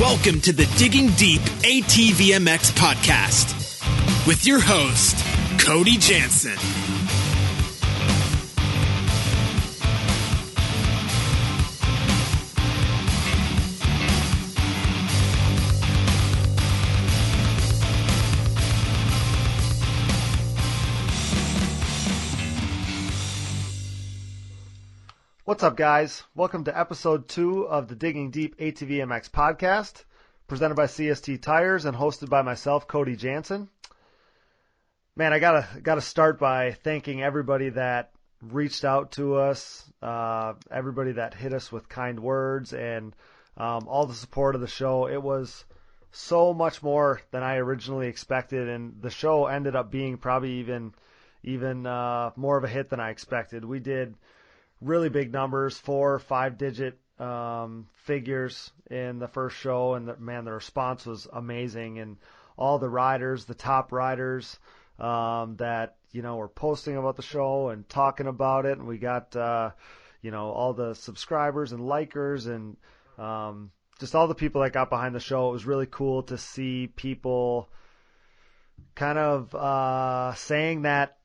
[0.00, 5.16] Welcome to the Digging Deep ATVMX podcast with your host,
[5.64, 7.03] Cody Jansen.
[25.54, 26.24] What's up, guys?
[26.34, 30.02] Welcome to episode two of the Digging Deep ATV MX podcast,
[30.48, 33.68] presented by CST Tires and hosted by myself, Cody Jansen.
[35.14, 38.10] Man, I gotta gotta start by thanking everybody that
[38.42, 43.14] reached out to us, uh, everybody that hit us with kind words, and
[43.56, 45.06] um, all the support of the show.
[45.06, 45.64] It was
[46.10, 50.94] so much more than I originally expected, and the show ended up being probably even
[51.44, 53.64] even uh, more of a hit than I expected.
[53.64, 54.16] We did
[54.80, 60.44] really big numbers, four, five digit um, figures in the first show, and the, man,
[60.44, 61.98] the response was amazing.
[61.98, 62.16] And
[62.56, 64.58] all the riders, the top riders
[64.98, 68.98] um, that you know were posting about the show and talking about it, and we
[68.98, 69.70] got uh,
[70.22, 72.76] you know all the subscribers and likers and
[73.18, 75.48] um, just all the people that got behind the show.
[75.48, 77.68] It was really cool to see people
[78.94, 81.18] kind of uh, saying that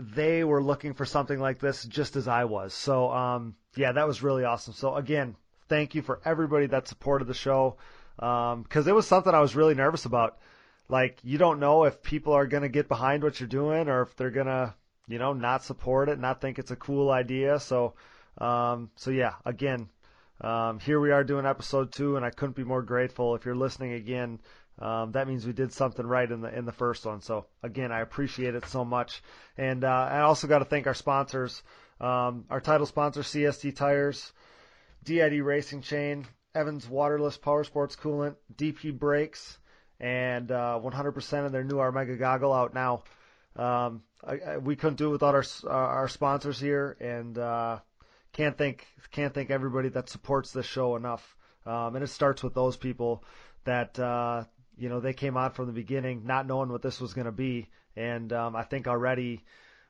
[0.00, 2.74] they were looking for something like this just as I was.
[2.74, 4.74] So, um, yeah, that was really awesome.
[4.74, 5.36] So again,
[5.68, 7.76] thank you for everybody that supported the show.
[8.18, 10.38] Um, cause it was something I was really nervous about.
[10.88, 14.02] Like, you don't know if people are going to get behind what you're doing or
[14.02, 14.74] if they're going to,
[15.06, 17.60] you know, not support it, not think it's a cool idea.
[17.60, 17.94] So,
[18.38, 19.88] um, so yeah, again,
[20.40, 23.34] um, here we are doing episode two and I couldn't be more grateful.
[23.34, 24.40] If you're listening again,
[24.80, 27.20] um, that means we did something right in the in the first one.
[27.20, 29.22] So again, I appreciate it so much,
[29.58, 31.62] and uh, I also got to thank our sponsors,
[32.00, 34.32] um, our title sponsor CST Tires,
[35.04, 39.58] DID Racing Chain, Evans Waterless Power Sports Coolant, DP Brakes,
[40.00, 43.02] and uh, 100% of their new Armega goggle out now.
[43.56, 47.80] Um, I, I, we couldn't do it without our our sponsors here, and uh,
[48.32, 51.36] can't thank can't thank everybody that supports this show enough.
[51.66, 53.22] Um, and it starts with those people
[53.64, 54.44] that uh,
[54.80, 57.32] you know, they came out from the beginning not knowing what this was going to
[57.32, 59.44] be, and um, I think already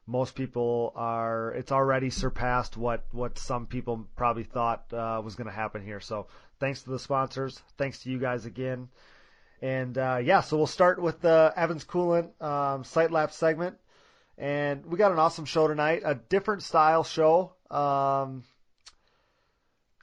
[0.06, 1.52] most people are.
[1.52, 6.00] It's already surpassed what what some people probably thought uh, was going to happen here.
[6.00, 6.26] So
[6.58, 8.88] thanks to the sponsors, thanks to you guys again,
[9.62, 10.40] and uh, yeah.
[10.40, 13.76] So we'll start with the Evans Coolant um, Sight Lap segment,
[14.36, 16.02] and we got an awesome show tonight.
[16.04, 17.52] A different style show.
[17.70, 18.42] Um,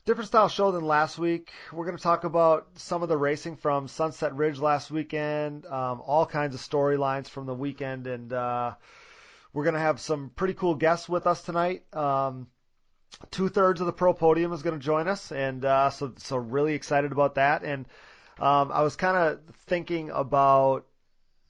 [0.07, 1.51] different style show than last week.
[1.73, 6.01] We're going to talk about some of the racing from Sunset Ridge last weekend, um,
[6.01, 8.75] all kinds of storylines from the weekend, and uh,
[9.51, 11.83] we're going to have some pretty cool guests with us tonight.
[11.93, 12.47] Um,
[13.31, 16.37] Two thirds of the pro podium is going to join us, and uh, so so
[16.37, 17.63] really excited about that.
[17.63, 17.85] And
[18.37, 20.85] um, I was kind of thinking about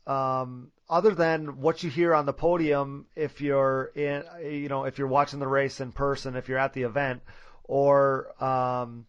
[0.06, 4.98] um, other than what you hear on the podium if you're in, you know, if
[4.98, 7.22] you're watching the race in person, if you're at the event
[7.68, 9.06] or um,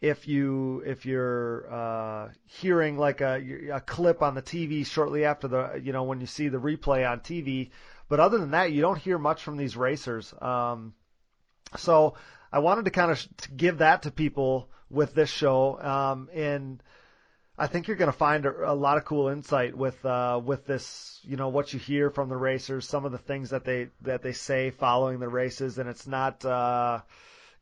[0.00, 5.48] if you if you're uh, hearing like a, a clip on the TV shortly after
[5.48, 7.70] the you know when you see the replay on TV,
[8.08, 10.34] but other than that, you don't hear much from these racers.
[10.40, 10.94] Um,
[11.76, 12.14] so
[12.52, 13.26] I wanted to kind of
[13.56, 16.82] give that to people with this show, um, and
[17.58, 20.66] I think you're going to find a, a, lot of cool insight with uh, with
[20.66, 21.20] this.
[21.24, 24.22] You know what you hear from the racers, some of the things that they that
[24.22, 27.00] they say following the races, and it's not uh,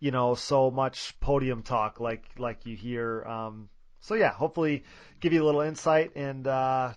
[0.00, 3.24] you know so much podium talk like like you hear.
[3.24, 3.68] Um,
[4.00, 4.84] so yeah, hopefully
[5.20, 6.92] give you a little insight, and uh,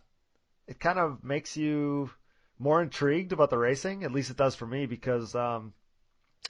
[0.67, 2.09] it kind of makes you
[2.57, 4.03] more intrigued about the racing.
[4.03, 5.73] At least it does for me because um,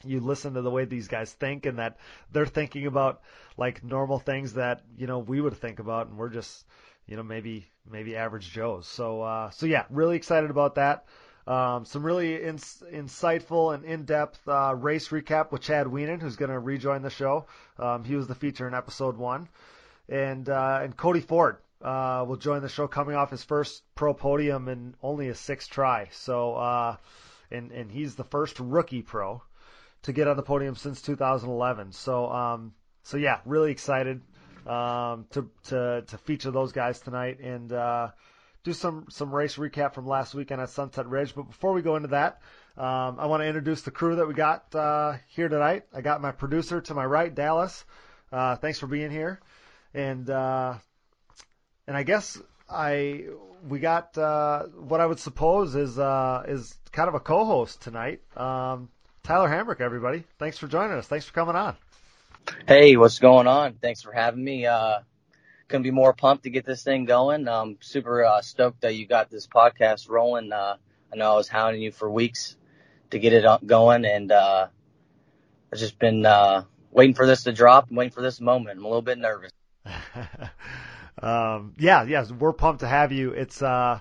[0.04, 1.98] you listen to the way these guys think and that
[2.32, 3.22] they're thinking about
[3.58, 6.66] like normal things that you know we would think about and we're just
[7.08, 11.06] you know maybe maybe average joes so uh so yeah really excited about that
[11.48, 16.52] um, some really ins- insightful and in-depth uh, race recap with Chad Wienen, who's going
[16.52, 17.46] to rejoin the show.
[17.80, 19.48] Um, he was the feature in episode one,
[20.10, 24.14] and uh, and Cody Ford uh, will join the show, coming off his first pro
[24.14, 26.10] podium in only a sixth try.
[26.12, 26.98] So, uh,
[27.50, 29.42] and and he's the first rookie pro
[30.04, 31.92] to get on the podium since 2011.
[31.92, 32.74] So, um,
[33.04, 34.22] so yeah, really excited
[34.66, 38.10] um, to to to feature those guys tonight and uh,
[38.64, 41.34] do some some race recap from last weekend at Sunset Ridge.
[41.34, 42.42] But before we go into that,
[42.78, 45.86] um, I want to introduce the crew that we got uh, here tonight.
[45.94, 47.86] I got my producer to my right, Dallas.
[48.32, 49.40] Uh, thanks for being here,
[49.94, 50.76] and uh,
[51.88, 52.38] and I guess
[52.70, 53.26] I
[53.68, 58.22] we got uh, what I would suppose is uh, is kind of a co-host tonight.
[58.36, 58.90] Um,
[59.28, 60.24] Tyler Hamrick, everybody.
[60.40, 61.06] Thanks for joining us.
[61.06, 61.76] Thanks for coming on.
[62.66, 63.74] Hey, what's going on?
[63.74, 64.66] Thanks for having me.
[64.66, 65.00] Uh,
[65.68, 67.46] couldn't be more pumped to get this thing going.
[67.50, 70.54] I'm super uh, stoked that you got this podcast rolling.
[70.54, 70.78] Uh,
[71.12, 72.56] I know I was hounding you for weeks
[73.10, 74.68] to get it going, and uh,
[75.74, 78.80] I've just been uh, waiting for this to drop and waiting for this moment.
[78.80, 79.52] I'm a little bit nervous.
[81.22, 83.32] um, yeah, yes, we're pumped to have you.
[83.32, 84.00] It's uh,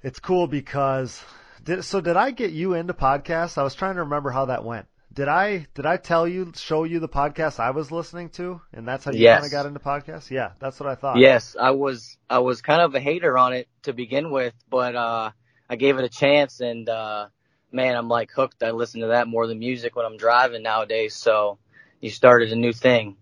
[0.00, 1.20] it's cool because
[1.62, 3.58] did, so did I get you into podcasts?
[3.58, 4.86] I was trying to remember how that went.
[5.12, 8.86] Did I did I tell you show you the podcast I was listening to, and
[8.86, 9.40] that's how you yes.
[9.40, 10.30] kind of got into podcasts?
[10.30, 11.18] Yeah, that's what I thought.
[11.18, 14.94] Yes, I was I was kind of a hater on it to begin with, but
[14.94, 15.32] uh,
[15.68, 17.26] I gave it a chance, and uh,
[17.72, 18.62] man, I'm like hooked.
[18.62, 21.16] I listen to that more than music when I'm driving nowadays.
[21.16, 21.58] So
[22.00, 23.16] you started a new thing.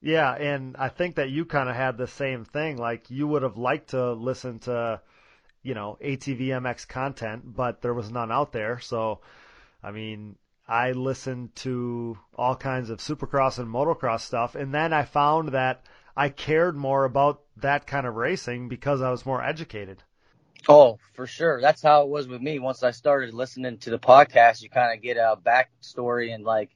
[0.00, 2.78] Yeah, and I think that you kind of had the same thing.
[2.78, 5.00] Like you would have liked to listen to,
[5.68, 8.80] you know, ATV MX content, but there was none out there.
[8.80, 9.20] So,
[9.82, 10.36] I mean,
[10.66, 15.84] I listened to all kinds of supercross and motocross stuff, and then I found that
[16.16, 20.02] I cared more about that kind of racing because I was more educated.
[20.66, 21.60] Oh, for sure.
[21.60, 22.58] That's how it was with me.
[22.60, 26.70] Once I started listening to the podcast, you kind of get a backstory and like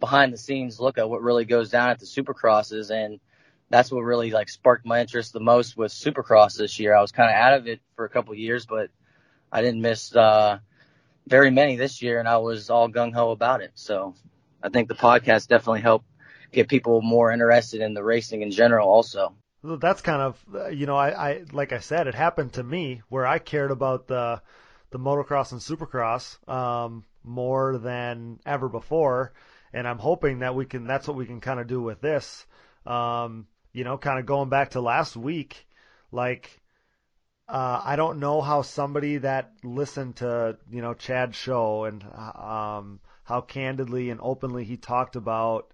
[0.00, 2.90] behind the scenes look at what really goes down at the supercrosses.
[2.90, 3.20] And
[3.74, 6.94] that's what really like sparked my interest the most with supercross this year.
[6.94, 8.90] I was kind of out of it for a couple years, but
[9.50, 10.60] I didn't miss, uh,
[11.26, 13.72] very many this year, and I was all gung ho about it.
[13.74, 14.14] So
[14.62, 16.06] I think the podcast definitely helped
[16.52, 18.88] get people more interested in the racing in general.
[18.88, 19.34] Also,
[19.64, 23.26] that's kind of you know I, I like I said it happened to me where
[23.26, 24.40] I cared about the
[24.90, 29.32] the motocross and supercross um, more than ever before,
[29.72, 32.46] and I'm hoping that we can that's what we can kind of do with this.
[32.86, 35.66] Um, you know, kind of going back to last week,
[36.10, 36.62] like
[37.48, 43.00] uh, I don't know how somebody that listened to you know Chad's show and um,
[43.24, 45.72] how candidly and openly he talked about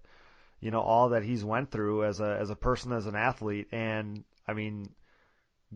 [0.59, 3.67] you know all that he's went through as a as a person as an athlete.
[3.71, 4.89] And I mean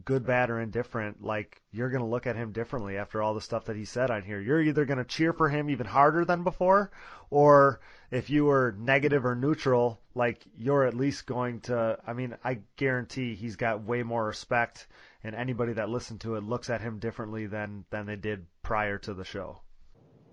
[0.03, 3.39] good bad or indifferent like you're going to look at him differently after all the
[3.39, 6.25] stuff that he said on here you're either going to cheer for him even harder
[6.25, 6.92] than before
[7.30, 7.80] or
[8.12, 12.59] if you were negative or neutral like you're at least going to I mean I
[12.75, 14.88] guarantee he's got way more respect
[15.24, 18.97] and anybody that listened to it looks at him differently than than they did prior
[19.00, 19.62] to the show.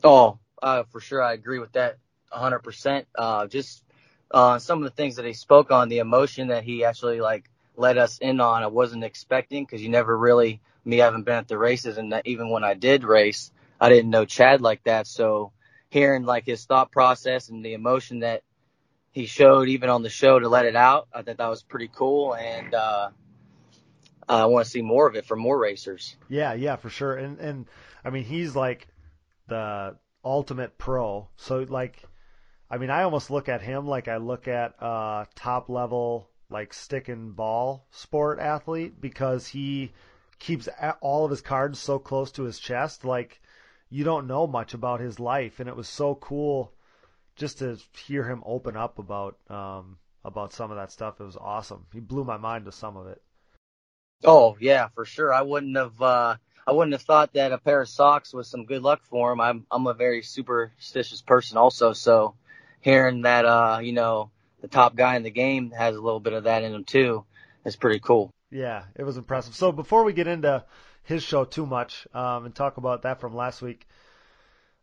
[0.04, 1.98] Oh, uh, for sure, I agree with that
[2.32, 3.06] 100%.
[3.14, 3.84] Uh, just
[4.30, 7.48] uh, some of the things that he spoke on, the emotion that he actually like
[7.76, 11.48] let us in on, I wasn't expecting because you never really, me haven't been at
[11.48, 15.06] the races, and even when I did race, I didn't know Chad like that.
[15.06, 15.52] So
[15.88, 18.42] hearing like his thought process and the emotion that
[19.10, 21.90] he showed even on the show to let it out, I thought that was pretty
[21.94, 22.34] cool.
[22.34, 23.10] And uh,
[24.28, 26.16] I want to see more of it from more racers.
[26.28, 27.14] Yeah, yeah, for sure.
[27.14, 27.66] And and
[28.04, 28.88] I mean, he's like
[29.48, 31.28] the ultimate pro.
[31.36, 32.02] So like,
[32.70, 36.75] I mean, I almost look at him like I look at uh, top level like
[36.75, 39.93] stick and ball sport athlete because he
[40.38, 40.69] keeps
[41.00, 43.04] all of his cards so close to his chest.
[43.04, 43.40] Like
[43.90, 46.72] you don't know much about his life, and it was so cool
[47.37, 51.20] just to hear him open up about um, about some of that stuff.
[51.20, 51.87] It was awesome.
[51.93, 53.22] He blew my mind with some of it.
[54.25, 55.32] Oh yeah, for sure.
[55.32, 58.66] I wouldn't have uh I wouldn't have thought that a pair of socks was some
[58.66, 59.40] good luck for him.
[59.40, 62.34] I'm I'm a very superstitious person also, so
[62.81, 64.31] hearing that uh, you know,
[64.62, 67.24] the top guy in the game has a little bit of that in him too
[67.64, 68.32] is pretty cool.
[68.50, 69.54] Yeah, it was impressive.
[69.54, 70.64] So before we get into
[71.02, 73.86] his show too much um, and talk about that from last week,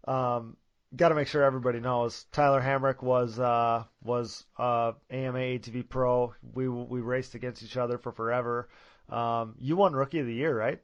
[0.08, 0.58] um,
[0.96, 6.34] got to make sure everybody knows Tyler Hamrick was uh, was uh, AMA ATV Pro.
[6.54, 8.70] We we raced against each other for forever.
[9.08, 10.80] Um, you won Rookie of the Year, right?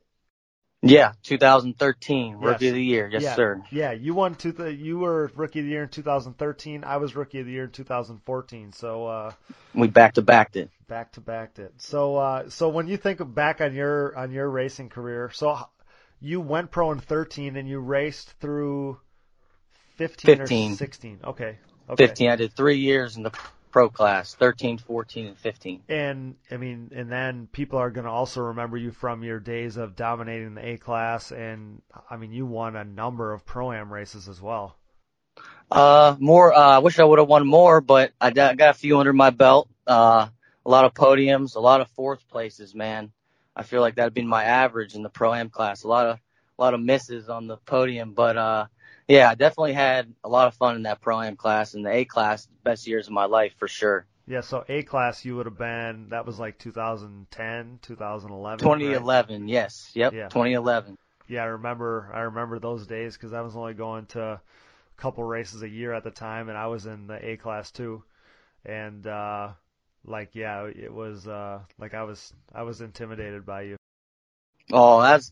[0.86, 3.36] Yeah, 2013 Rookie of the Year, yes yeah.
[3.36, 3.64] sir.
[3.72, 4.54] Yeah, you won two.
[4.54, 6.84] Th- you were Rookie of the Year in 2013.
[6.84, 8.72] I was Rookie of the Year in 2014.
[8.72, 9.32] So uh,
[9.74, 10.70] we back to backed it.
[10.88, 11.74] Back to backed it.
[11.78, 15.58] So uh, so when you think back on your on your racing career, so
[16.20, 19.00] you went pro in 13 and you raced through
[19.96, 20.72] 15, 15.
[20.72, 21.20] or 16.
[21.24, 21.58] Okay.
[21.90, 22.08] okay.
[22.08, 22.30] 15.
[22.30, 23.32] I did three years in the
[23.76, 28.10] pro class 13 14 and 15 and i mean and then people are going to
[28.10, 32.46] also remember you from your days of dominating the a class and i mean you
[32.46, 34.78] won a number of pro am races as well.
[35.70, 38.98] Uh more uh, i wish i would have won more but i got a few
[38.98, 39.68] under my belt.
[39.86, 40.28] Uh
[40.66, 43.12] a lot of podiums a lot of fourth places man.
[43.58, 45.84] I feel like that'd been my average in the pro am class.
[45.84, 46.18] A lot of
[46.58, 48.66] a lot of misses on the podium but uh
[49.08, 51.92] yeah, I definitely had a lot of fun in that pro am class and the
[51.92, 54.06] A class, best years of my life for sure.
[54.28, 58.60] Yeah, so A class you would have been that was like 2010, 2011.
[58.60, 59.50] 2011, right?
[59.50, 60.30] yes, yep, yeah.
[60.30, 60.98] 2011.
[61.28, 62.12] Yeah, I remember.
[62.14, 64.42] I remember those days because I was only going to a
[64.98, 68.04] couple races a year at the time, and I was in the A class too.
[68.66, 69.50] and uh,
[70.06, 73.76] like yeah, it was uh, like I was I was intimidated by you.
[74.72, 75.32] Oh, that's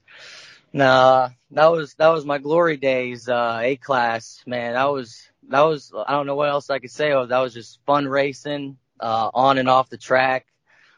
[0.73, 1.29] nah.
[1.51, 3.29] That was that was my glory days.
[3.29, 4.73] Uh, A class, man.
[4.73, 5.93] That was that was.
[6.07, 7.09] I don't know what else I could say.
[7.11, 10.47] That was just fun racing, uh, on and off the track.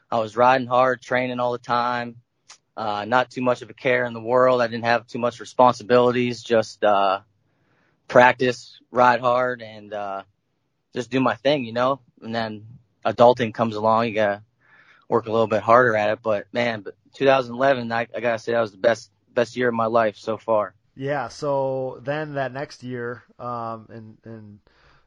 [0.09, 2.17] I was riding hard, training all the time.
[2.77, 4.61] Uh, not too much of a care in the world.
[4.61, 6.41] I didn't have too much responsibilities.
[6.41, 7.21] Just uh,
[8.07, 10.23] practice, ride hard, and uh,
[10.93, 11.99] just do my thing, you know.
[12.21, 12.65] And then
[13.05, 14.07] adulting comes along.
[14.07, 14.43] You gotta
[15.09, 16.19] work a little bit harder at it.
[16.21, 19.75] But man, but 2011, I, I gotta say that was the best best year of
[19.75, 20.73] my life so far.
[20.95, 21.27] Yeah.
[21.27, 24.59] So then that next year, um, and and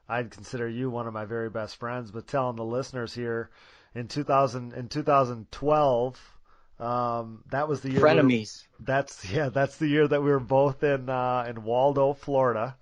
[0.08, 2.11] I'd consider you one of my very best friends.
[2.11, 3.50] But telling the listeners here,
[3.94, 6.35] in 2000 in 2012.
[6.78, 8.00] Um, that was the year.
[8.00, 8.62] Frenemies.
[8.78, 9.49] We that's yeah.
[9.49, 12.76] That's the year that we were both in uh, in Waldo, Florida,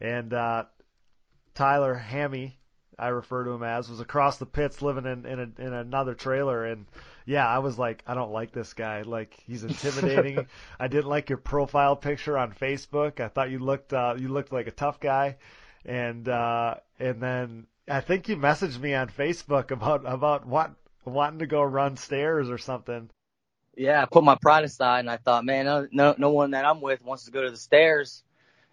[0.00, 0.64] and uh,
[1.54, 2.58] Tyler Hammy,
[2.98, 6.14] I refer to him as, was across the pits living in in, a, in another
[6.14, 6.86] trailer, and
[7.30, 9.02] yeah, I was like, I don't like this guy.
[9.02, 10.48] Like he's intimidating.
[10.80, 13.20] I didn't like your profile picture on Facebook.
[13.20, 15.36] I thought you looked uh, you looked like a tough guy,
[15.84, 20.72] and uh, and then I think you messaged me on Facebook about about what
[21.04, 23.08] wanting to go run stairs or something.
[23.76, 26.64] Yeah, I put my pride aside and I thought, man, no, no, no one that
[26.64, 28.24] I'm with wants to go to the stairs.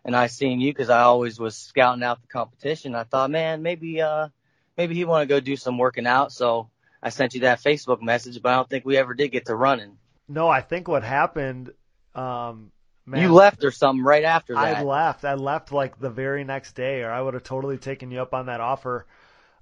[0.04, 2.96] And I seen you because I always was scouting out the competition.
[2.96, 4.30] I thought, man, maybe, uh,
[4.78, 6.32] maybe he want to go do some working out.
[6.32, 6.70] So
[7.02, 9.56] I sent you that Facebook message, but I don't think we ever did get to
[9.56, 9.98] running.
[10.28, 11.72] No, I think what happened,
[12.16, 12.72] um,
[13.08, 14.78] Man, you left or something right after that.
[14.78, 15.24] I left.
[15.24, 18.34] I left like the very next day, or I would have totally taken you up
[18.34, 19.06] on that offer.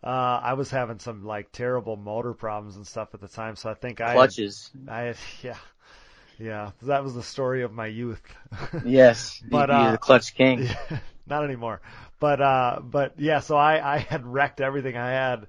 [0.03, 0.07] Uh,
[0.41, 3.75] I was having some like terrible motor problems and stuff at the time, so I
[3.75, 4.71] think I clutches.
[4.87, 5.57] Had, I had, yeah,
[6.39, 6.71] yeah.
[6.81, 8.21] That was the story of my youth.
[8.85, 10.67] yes, but you're uh, the clutch king.
[11.27, 11.81] Not anymore.
[12.19, 13.41] But uh, but yeah.
[13.41, 15.45] So I I had wrecked everything I had,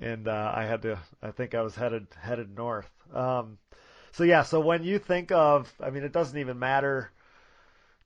[0.00, 0.98] and uh, I had to.
[1.22, 2.90] I think I was headed headed north.
[3.14, 3.58] Um,
[4.12, 4.42] so yeah.
[4.42, 7.10] So when you think of, I mean, it doesn't even matter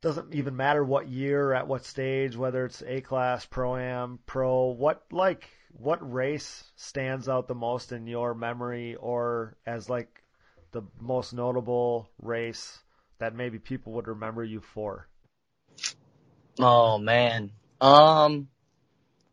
[0.04, 4.66] doesn't even matter what year, at what stage, whether it's A class, pro am, pro.
[4.66, 10.22] What like what race stands out the most in your memory, or as like
[10.72, 12.80] the most notable race
[13.18, 15.08] that maybe people would remember you for?
[16.58, 18.48] Oh man, um,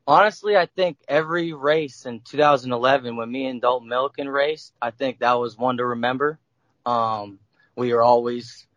[0.08, 5.20] honestly, I think every race in 2011 when me and Dalton Milliken raced, I think
[5.20, 6.40] that was one to remember.
[6.86, 7.40] Um,
[7.76, 8.68] we were always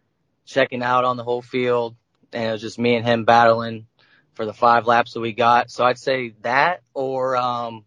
[0.44, 1.96] checking out on the whole field,
[2.32, 3.86] and it was just me and him battling
[4.34, 5.70] for the five laps that we got.
[5.70, 7.84] So I'd say that, or um,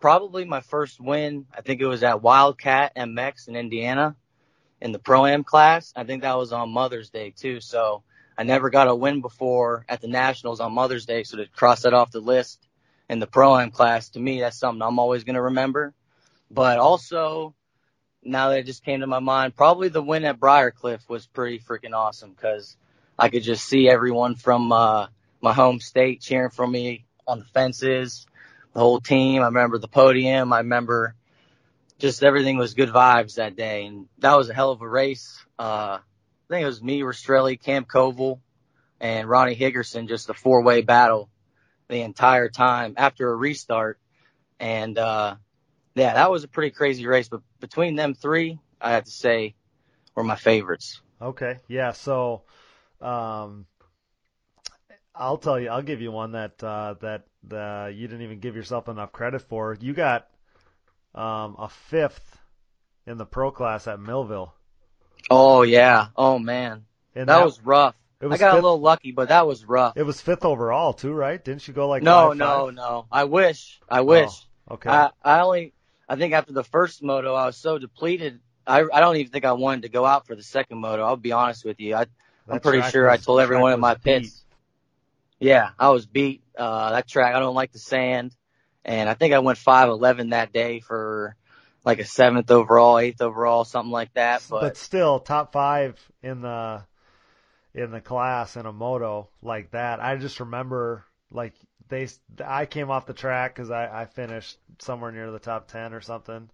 [0.00, 1.46] probably my first win.
[1.56, 4.16] I think it was at Wildcat MX in Indiana
[4.80, 5.92] in the pro am class.
[5.96, 7.60] I think that was on Mother's Day too.
[7.60, 8.02] So
[8.36, 11.22] I never got a win before at the nationals on Mother's Day.
[11.24, 12.66] So to cross that off the list
[13.08, 15.94] in the pro am class, to me, that's something I'm always going to remember.
[16.50, 17.54] But also
[18.22, 21.58] now that it just came to my mind, probably the win at Briarcliff was pretty
[21.58, 22.76] freaking awesome because
[23.18, 25.06] I could just see everyone from uh,
[25.40, 28.26] my home state cheering for me on the fences,
[28.72, 29.42] the whole team.
[29.42, 30.52] I remember the podium.
[30.52, 31.14] I remember
[31.98, 35.44] just everything was good vibes that day, and that was a hell of a race.
[35.58, 35.98] Uh,
[36.52, 38.38] I think it was me, Rastrelli, Cam Koval,
[39.00, 41.30] and Ronnie Higgerson, just a four-way battle
[41.88, 43.98] the entire time after a restart.
[44.60, 45.36] And uh,
[45.94, 47.30] yeah, that was a pretty crazy race.
[47.30, 49.54] But between them three, I have to say,
[50.14, 51.00] were my favorites.
[51.22, 51.92] Okay, yeah.
[51.92, 52.42] So,
[53.00, 53.64] um,
[55.14, 58.56] I'll tell you, I'll give you one that uh, that uh, you didn't even give
[58.56, 59.74] yourself enough credit for.
[59.80, 60.28] You got
[61.14, 62.38] um, a fifth
[63.06, 64.52] in the pro class at Millville.
[65.30, 66.08] Oh yeah.
[66.16, 67.94] Oh man, that, that, was rough.
[68.20, 69.96] Was I got fifth, a little lucky, but that was rough.
[69.96, 71.42] It was fifth overall too, right?
[71.42, 72.74] Didn't you go like no, five, no, five?
[72.74, 73.06] no?
[73.10, 73.80] I wish.
[73.88, 74.30] I wish.
[74.68, 74.90] Oh, okay.
[74.90, 75.72] I, I only
[76.08, 78.40] I think after the first moto, I was so depleted.
[78.66, 81.02] I, I don't even think I wanted to go out for the second moto.
[81.02, 81.94] I'll be honest with you.
[81.94, 82.06] I,
[82.48, 84.44] I'm pretty sure was, I told everyone in my pits.
[85.40, 86.42] Yeah, I was beat.
[86.56, 88.36] Uh, that track, I don't like the sand.
[88.84, 91.34] And I think I went 5'11 that day for
[91.84, 94.42] like a seventh overall, eighth overall, something like that.
[94.48, 96.84] But, but still, top five in the,
[97.74, 100.00] in the class in a moto like that.
[100.00, 101.54] I just remember like
[101.88, 102.08] they
[102.44, 106.00] I came off the track because I, I finished somewhere near the top ten or
[106.00, 106.48] something,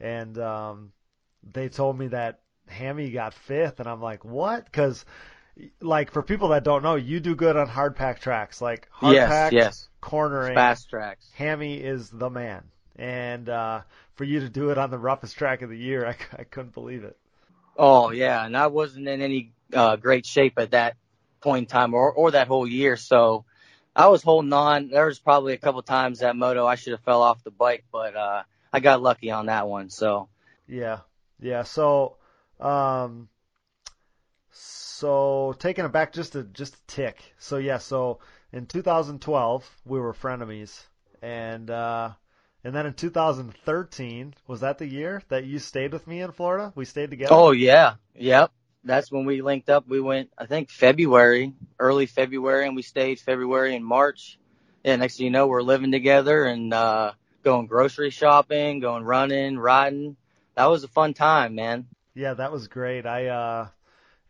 [0.00, 0.92] and um,
[1.52, 4.64] they told me that Hammy got fifth, and I'm like, what?
[4.64, 5.04] Because
[5.80, 9.14] like for people that don't know, you do good on hard pack tracks, like hard
[9.14, 9.88] yes, pack, yes.
[10.00, 11.28] cornering, fast tracks.
[11.34, 12.64] Hammy is the man,
[12.96, 13.82] and uh,
[14.14, 16.06] for you to do it on the roughest track of the year,
[16.36, 17.16] I, I couldn't believe it.
[17.76, 20.96] Oh yeah, and I wasn't in any uh, great shape at that
[21.40, 22.96] point in time, or or that whole year.
[22.96, 23.44] So
[23.94, 24.88] I was holding on.
[24.88, 27.84] There was probably a couple times that moto I should have fell off the bike,
[27.92, 29.90] but uh, I got lucky on that one.
[29.90, 30.28] So
[30.66, 31.00] Yeah,
[31.40, 31.62] yeah.
[31.62, 32.16] So,
[32.60, 33.28] um,
[34.50, 37.22] so taking it back just a just a tick.
[37.38, 38.20] So yeah, so
[38.52, 40.84] in 2012 we were frenemies,
[41.20, 42.10] and uh,
[42.64, 46.72] and then in 2013 was that the year that you stayed with me in Florida?
[46.74, 47.34] We stayed together.
[47.34, 48.52] Oh yeah, yep.
[48.84, 49.86] That's when we linked up.
[49.86, 54.38] We went, I think February, early February, and we stayed February and March.
[54.84, 59.58] Yeah, next thing you know, we're living together and uh going grocery shopping, going running,
[59.58, 60.16] riding.
[60.54, 61.86] That was a fun time, man.
[62.14, 63.06] Yeah, that was great.
[63.06, 63.68] I uh,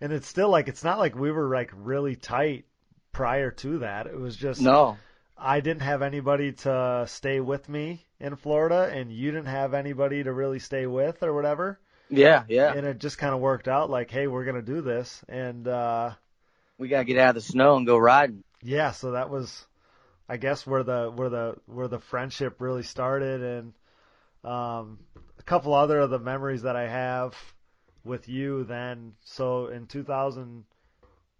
[0.00, 2.64] and it's still like it's not like we were like really tight
[3.12, 4.06] prior to that.
[4.06, 4.98] It was just No.
[5.42, 10.22] I didn't have anybody to stay with me in Florida, and you didn't have anybody
[10.22, 11.80] to really stay with or whatever.
[12.08, 12.72] Yeah, yeah.
[12.72, 16.12] And it just kind of worked out like, hey, we're gonna do this, and uh,
[16.78, 18.44] We gotta get out of the snow and go riding.
[18.62, 19.66] yeah, so that was,
[20.28, 23.72] I guess, where the where the where the friendship really started, and
[24.44, 24.98] um,
[25.38, 27.34] a couple other of the memories that I have
[28.04, 29.14] with you then.
[29.24, 30.64] So in 2000,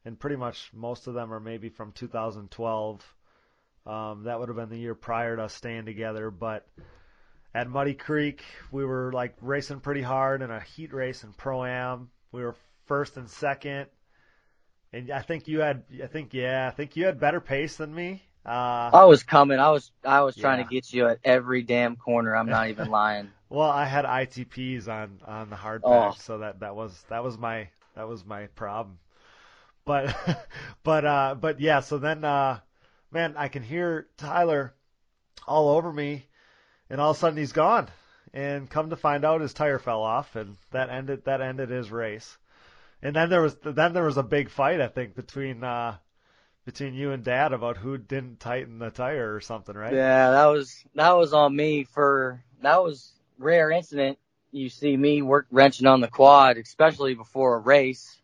[0.05, 3.15] and pretty much most of them are maybe from 2012.
[3.87, 6.67] Um, that would have been the year prior to us staying together, but
[7.55, 11.65] at Muddy Creek, we were like racing pretty hard in a heat race in Pro
[11.65, 12.11] Am.
[12.31, 12.55] We were
[12.87, 13.87] first and second,
[14.93, 17.95] and I think you had, I think yeah, I think you had better pace than
[17.95, 18.23] me.
[18.45, 19.59] Uh, I was coming.
[19.59, 20.65] I was I was trying Yeah.
[20.65, 22.35] to get you at every damn corner.
[22.37, 23.31] I'm not even lying.
[23.49, 26.13] well, I had ITPs on on the hard Oh.
[26.19, 28.99] so that that was that was my that was my problem.
[29.85, 30.15] But
[30.83, 32.61] but uh but yeah, so then uh
[33.13, 34.75] man, I can hear Tyler
[35.47, 36.27] all over me
[36.91, 37.89] and all of a sudden he's gone.
[38.35, 41.91] And come to find out his tire fell off and that ended that ended his
[41.91, 42.39] race.
[43.03, 45.97] And then there was then there was a big fight I think between uh
[46.65, 49.93] between you and dad about who didn't tighten the tire or something, right?
[49.93, 54.19] Yeah, that was that was on me for that was rare incident.
[54.51, 58.19] You see me work wrenching on the quad, especially before a race,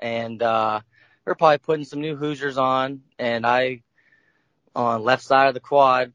[0.00, 0.80] and uh
[1.24, 3.82] we're probably putting some new Hoosiers on, and I
[4.74, 6.12] on left side of the quad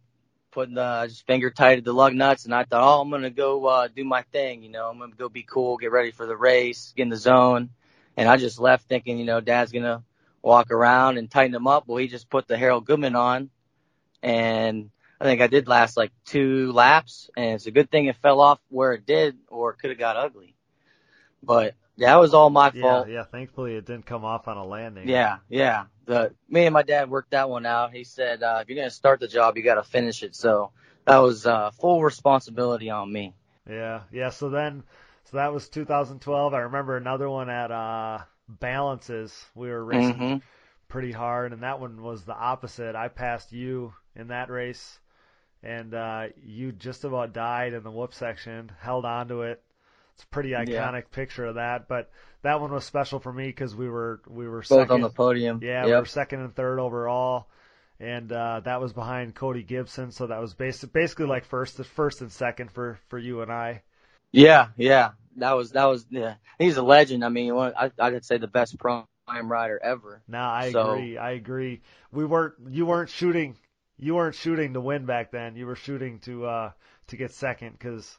[0.57, 3.63] putting the just finger tighted the lug nuts, and I thought, oh, I'm gonna go
[3.67, 6.35] uh, do my thing, you know, I'm gonna go be cool, get ready for the
[6.35, 7.69] race, get in the zone,
[8.17, 10.03] and I just left thinking, you know, Dad's gonna
[10.41, 11.83] walk around and tighten them up.
[11.85, 13.51] Well, he just put the Harold Goodman on,
[14.23, 14.89] and
[15.21, 18.41] I think I did last like two laps, and it's a good thing it fell
[18.41, 20.55] off where it did, or it could have got ugly.
[21.43, 23.07] But that was all my Yeah, fault.
[23.07, 23.23] yeah.
[23.23, 25.13] Thankfully, it didn't come off on a landing.
[25.13, 25.85] Yeah, yeah.
[26.05, 27.93] The me and my dad worked that one out.
[27.93, 30.35] He said, uh, if you're gonna start the job, you gotta finish it.
[30.35, 30.71] So
[31.05, 33.33] that was uh, full responsibility on me.
[33.69, 34.29] Yeah, yeah.
[34.29, 34.83] So then,
[35.25, 36.53] so that was 2012.
[36.53, 39.45] I remember another one at uh, Balances.
[39.55, 40.37] We were racing hmm
[40.89, 42.95] pretty hard, and that one was the opposite.
[42.95, 44.99] I passed you in that race,
[45.63, 48.71] and uh, you just about died in the whoop section.
[48.79, 49.61] Held on to it.
[50.17, 51.87] It's a pretty iconic picture of that.
[51.87, 52.09] But
[52.41, 54.91] that one was special for me because we were we were Both second.
[54.91, 55.59] on the podium.
[55.61, 57.47] Yeah, we were second and third overall,
[57.99, 60.11] and uh, that was behind Cody Gibson.
[60.11, 63.51] So that was basic, basically like first, the first and second for for you and
[63.51, 63.83] I.
[64.31, 65.11] Yeah, yeah.
[65.35, 66.35] That was that was yeah.
[66.57, 67.23] He's a legend.
[67.23, 70.23] I mean, I I could say the best prime rider ever.
[70.27, 71.17] No, I So- agree.
[71.19, 71.81] I agree.
[72.11, 72.55] We weren't.
[72.71, 73.55] You weren't shooting.
[73.99, 75.55] You weren't shooting to win back then.
[75.55, 76.71] You were shooting to uh
[77.09, 78.17] to get second because.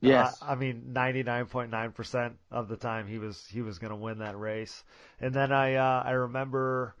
[0.00, 0.38] Yes.
[0.42, 4.84] I mean, 99.9% of the time he was he was going to win that race.
[5.20, 6.94] And then I uh, I remember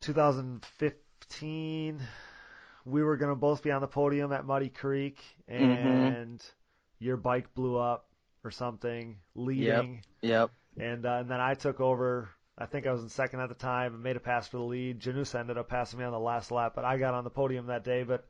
[0.00, 2.00] 2015
[2.84, 6.42] we were going to both be on the podium at Muddy Creek and
[6.98, 8.06] your bike blew up
[8.44, 10.50] or something leading Yep.
[10.78, 12.30] and uh, and then I took over.
[12.56, 14.64] I think I was in second at the time and made a pass for the
[14.64, 15.00] lead.
[15.00, 17.66] Janusa ended up passing me on the last lap, but I got on the podium
[17.66, 18.02] that day.
[18.02, 18.26] But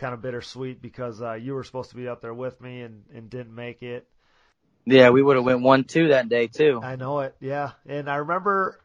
[0.00, 3.04] kind of bittersweet because uh, you were supposed to be up there with me and,
[3.14, 4.08] and didn't make it.
[4.86, 6.80] Yeah, we would have went one two that day too.
[6.82, 7.72] I know it, yeah.
[7.86, 8.80] And I remember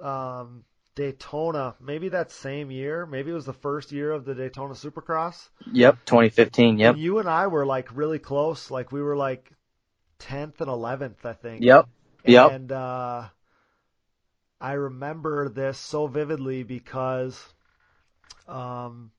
[0.00, 0.64] um,
[0.96, 5.48] Daytona, maybe that same year, maybe it was the first year of the Daytona Supercross.
[5.72, 6.78] Yep, 2015.
[6.78, 6.94] Yep.
[6.94, 8.72] And you and I were like really close.
[8.72, 9.50] Like we were like
[10.18, 11.62] 10th and 11th, I think.
[11.62, 11.88] Yep.
[12.26, 12.50] Yep.
[12.50, 13.28] And uh,
[14.60, 17.40] I remember this so vividly because
[18.48, 19.12] um,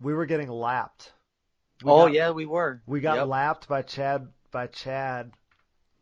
[0.00, 1.12] we were getting lapped.
[1.82, 2.82] We oh got- yeah, we were.
[2.86, 3.26] we got Yep.
[3.28, 5.32] lapped by Chad by Chad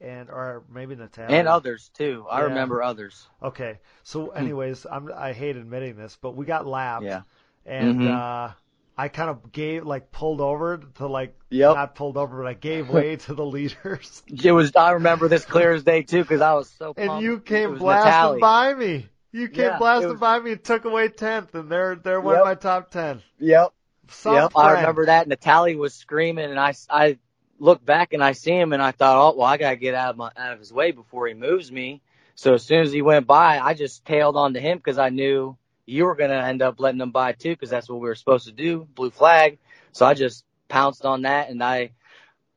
[0.00, 2.26] and or maybe Natalie and others too.
[2.30, 2.44] I Yeah.
[2.46, 3.28] remember others.
[3.42, 7.04] Okay, so anyways, I'm I hate admitting this, but we got lapped.
[7.04, 7.22] Yeah.
[7.64, 8.10] And Mhm.
[8.10, 8.52] uh,
[8.98, 11.74] I kind of gave like pulled over to like Yep.
[11.76, 14.22] not pulled over, but I gave way to the leaders.
[14.26, 14.74] It was.
[14.76, 16.92] I remember this clear as day too because I was so.
[16.96, 19.08] And you came blasting by me.
[19.30, 22.38] You came Yeah, blasting was- by me and took away tenth, and there there went
[22.40, 22.44] Yep.
[22.44, 23.22] my top ten.
[23.38, 23.72] Yep.
[24.08, 24.52] Some yep.
[24.56, 25.28] I remember that.
[25.28, 27.18] Natalie was screaming, and I, I
[27.58, 30.10] looked back and I see him, and I thought, oh, well, I gotta get out
[30.10, 32.02] of my out of his way before he moves me.
[32.34, 35.56] So as soon as he went by, I just tailed onto him because I knew
[35.86, 38.46] you were gonna end up letting him by too, because that's what we were supposed
[38.46, 39.58] to do, blue flag.
[39.92, 41.92] So I just pounced on that, and I,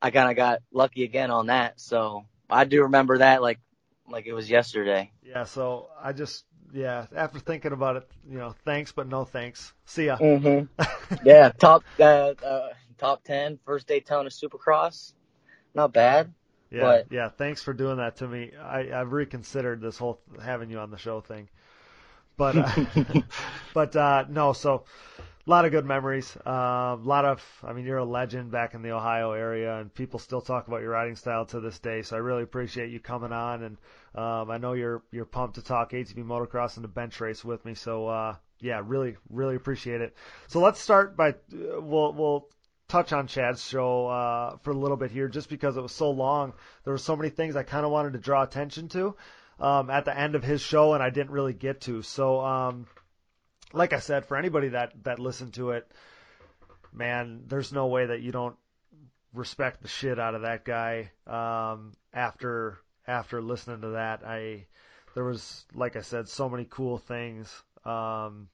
[0.02, 1.80] I kind of got lucky again on that.
[1.80, 3.60] So I do remember that like,
[4.10, 5.12] like it was yesterday.
[5.24, 9.74] Yeah, so I just yeah, after thinking about it, you know, thanks but no thanks.
[9.86, 10.18] See ya.
[10.18, 11.16] Mm-hmm.
[11.26, 15.14] yeah, top uh, uh, top ten first Daytona Supercross,
[15.74, 16.34] not bad.
[16.70, 17.30] Yeah, But- yeah.
[17.30, 18.52] Thanks for doing that to me.
[18.62, 21.48] I, I've reconsidered this whole having you on the show thing,
[22.36, 22.86] but uh,
[23.74, 24.52] but uh, no.
[24.52, 24.84] So
[25.46, 26.36] a lot of good memories.
[26.46, 27.44] A uh, lot of.
[27.64, 30.82] I mean, you're a legend back in the Ohio area, and people still talk about
[30.82, 32.02] your riding style to this day.
[32.02, 33.78] So I really appreciate you coming on, and
[34.16, 37.64] um, I know you're you're pumped to talk ATV motocross and the bench race with
[37.64, 37.76] me.
[37.76, 40.16] So uh, yeah, really really appreciate it.
[40.48, 42.50] So let's start by uh, we'll we'll
[42.88, 46.10] touch on Chad's show uh, for a little bit here, just because it was so
[46.10, 46.54] long.
[46.84, 49.16] There were so many things I kind of wanted to draw attention to
[49.60, 52.02] um, at the end of his show, and I didn't really get to.
[52.02, 52.88] So, um,
[53.74, 55.90] like I said, for anybody that that listened to it,
[56.94, 58.56] man, there's no way that you don't
[59.34, 61.12] respect the shit out of that guy.
[61.28, 64.66] Um, after after listening to that, I
[65.14, 68.50] there was, like I said, so many cool things um,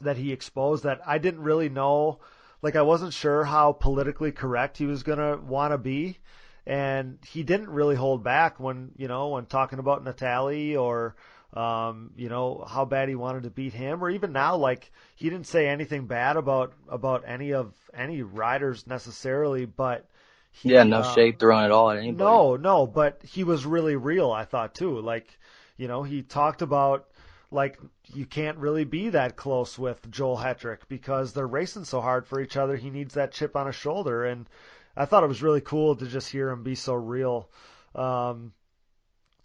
[0.00, 2.20] that he exposed that I didn't really know
[2.62, 6.18] like I wasn't sure how politically correct he was gonna want to be,
[6.66, 11.14] and he didn't really hold back when you know when talking about Natalie or
[11.54, 15.30] um, you know how bad he wanted to beat him, or even now like he
[15.30, 20.08] didn't say anything bad about about any of any riders necessarily, but
[20.50, 22.14] he, Yeah, no uh, shade thrown at all at anybody.
[22.14, 25.00] no, no, but he was really real, I thought too.
[25.00, 25.38] Like,
[25.76, 27.08] you know, he talked about
[27.50, 27.78] like
[28.14, 32.40] you can't really be that close with Joel Hetrick because they're racing so hard for
[32.40, 32.76] each other.
[32.76, 34.48] He needs that chip on his shoulder, and
[34.96, 37.48] I thought it was really cool to just hear him be so real
[37.94, 38.52] um,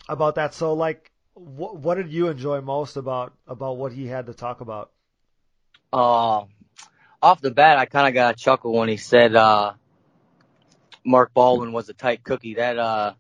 [0.10, 0.54] about that.
[0.54, 4.62] So, like, wh- what did you enjoy most about about what he had to talk
[4.62, 4.92] about?
[5.92, 6.46] Uh,
[7.22, 9.74] off the bat, I kind of got a chuckle when he said uh,
[11.06, 12.56] Mark Baldwin was a tight cookie.
[12.56, 13.14] That uh,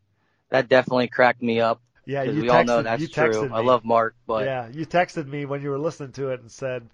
[0.49, 3.47] that definitely cracked me up Yeah, you we texted, all know that's true.
[3.49, 3.55] Me.
[3.55, 6.51] I love Mark, but yeah, you texted me when you were listening to it and
[6.51, 6.89] said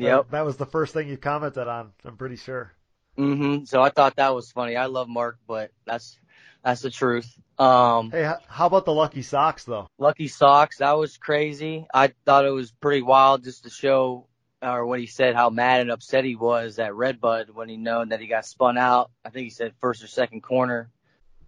[0.00, 0.26] that, Yep.
[0.30, 1.92] that was the first thing you commented on.
[2.04, 2.72] I'm pretty sure.
[3.18, 3.64] Mm-hmm.
[3.64, 4.76] So I thought that was funny.
[4.76, 6.18] I love Mark, but that's
[6.64, 7.28] that's the truth.
[7.58, 9.88] Um, Hey, how about the lucky socks though?
[9.98, 11.86] Lucky Socks, that was crazy.
[11.92, 14.26] I thought it was pretty wild just to show,
[14.62, 18.10] or what he said, how mad and upset he was at Redbud when he known
[18.10, 19.10] that he got spun out.
[19.24, 20.90] I think he said first or second corner.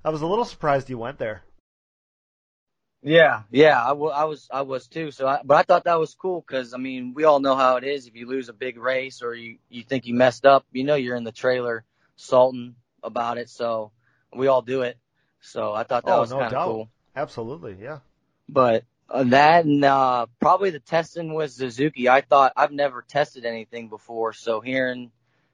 [0.05, 1.43] I was a little surprised he went there.
[3.07, 5.11] Yeah, yeah, I, w- I was, I was too.
[5.11, 7.77] So, I, but I thought that was cool because I mean, we all know how
[7.77, 8.07] it is.
[8.07, 10.95] If you lose a big race or you you think you messed up, you know
[10.95, 11.85] you're in the trailer
[12.17, 13.51] salting about it.
[13.51, 13.93] So
[14.35, 14.97] we all do it.
[15.45, 16.67] So I thought that Oh, was no kind of doubt.
[16.67, 16.89] cool.
[17.15, 17.99] Absolutely, yeah.
[18.49, 22.09] But uh, that and uh, probably the testing with Suzuki.
[22.09, 25.11] I thought I've never tested anything before, so hearing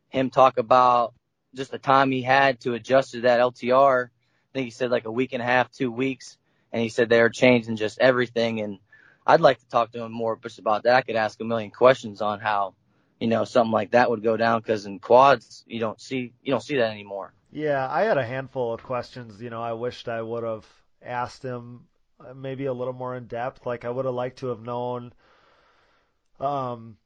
[0.08, 1.12] him talk about
[1.54, 4.08] just the time he had to adjust to that LTR, I
[4.52, 6.38] think he said like a week and a half, two weeks,
[6.72, 8.60] and he said they were changing just everything.
[8.60, 8.78] And
[9.26, 10.94] I'd like to talk to him more just about that.
[10.94, 12.74] I could ask a million questions on how,
[13.18, 16.52] you know, something like that would go down because in quads you don't see you
[16.52, 17.32] don't see that anymore.
[17.52, 19.40] Yeah, I had a handful of questions.
[19.40, 20.66] You know, I wished I would have
[21.02, 21.86] asked him
[22.18, 23.66] uh, maybe a little more in depth.
[23.66, 25.12] Like I would have liked to have known,
[26.38, 26.96] um,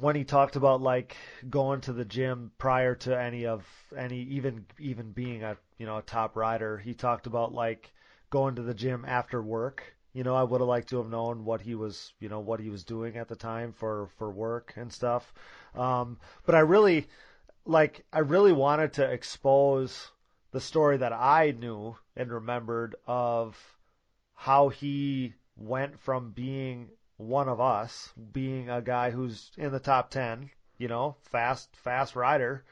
[0.00, 1.16] when he talked about like
[1.50, 5.98] going to the gym prior to any of any even even being a you know
[5.98, 6.78] a top rider.
[6.78, 7.92] He talked about like
[8.30, 9.94] going to the gym after work.
[10.14, 12.60] You know, I would have liked to have known what he was, you know, what
[12.60, 15.32] he was doing at the time for for work and stuff.
[15.74, 17.08] Um, but I really,
[17.66, 20.10] like, I really wanted to expose
[20.50, 23.58] the story that I knew and remembered of
[24.34, 30.10] how he went from being one of us, being a guy who's in the top
[30.10, 32.64] 10, you know, fast, fast rider,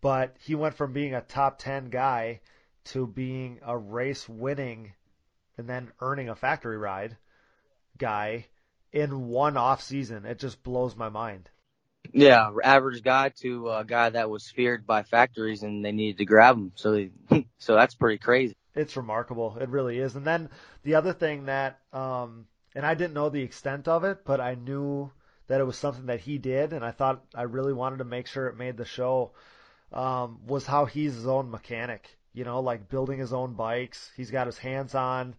[0.00, 2.40] but he went from being a top 10 guy
[2.84, 4.92] to being a race winning
[5.56, 7.16] and then earning a factory ride
[7.98, 8.46] guy
[8.92, 10.24] in one off season.
[10.24, 11.50] It just blows my mind.
[12.12, 16.24] Yeah, average guy to a guy that was feared by factories and they needed to
[16.24, 16.72] grab him.
[16.74, 17.10] So they,
[17.58, 18.56] so that's pretty crazy.
[18.74, 19.56] It's remarkable.
[19.60, 20.14] It really is.
[20.16, 20.50] And then
[20.84, 24.54] the other thing that, um, and I didn't know the extent of it, but I
[24.54, 25.10] knew
[25.48, 28.26] that it was something that he did, and I thought I really wanted to make
[28.26, 29.32] sure it made the show.
[29.90, 32.16] Um, was how he's his own mechanic.
[32.34, 34.12] You know, like building his own bikes.
[34.16, 35.34] He's got his hands on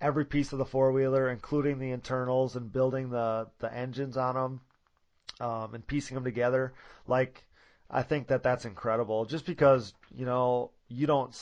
[0.00, 4.34] every piece of the four wheeler, including the internals and building the the engines on
[4.34, 4.60] them,
[5.40, 6.72] um, and piecing them together.
[7.06, 7.44] Like
[7.90, 9.24] I think that that's incredible.
[9.24, 11.34] Just because you know you don't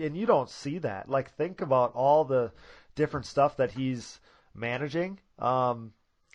[0.00, 1.08] and you don't see that.
[1.08, 2.52] Like think about all the
[2.94, 4.18] different stuff that he's
[4.54, 5.18] managing.
[5.38, 5.92] Um,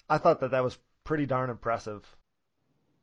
[0.10, 2.04] I thought that that was pretty darn impressive.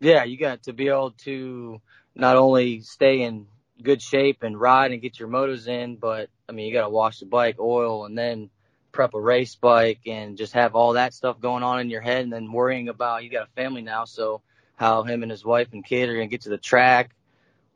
[0.01, 1.81] Yeah, you got to be able to
[2.15, 3.47] not only stay in
[3.83, 6.91] good shape and ride and get your motors in, but I mean, you got to
[6.91, 8.51] wash the bike, oil, and then
[8.97, 12.25] prep a race bike and just have all that stuff going on in your head
[12.25, 14.41] and then worrying about you got a family now, so
[14.75, 17.15] how him and his wife and kid are going to get to the track,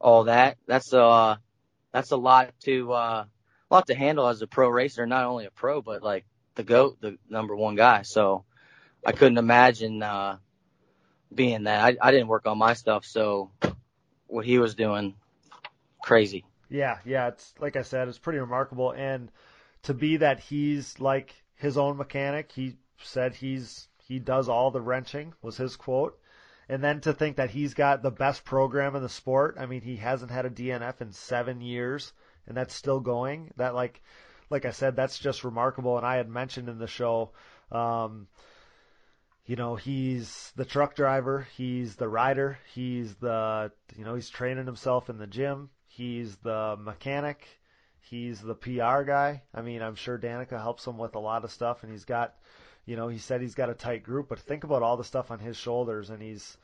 [0.00, 0.56] all that.
[0.66, 1.36] That's uh
[1.92, 3.24] that's a lot to uh
[3.70, 6.62] a lot to handle as a pro racer, not only a pro but like the
[6.62, 8.00] goat, the number one guy.
[8.00, 8.44] So
[9.04, 10.38] I couldn't imagine uh
[11.34, 11.84] being that.
[11.84, 13.50] I I didn't work on my stuff, so
[14.26, 15.16] what he was doing
[16.02, 16.46] crazy.
[16.70, 19.30] Yeah, yeah, it's like I said, it's pretty remarkable and
[19.82, 24.80] to be that he's like his own mechanic, he said he's he does all the
[24.80, 26.18] wrenching was his quote.
[26.68, 29.56] And then to think that he's got the best program in the sport.
[29.58, 32.12] I mean, he hasn't had a DNF in 7 years
[32.46, 33.52] and that's still going.
[33.56, 34.02] That like
[34.50, 37.32] like I said, that's just remarkable and I had mentioned in the show
[37.72, 38.28] um
[39.46, 44.66] you know, he's the truck driver, he's the rider, he's the, you know, he's training
[44.66, 47.59] himself in the gym, he's the mechanic,
[48.00, 49.42] he's the PR guy.
[49.54, 52.34] I mean, I'm sure Danica helps him with a lot of stuff, and he's got,
[52.86, 55.30] you know, he said he's got a tight group, but think about all the stuff
[55.30, 56.56] on his shoulders, and he's,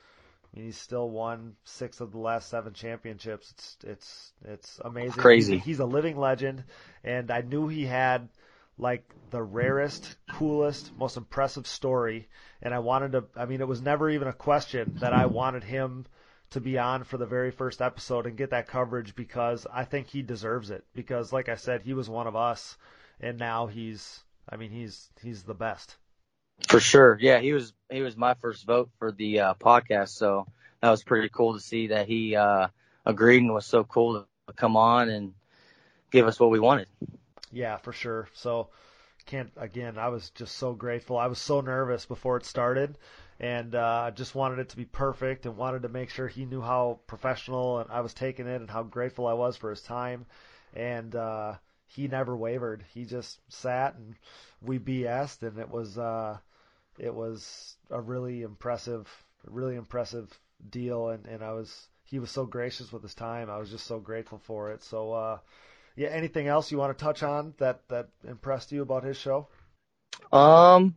[0.55, 3.53] he's still won six of the last seven championships.
[3.53, 5.21] It's it's it's amazing.
[5.21, 5.55] Crazy.
[5.57, 6.65] He's, he's a living legend,
[7.05, 8.29] and I knew he had
[8.79, 12.29] like the rarest, coolest, most impressive story.
[12.63, 15.65] And I wanted to, I mean, it was never even a question that I wanted
[15.65, 16.07] him
[16.51, 20.09] to be on for the very first episode and get that coverage because I think
[20.09, 20.85] he deserves it.
[20.95, 22.77] Because, like I said, he was one of us,
[23.21, 25.97] and now he's, I mean, he's he's the best.
[26.69, 30.47] For sure, yeah, he was he was my first vote for the uh, podcast, so
[30.81, 32.69] that was pretty cool to see that he uh,
[33.05, 35.35] agreed and was so cool to come on and
[36.11, 36.89] give us what we wanted.
[37.53, 38.29] Yeah, for sure.
[38.33, 38.69] So
[39.27, 39.99] can't again.
[39.99, 41.19] I was just so grateful.
[41.19, 42.97] I was so nervous before it started,
[43.39, 46.61] and uh, just wanted it to be perfect, and wanted to make sure he knew
[46.61, 50.27] how professional and I was taking it, and how grateful I was for his time.
[50.75, 51.55] And uh,
[51.87, 52.85] he never wavered.
[52.93, 54.15] He just sat and
[54.63, 56.39] we BS'd, and it was uh,
[56.99, 59.09] it was a really impressive,
[59.45, 60.29] really impressive
[60.71, 61.09] deal.
[61.09, 63.51] And and I was he was so gracious with his time.
[63.51, 64.83] I was just so grateful for it.
[64.83, 65.13] So.
[65.13, 65.39] Uh,
[65.97, 69.49] yeah, anything else you want to touch on that that impressed you about his show?
[70.33, 70.95] Um,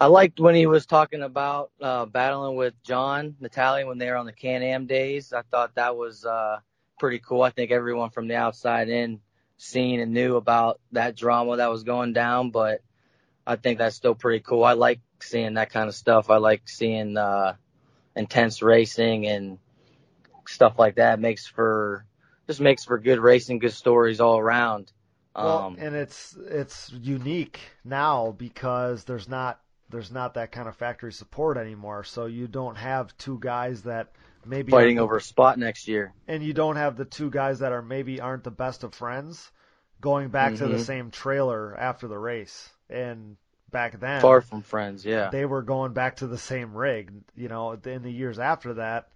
[0.00, 4.16] I liked when he was talking about uh, battling with John Natalie when they were
[4.16, 5.32] on the Can Am days.
[5.32, 6.60] I thought that was uh,
[7.00, 7.42] pretty cool.
[7.42, 9.20] I think everyone from the outside in
[9.56, 12.80] seen and knew about that drama that was going down, but
[13.44, 14.62] I think that's still pretty cool.
[14.62, 16.30] I like seeing that kind of stuff.
[16.30, 17.54] I like seeing uh,
[18.14, 19.58] intense racing and
[20.46, 21.14] stuff like that.
[21.14, 22.04] It makes for
[22.46, 24.92] just makes for good racing, good stories all around.
[25.34, 30.76] Well, Um, and it's it's unique now because there's not there's not that kind of
[30.76, 32.04] factory support anymore.
[32.04, 34.08] So you don't have two guys that
[34.44, 36.12] maybe fighting over a spot next year.
[36.26, 39.50] and you don't have the two guys that are maybe aren't the best of friends
[40.00, 40.84] going back to the Mhm.
[40.84, 42.70] same trailer after the race.
[42.88, 43.36] And
[43.70, 45.30] back then, Far from friends, yeah.
[45.30, 47.12] they were going back to the same rig.
[47.34, 49.08] You know, in the years after that,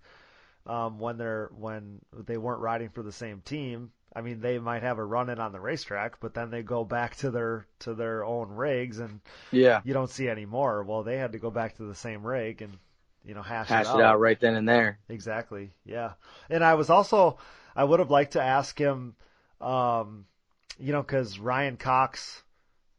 [0.67, 3.93] um, when they're when they weren't riding for the same team.
[4.15, 6.85] I mean, they might have a run in on the racetrack, but then they go
[6.85, 9.21] back to their to their own rigs, and
[9.51, 9.81] Yeah.
[9.85, 10.83] you don't see any more.
[10.83, 12.77] Well, they had to go back to the same rig and
[13.25, 14.99] you know hash, Hash it, it out right then and there.
[15.09, 15.73] Exactly.
[15.85, 16.13] Yeah.
[16.51, 17.39] And I was also
[17.75, 19.15] I would have liked to ask him,
[19.61, 20.27] um,
[20.79, 22.43] you know, because Ryan Cox,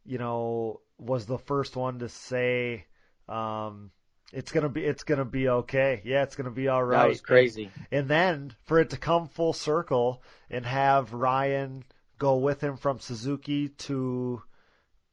[0.06, 2.86] you know, was the first one to say,
[3.28, 3.92] um,
[4.34, 6.02] it's gonna be it's gonna be okay.
[6.04, 7.04] Yeah, it's gonna be all right.
[7.04, 7.70] That was crazy.
[7.92, 11.84] And then for it to come full circle and have Ryan
[12.18, 14.42] go with him from Suzuki to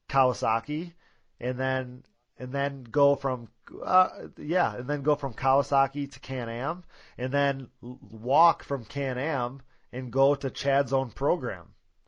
[0.08, 0.92] Kawasaki,
[1.40, 2.02] and then
[2.38, 3.48] and then go from
[3.84, 6.84] uh, yeah, and then go from Kawasaki to Can Am,
[7.18, 9.60] and then walk from Can Am
[9.92, 11.66] and go to Chad's own program.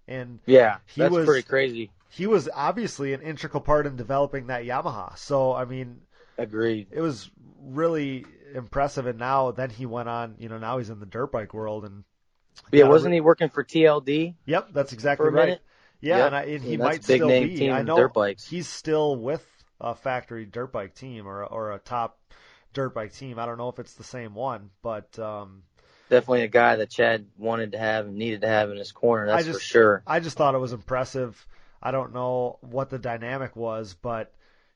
[0.09, 1.91] And Yeah, He that's was- pretty crazy.
[2.11, 5.17] he was obviously an integral part in developing that Yamaha.
[5.19, 6.01] So I mean,
[6.39, 6.89] Agreed.
[6.91, 7.31] it was
[7.63, 9.07] really impressive.
[9.07, 11.85] And now then he went on, you know, now he's in the dirt bike world,
[11.85, 12.05] and
[12.71, 15.47] Yeah, wasn't re- he working for TLD Yep, that's exactly right.
[15.47, 15.63] minute?
[16.01, 16.27] Yeah, Yep.
[16.27, 17.71] and, I, and he Yeah, might still be.
[17.71, 18.49] I know dirt bikes.
[18.49, 19.47] he's still with
[19.81, 22.19] a factory dirt bike team or or a top
[22.73, 23.39] dirt bike team.
[23.39, 25.63] I don't know if it's the same one, but um,
[26.09, 29.27] Definitely a guy that Chad wanted to have and needed to have in his corner.
[29.27, 30.03] That's just- for sure.
[30.07, 31.47] I just thought it was impressive.
[31.83, 34.33] I don't know what the dynamic was, but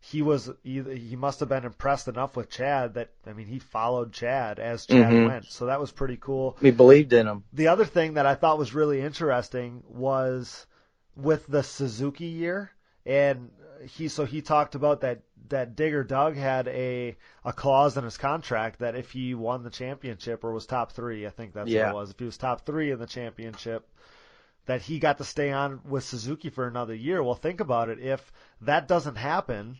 [0.08, 3.58] he was either, he must have been impressed enough with Chad that I mean he
[3.58, 5.26] followed Chad as Chad Mhm.
[5.26, 5.44] went.
[5.46, 6.56] So that was pretty cool.
[6.60, 7.42] We believed in him.
[7.52, 10.66] The other thing that I thought was really interesting was
[11.16, 12.70] with the Suzuki year,
[13.04, 13.50] and
[13.84, 18.16] he so he talked about that that Digger Doug had a a clause in his
[18.16, 21.86] contract that if he won the championship or was top three, I think that's Yeah.
[21.86, 22.10] what it was.
[22.10, 23.88] If he was top three in the championship,
[24.66, 27.22] that he got to stay on with Suzuki for another year.
[27.22, 27.98] Well, think about it.
[28.00, 29.78] If that doesn't happen,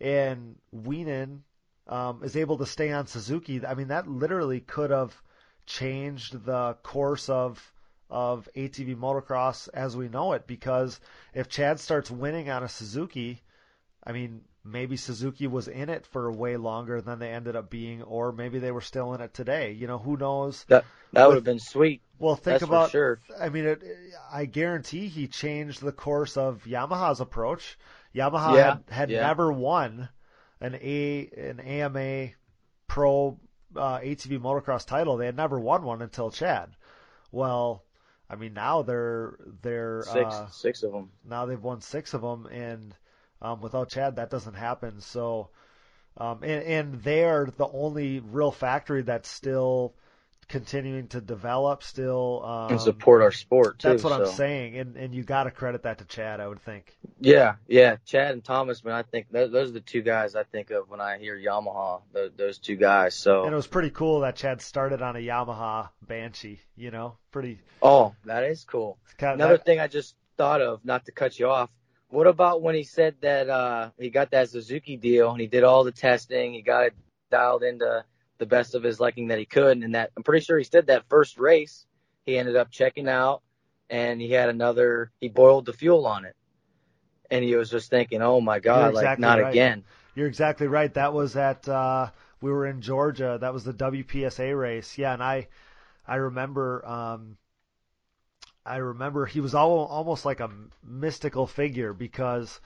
[0.00, 1.40] and Wienen
[1.86, 5.20] um, is able to stay on Suzuki, I mean that literally could have
[5.66, 7.72] changed the course of
[8.10, 10.46] of ATV motocross as we know it.
[10.46, 11.00] Because
[11.34, 13.42] if Chad starts winning on a Suzuki,
[14.04, 18.02] I mean maybe Suzuki was in it for way longer than they ended up being,
[18.02, 19.72] or maybe they were still in it today.
[19.72, 20.64] You know, who knows?
[20.68, 22.02] That that With- would have been sweet.
[22.18, 22.86] Well, think That's about.
[22.86, 23.20] for sure.
[23.40, 23.82] I mean, it,
[24.32, 27.78] I guarantee he changed the course of Yamaha's approach.
[28.14, 29.20] Yamaha Yeah, had, had yeah.
[29.20, 30.08] never won
[30.60, 32.30] an A an AMA
[32.86, 33.38] Pro
[33.76, 35.16] uh, ATV motocross title.
[35.16, 36.70] They had never won one until Chad.
[37.30, 37.84] Well,
[38.30, 41.10] I mean now they're they're Six uh, six of them.
[41.24, 42.94] now they've won six of them, and
[43.42, 45.00] um, without Chad, that doesn't happen.
[45.00, 45.50] So,
[46.16, 49.94] um, and, and they are the only real factory that's still
[50.48, 53.88] continuing to develop, still um, and support our sport too.
[53.88, 56.60] That's what I'm saying, and and you got to credit that to Chad, I would
[56.62, 56.96] think.
[57.20, 57.96] Yeah, yeah.
[58.04, 60.88] Chad and Thomas, man, I think th- those are the two guys I think of
[60.88, 62.02] when I hear Yamaha.
[62.14, 63.14] Th- those two guys.
[63.14, 66.60] So, And it was pretty cool that Chad started on a Yamaha Banshee.
[66.76, 67.60] You know, pretty.
[67.82, 68.98] oh, that is cool.
[69.18, 71.70] Kind of, Another that, thing I just thought of, not to cut you off.
[72.10, 75.62] What about when he said that uh, he got that Suzuki deal and he did
[75.62, 76.94] all the testing, he got it
[77.30, 78.04] dialed into
[78.38, 80.86] the best of his liking that he could, and that I'm pretty sure he said
[80.86, 81.86] that first race
[82.24, 83.42] he ended up checking out
[83.90, 86.36] and he had another he boiled the fuel on it,
[87.30, 89.50] and he was just thinking, oh my god, You're like not right.
[89.50, 89.84] again.
[90.14, 90.92] You're exactly right.
[90.94, 93.38] That was at uh, we were in Georgia.
[93.40, 94.98] That was the WPSA race.
[94.98, 95.48] Yeah, and I
[96.06, 97.36] I remember um,
[98.68, 100.50] I remember he was all, almost like a
[100.84, 102.60] mystical figure because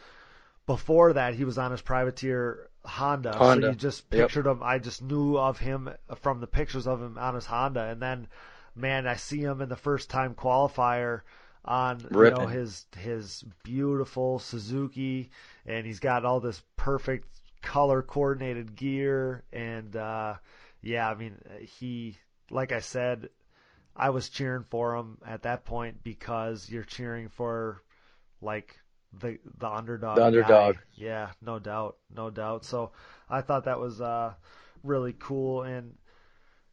[0.67, 3.33] before that he was on his privateer Honda.
[3.39, 3.45] Honda.
[3.45, 4.33] So you just Yep.
[4.33, 4.63] pictured him.
[4.63, 8.29] I just knew of him from the pictures of him on his Honda, and then
[8.75, 11.23] man, I see him in the first time qualifier
[11.65, 15.31] on you know his his beautiful Suzuki,
[15.67, 17.29] and he's got all this perfect
[17.63, 20.35] color coordinated gear, and uh,
[20.81, 22.19] yeah, I mean he,
[22.51, 23.29] like I said,
[23.97, 27.83] I was cheering for him at that point because you're cheering for
[28.41, 28.79] like
[29.19, 30.17] the the underdog.
[30.17, 30.77] The underdog.
[30.77, 30.79] guy.
[30.97, 32.65] Yeah, no doubt, no doubt.
[32.65, 32.93] So
[33.29, 34.35] I thought that was uh,
[34.83, 35.95] really cool, and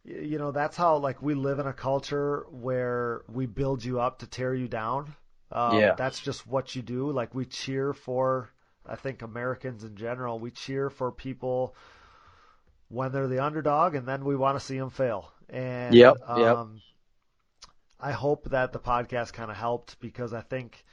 [0.04, 4.20] you know that's how like we live in a culture where we build you up
[4.20, 5.16] to tear you down.
[5.52, 5.96] Um, Yeah.
[5.96, 7.12] that's just what you do.
[7.12, 8.50] Like we cheer for,
[8.86, 11.76] I think Americans in general, we cheer for people
[12.90, 15.32] when they're the underdog, and then we want to see them fail.
[15.50, 16.60] And Yep, yep.
[16.60, 16.82] um,
[18.00, 20.84] I hope that the podcast kind of helped because I think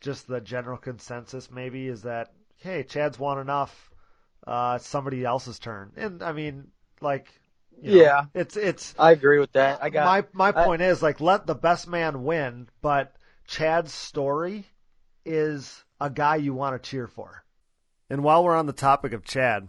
[0.00, 3.90] just the general consensus maybe is that hey, Chad's won enough.
[4.46, 6.68] Uh, it's somebody else's turn, and I mean,
[7.00, 7.28] like,
[7.82, 8.24] you know, Yeah.
[8.34, 9.82] it's it's I agree with that.
[9.82, 10.04] I got
[10.34, 13.14] my my I- point is like let the best man win, but
[13.46, 14.64] Chad's story
[15.24, 17.44] is a guy you want to cheer for.
[18.08, 19.68] And while we're on the topic of Chad,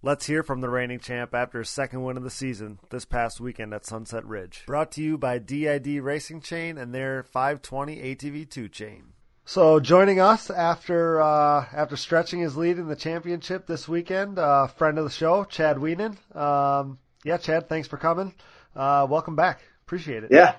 [0.00, 3.40] let's hear from the reigning champ after his second win of the season this past
[3.40, 4.62] weekend at Sunset Ridge.
[4.66, 9.13] Brought to you by DID Racing Chain and their 520 ATV2 chain.
[9.46, 14.68] So joining us after uh, after stretching his lead in the championship this weekend, uh,
[14.68, 16.16] friend of the show, Chad Wienen.
[16.34, 18.34] Um, yeah, Chad, thanks for coming.
[18.74, 19.60] Uh, welcome back.
[19.84, 20.30] Appreciate it.
[20.32, 20.54] Yeah.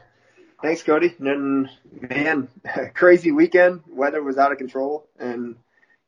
[0.62, 1.16] Thanks, Cody.
[1.20, 1.68] And
[2.00, 2.48] man,
[2.94, 3.82] crazy weekend.
[3.88, 5.56] Weather was out of control, and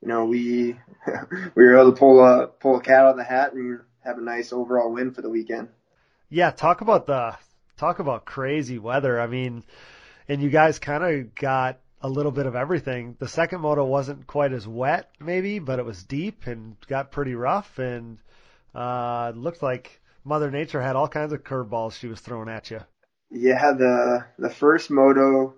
[0.02, 0.80] you know we
[1.56, 4.20] we were able to pull a pull a cat out of the hat and have
[4.20, 5.70] a nice overall win for the weekend.
[6.30, 7.36] Yeah, talk about the
[7.78, 9.20] talk about crazy weather.
[9.20, 9.64] I mean,
[10.30, 13.16] and you guys kind of got a little bit of everything.
[13.20, 17.34] The second moto wasn't quite as wet, maybe, but it was deep and got pretty
[17.36, 18.18] rough, and
[18.76, 22.82] uh, looked like Mother Nature had all kinds of curveballs she was throwing at you.
[23.32, 25.56] Yeah, the the first moto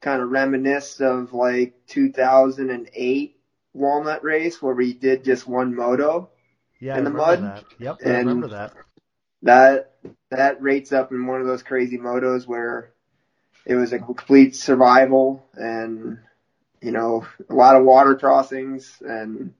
[0.00, 3.36] kind of reminisced of like 2008
[3.72, 6.30] Walnut race where we did just one moto.
[6.80, 7.42] Yeah, In I the mud?
[7.42, 7.64] that.
[7.78, 8.72] Yep, I And- remember that.
[9.42, 9.92] That
[10.30, 12.92] that rates up in one of those crazy motos where
[13.66, 16.18] it was a complete survival and
[16.80, 19.54] you know a lot of water crossings and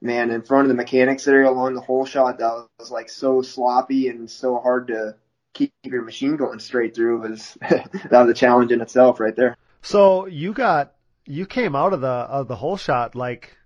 [0.00, 3.42] man in front of the mechanics area along the whole shot that was like so
[3.42, 5.14] sloppy and so hard to
[5.58, 9.56] keep your machine going straight through was that was a challenge in itself right there.
[9.82, 10.94] So you got
[11.26, 13.56] you came out of the of the hole shot like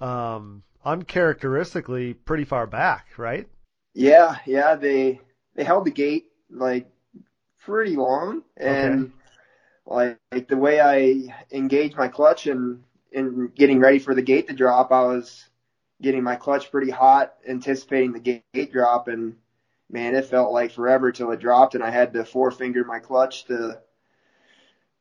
[0.00, 3.48] um uncharacteristically pretty far back, right?
[3.92, 5.20] Yeah, yeah, they
[5.54, 6.90] they held the gate like
[7.64, 9.12] pretty long and
[9.86, 10.18] Okay.
[10.32, 14.54] like, the way I engaged my clutch and in getting ready for the gate to
[14.54, 15.48] drop, I was
[16.02, 19.36] getting my clutch pretty hot, anticipating the gate, gate drop, and
[19.90, 23.44] man, it felt like forever till it dropped, and I had to forefinger my clutch
[23.46, 23.80] to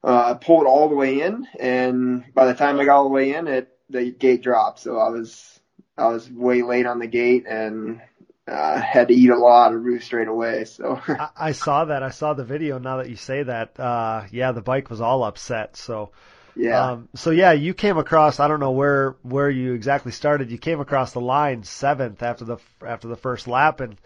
[0.04, 3.10] uh, pull it all the way in, and by the time I got all the
[3.10, 5.60] way in, it the gate dropped, so I was
[5.98, 8.02] I was way late on the gate and
[8.48, 10.66] uh, had to eat a lot of roost straight away.
[10.66, 12.04] So I, I saw that.
[12.04, 12.78] I saw the video.
[12.78, 15.78] Now that you say that, uh, yeah, the bike was all upset.
[15.78, 16.12] So,
[16.56, 18.40] yeah, um, so yeah, you came across.
[18.40, 20.52] I don't know where where you exactly started.
[20.52, 23.98] You came across the line seventh after the after the first lap, and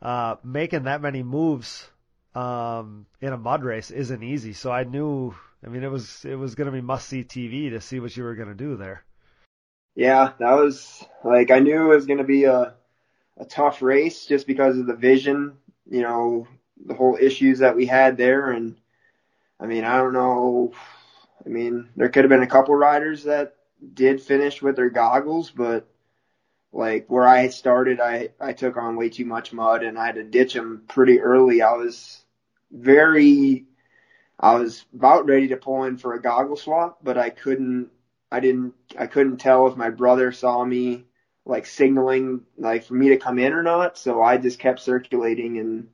[0.00, 1.88] uh, making that many moves
[2.34, 4.52] um, in a mud race isn't easy.
[4.52, 5.34] So I knew.
[5.64, 8.16] I mean, it was it was going to be must see TV to see what
[8.16, 9.04] you were going to do there.
[9.94, 12.74] yeah, that was like I knew it was going to be a
[13.38, 15.56] a tough race just because of the vision,
[15.88, 16.46] you know,
[16.84, 18.76] the whole issues that we had there, and
[19.58, 20.72] I mean, I don't know.
[21.44, 23.56] I mean, there could have been a couple riders that
[23.94, 25.88] did finish with their goggles, but
[26.72, 30.16] like where I started, I I took on way too much mud and I had
[30.16, 31.62] to ditch them pretty early.
[31.62, 32.24] I was
[32.70, 33.66] very,
[34.38, 37.90] I was about ready to pull in for a goggle swap, but I couldn't.
[38.30, 38.74] I didn't.
[38.98, 41.04] I couldn't tell if my brother saw me
[41.46, 43.96] like signaling like for me to come in or not.
[43.96, 45.88] So I just kept circulating and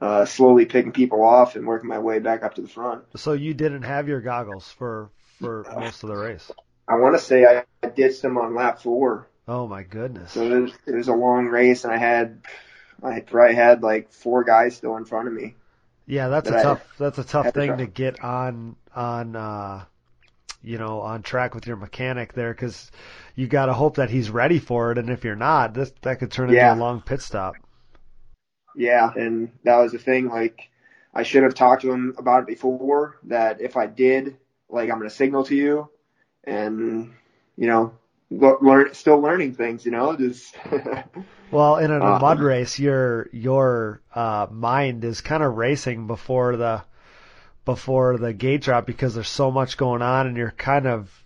[0.00, 3.04] uh, slowly picking people off and working my way back up to the front.
[3.16, 6.50] So you didn't have your goggles for for most of the race.
[6.88, 9.28] I want to say I, I ditched them on lap four.
[9.46, 10.32] Oh my goodness.
[10.32, 12.42] So it was, it was a long race, and I had
[13.02, 15.54] I probably had like four guys still in front of me.
[16.06, 17.76] Yeah, that's a that I tough that's a tough to thing try.
[17.76, 19.84] to get on on uh
[20.62, 22.90] you know on track with your mechanic there because
[23.34, 26.18] you got to hope that he's ready for it, and if you're not, this that
[26.20, 27.60] could turn into a long pit stop.
[28.74, 30.28] Yeah, and that was the thing.
[30.28, 30.70] Like,
[31.14, 33.18] I should have talked to him about it before.
[33.24, 34.36] That if I did,
[34.68, 35.90] like, I'm gonna signal to you,
[36.44, 37.14] and
[37.56, 37.94] you know,
[38.30, 39.84] le- learn, still learning things.
[39.84, 40.56] You know, just
[41.50, 46.56] Well, in a Uh, mud race, your your uh, mind is kind of racing before
[46.56, 46.84] the
[47.68, 51.24] before the gate drop because there's so much going on, and you're kind of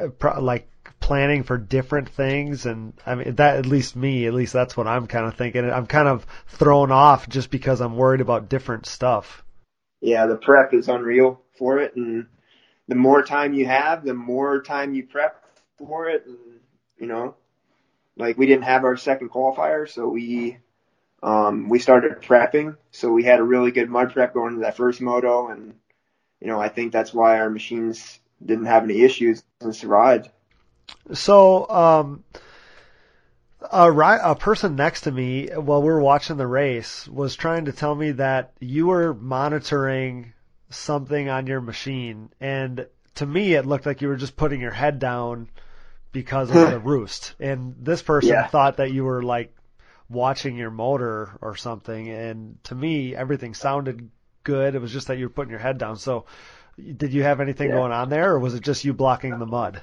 [0.00, 0.68] uh, like
[1.00, 2.64] planning for different things.
[2.64, 5.68] And I mean, that at least me, at least that's what I'm kind of thinking.
[5.68, 9.42] I'm kind of thrown off just because I'm worried about different stuff.
[10.00, 12.26] yeah, the prep is unreal for it, and
[12.86, 15.44] the more time you have, the more time you prep
[15.76, 16.38] for it, and
[17.00, 17.34] you know,
[18.16, 20.58] like we didn't have our second qualifier, so we
[21.22, 24.76] um, we started prepping, so we had a really good mud prep going into that
[24.76, 25.74] first moto, and
[26.40, 30.30] you know, I think that's why our machines didn't have any issues and survived.
[31.12, 32.24] So, um,
[33.72, 37.64] a, ri- a person next to me while we were watching the race was trying
[37.66, 40.32] to tell me that you were monitoring
[40.70, 44.70] something on your machine, and to me, it looked like you were just putting your
[44.70, 45.48] head down
[46.12, 47.34] because of the roost.
[47.40, 48.46] And this person Yeah.
[48.46, 49.54] thought that you were like
[50.08, 52.08] watching your motor or something.
[52.08, 54.10] And to me, everything sounded
[54.44, 54.74] good.
[54.74, 55.96] It was just that you were putting your head down.
[55.96, 56.24] So,
[56.96, 57.74] did you have anything Yeah.
[57.74, 59.80] going on there, or was it just you blocking the mud?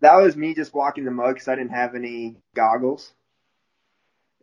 [0.00, 3.14] That was me just blocking the mud because I didn't have any goggles.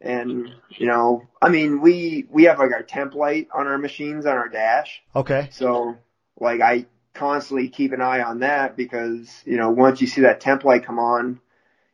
[0.01, 4.25] And you know, I mean, we we have like our temp light on our machines
[4.25, 5.03] on our dash.
[5.15, 5.49] Okay.
[5.51, 5.97] So
[6.39, 10.39] like I constantly keep an eye on that because, you know, once you see that
[10.39, 11.39] temp light come on,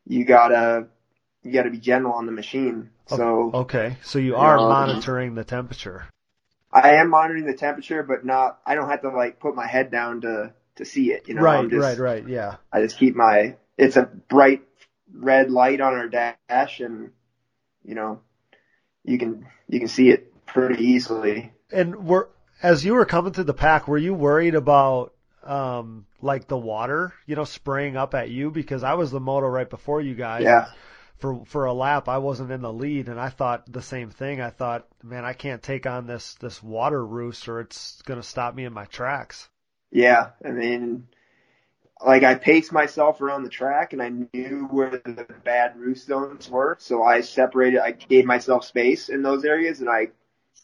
[0.06, 0.88] you gotta
[1.48, 2.90] you gotta be gentle on the machine.
[3.08, 6.06] So Okay, so you are Um, monitoring the temperature.
[6.72, 9.90] I am monitoring the temperature but not I don't have to like put my head
[9.90, 11.42] down to to see it, you know.
[11.42, 12.28] right, just, right, right.
[12.28, 12.58] Yeah.
[12.72, 14.64] I just keep my it's a bright
[15.14, 17.12] red light on our dash and
[17.84, 18.20] you know
[19.06, 21.54] you can you can see it pretty easily.
[21.72, 22.30] And were
[22.62, 27.14] as you were coming through the pack, were you worried about um like the water,
[27.26, 28.52] you know, spraying up at you?
[28.52, 30.44] Because I was the moto right before you guys.
[30.44, 30.68] Yeah.
[31.18, 34.40] For for a lap, I wasn't in the lead, and I thought the same thing.
[34.40, 38.54] I thought, man, I can't take on this this water roost, or it's gonna stop
[38.54, 39.50] me in my tracks.
[39.92, 41.08] Yeah, I mean,
[42.06, 46.50] like I paced myself around the track and I knew where the bad roost zones
[46.50, 46.78] were.
[46.80, 50.10] So I separated, I gave myself space in those areas and I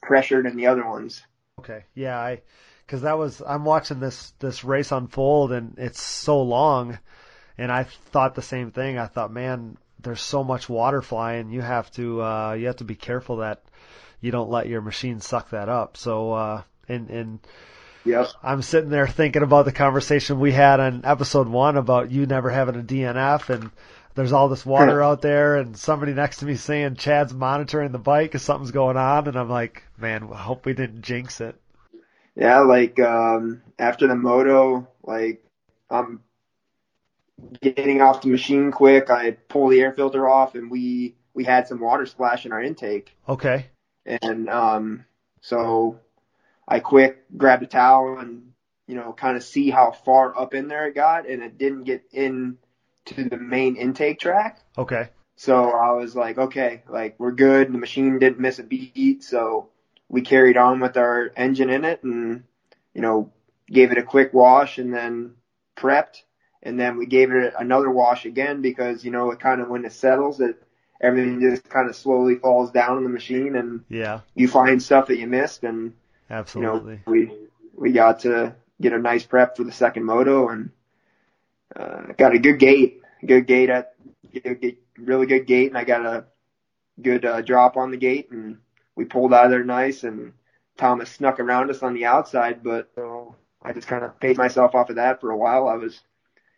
[0.01, 1.24] pressured in the other ones.
[1.60, 1.86] Okay.
[1.95, 2.41] Yeah, I
[2.86, 6.99] because that was I'm watching this this race unfold and it's so long,
[7.58, 8.97] and I thought the same thing.
[8.97, 11.51] I thought, man, there's so much water flying.
[11.51, 13.64] You have to uh, you have to be careful that
[14.22, 15.97] you don't let your machine suck that up.
[15.97, 17.39] So uh, and and.
[18.43, 22.49] I'm sitting there thinking about the conversation we had on episode one about you never
[22.49, 23.72] having a DNF and
[24.16, 27.99] there's all this water out there and somebody next to me saying Chad's monitoring the
[27.99, 31.56] bike because something's going on and I'm like, man, I hope we didn't jinx it.
[32.36, 35.43] Yeah, like um after the moto, like
[35.89, 36.22] I'm
[37.62, 39.10] getting off the machine quick.
[39.10, 42.62] I pull the air filter off and we we had some water splash in our
[42.62, 43.16] intake.
[43.28, 43.68] Okay.
[44.06, 45.06] And um
[45.42, 46.00] so
[46.68, 48.54] I quick grabbed a towel and
[48.88, 51.84] you know kind of see how far up in there it got and it didn't
[51.84, 52.58] get in
[53.06, 54.60] to the main intake track.
[54.78, 55.10] Okay.
[55.36, 57.74] So I was like, okay, like we're good.
[57.74, 59.70] The machine didn't miss a beat, so
[60.08, 62.44] we carried on with our engine in it and
[62.94, 63.32] you know
[63.68, 65.34] gave it a quick wash and then
[65.76, 66.22] prepped
[66.64, 69.86] and then we gave it another wash again because you know it kind of when
[69.86, 70.61] it settles it
[71.01, 74.22] everything just kind of slowly falls down in the machine and Yeah.
[74.36, 75.91] you find stuff that you missed and you
[76.36, 76.95] Absolutely.
[77.05, 77.32] know we
[77.76, 80.72] we got to get a nice prep for the second moto and
[81.76, 83.95] uh, got a good gate good gate at
[84.43, 86.26] good, really good gate and I got a
[87.01, 88.57] good uh, drop on the gate and
[88.95, 90.34] we pulled out of there nice and
[90.78, 94.76] Thomas snuck around us on the outside but so I just kind of paid myself
[94.76, 96.01] off of that for a while I was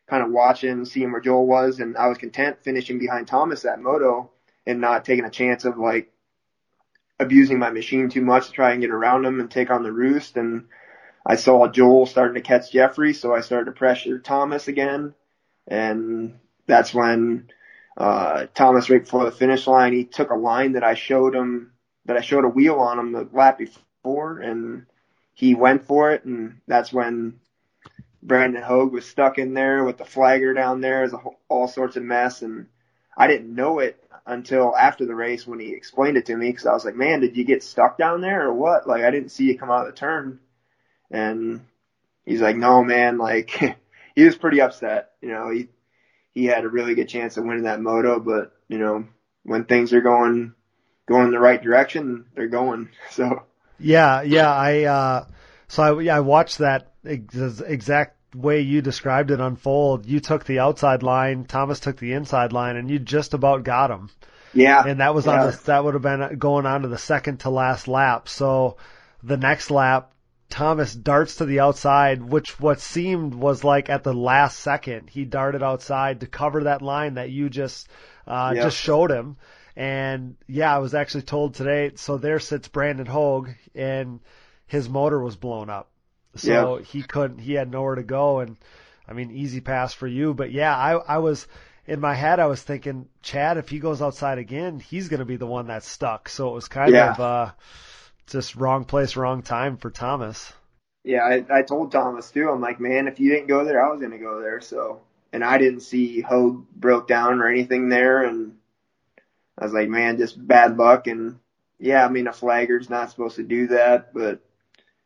[0.07, 3.81] kind of watching seeing where Joel was and I was content finishing behind Thomas at
[3.81, 4.31] moto
[4.65, 6.11] and not taking a chance of like
[7.19, 9.91] abusing my machine too much to try and get around him and take on the
[9.91, 10.37] roost.
[10.37, 10.67] And
[11.25, 15.13] I saw Joel starting to catch Jeffrey, so I started to pressure Thomas again.
[15.67, 17.49] And that's when
[17.97, 21.71] uh, Thomas, right before the finish line, he took a line that I showed him,
[22.05, 24.85] that I showed a wheel on him the lap before, and
[25.33, 26.25] he went for it.
[26.25, 27.39] And that's when
[28.26, 31.01] Brandon Hogue was stuck in there with the flagger down there.
[31.01, 32.67] It was a whole, all sorts of mess, and
[33.15, 36.65] I didn't know it until after the race when he explained it to me because
[36.65, 38.88] I was like, man, did you get stuck down there or what?
[38.88, 40.39] Like, I didn't see you come out of the turn.
[41.11, 41.61] And
[42.26, 43.51] he's like, no, man, like,
[44.15, 45.11] he was pretty upset.
[45.21, 45.67] You know, he,
[46.32, 49.05] he had a really good chance of winning that moto, but, you know,
[49.43, 50.55] when things are going,
[51.05, 52.89] going the right direction, they're going.
[53.11, 53.43] So,
[53.80, 54.51] Yeah, yeah.
[54.51, 55.26] I uh,
[55.67, 60.05] so I yeah I watched that ex- exact way you described it unfold.
[60.05, 63.91] You took the outside line, Thomas took the inside line, and you just about got
[63.91, 64.09] him.
[64.53, 64.83] yeah.
[64.86, 65.45] And that was yeah.
[65.45, 68.27] on the, that would have been going on to the second to last lap.
[68.29, 68.77] So
[69.23, 70.11] the next lap,
[70.49, 75.25] Thomas darts to the outside, which what seemed was like at the last second he
[75.25, 77.88] darted outside to cover that line that you just
[78.27, 78.63] uh, Yeah.
[78.63, 79.38] just showed him.
[79.75, 81.91] And yeah, I was actually told today.
[81.95, 84.19] So there sits Brandon Hogue, and
[84.67, 85.89] his motor was blown up,
[86.36, 87.39] so he couldn't.
[87.39, 88.57] He had nowhere to go, and
[89.07, 90.33] I mean, easy pass for you.
[90.33, 91.47] But yeah, I I was
[91.88, 92.39] in my head.
[92.39, 95.67] I was thinking, Chad, if he goes outside again, he's going to be the one
[95.67, 96.29] that's stuck.
[96.29, 97.15] So it was kind Yeah.
[97.15, 97.51] of uh,
[98.27, 100.53] just wrong place, wrong time for Thomas.
[101.03, 102.49] Yeah, I, I told Thomas too.
[102.49, 104.59] I'm like, man, if you didn't go there, I was gonna go there.
[104.61, 108.57] So, and I didn't see Hogue broke down or anything there, and
[109.57, 111.07] I was like, man, just bad luck.
[111.07, 111.39] And
[111.79, 114.41] yeah, I mean, a flagger's not supposed to do that, but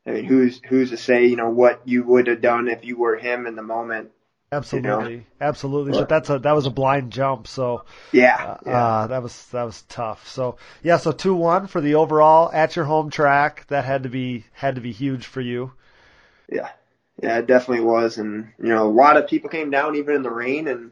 [0.05, 2.97] I mean, who's who's to say, you know, what you would have done if you
[2.97, 4.11] were him in the moment?
[4.51, 5.93] Absolutely, absolutely.
[5.93, 9.47] But that's a that was a blind jump, so Yeah, uh, yeah, uh, that was
[9.47, 10.27] that was tough.
[10.27, 13.67] So yeah, so two one for the overall at your home track.
[13.67, 15.73] That had to be had to be huge for you.
[16.47, 16.69] yeah,
[17.21, 18.17] yeah, it definitely was.
[18.17, 20.91] And you know, a lot of people came down even in the rain and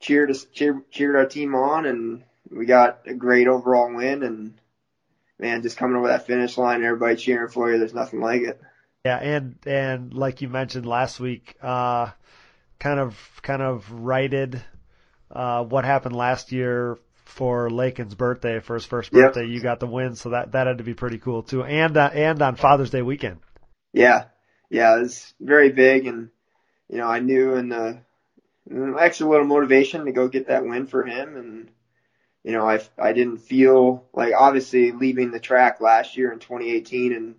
[0.00, 4.22] cheered us, cheered, cheered our team on, and we got a great overall win.
[4.22, 4.54] And
[5.38, 7.78] man, just coming over that finish line, everybody cheering for you.
[7.78, 8.60] There's nothing like it.
[9.04, 12.10] Yeah, and and like you mentioned last week, uh,
[12.78, 14.62] kind of kind of righted
[15.30, 19.34] uh, what happened last year for Lakin's birthday, for his first Yep.
[19.34, 19.46] birthday.
[19.46, 21.62] You got the win, so that that had to be pretty cool too.
[21.62, 23.38] And uh, and on Father's Day weekend.
[23.92, 24.24] Yeah,
[24.70, 26.30] yeah, it's very big, and
[26.88, 28.00] you know, I knew in the
[28.98, 31.70] extra little motivation to go get that win for him, and
[32.46, 37.14] you know, I I didn't feel like obviously leaving the track last year in 2018
[37.14, 37.36] and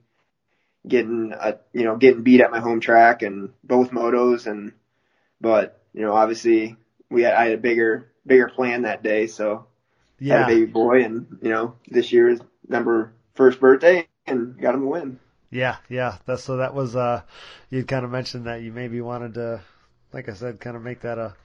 [0.88, 4.74] getting a you know getting beat at my home track and both motos, and
[5.42, 6.78] but you know, obviously
[7.10, 9.68] we had I had a bigger bigger plan that day, so
[10.28, 14.76] had a Yeah, baby boy, and you know, this year's number first birthday, and got
[14.76, 15.20] him a win.
[15.50, 16.18] yeah, yeah.
[16.26, 17.22] That's so that was uh,
[17.70, 19.62] you kind of mentioned that you maybe wanted to,
[20.14, 21.36] like I said, kind of make that a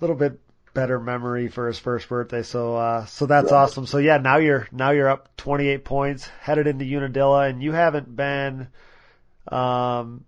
[0.00, 0.38] little bit
[0.78, 2.42] better memory for his first birthday.
[2.42, 3.58] So uh, so that's Yeah.
[3.58, 3.86] awesome.
[3.86, 8.14] So yeah, now you're now you're up 28 points, headed into Unadilla, and you haven't
[8.14, 8.68] been.
[9.48, 10.24] Um,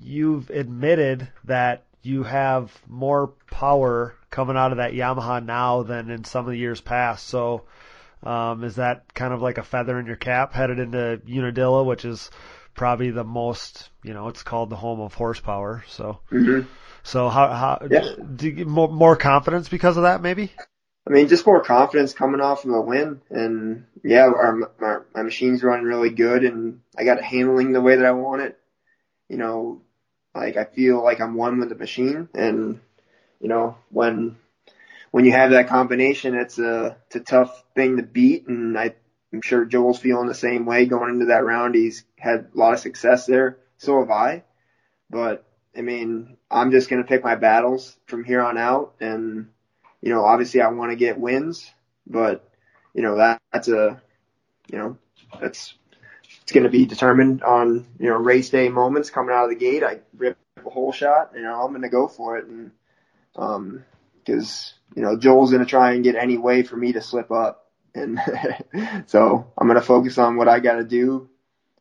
[0.00, 6.24] you've admitted that you have more power coming out of that Yamaha now than in
[6.24, 7.26] some of the years past.
[7.26, 7.64] So,
[8.22, 12.04] um, is that kind of like a feather in your cap headed into Unadilla, which
[12.04, 12.30] is
[12.74, 15.84] probably the most, you know, it's called the home of horsepower.
[15.88, 16.60] So, hmm
[17.02, 18.14] so how, how, Yeah.
[18.36, 20.52] do you get more, more confidence because of that maybe?
[21.06, 25.22] I mean, just more confidence coming off of a win, and yeah, our, our my
[25.22, 28.58] machine's running really good, and I got it handling the way that I want it.
[29.28, 29.82] You know,
[30.34, 32.80] like I feel like I'm one with the machine, and
[33.40, 34.36] you know when
[35.10, 38.94] when you have that combination, it's a it's a tough thing to beat, and I,
[39.32, 41.74] I'm sure Joel's feeling the same way going into that round.
[41.74, 44.44] He's had a lot of success there, so have I.
[45.10, 45.44] But
[45.76, 49.48] I mean, I'm just gonna pick my battles from here on out, and
[50.00, 51.70] you know, obviously I want to get wins,
[52.06, 52.48] but
[52.94, 54.02] you know that that's a,
[54.70, 54.98] you know,
[55.40, 55.74] that's
[56.42, 59.56] it's going to be determined on you know race day moments coming out of the
[59.56, 59.82] gate.
[59.82, 62.72] I rip a hole shot, you know, I'm going to go for it, and
[63.36, 63.84] um,
[64.18, 67.30] because you know Joel's going to try and get any way for me to slip
[67.30, 68.18] up, and
[69.06, 71.28] so I'm going to focus on what I got to do,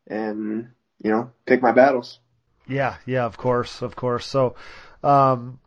[0.07, 0.69] and
[1.03, 2.19] you know, pick my battles.
[2.71, 4.25] Yeah, yeah, of course, of course.
[4.25, 4.55] So,
[5.03, 5.59] um,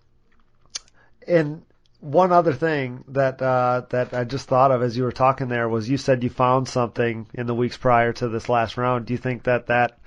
[1.27, 1.63] and
[2.01, 5.69] one other thing that uh, that I just thought of as you were talking there
[5.69, 9.07] was you said you found something in the weeks prior to this last round.
[9.07, 9.99] Do you think that that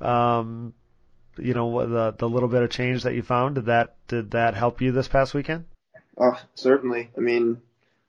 [0.00, 0.74] um,
[1.38, 4.54] you know the the little bit of change that you found did that did that
[4.54, 5.64] help you this past weekend?
[6.18, 7.10] Oh, certainly.
[7.16, 7.60] I mean,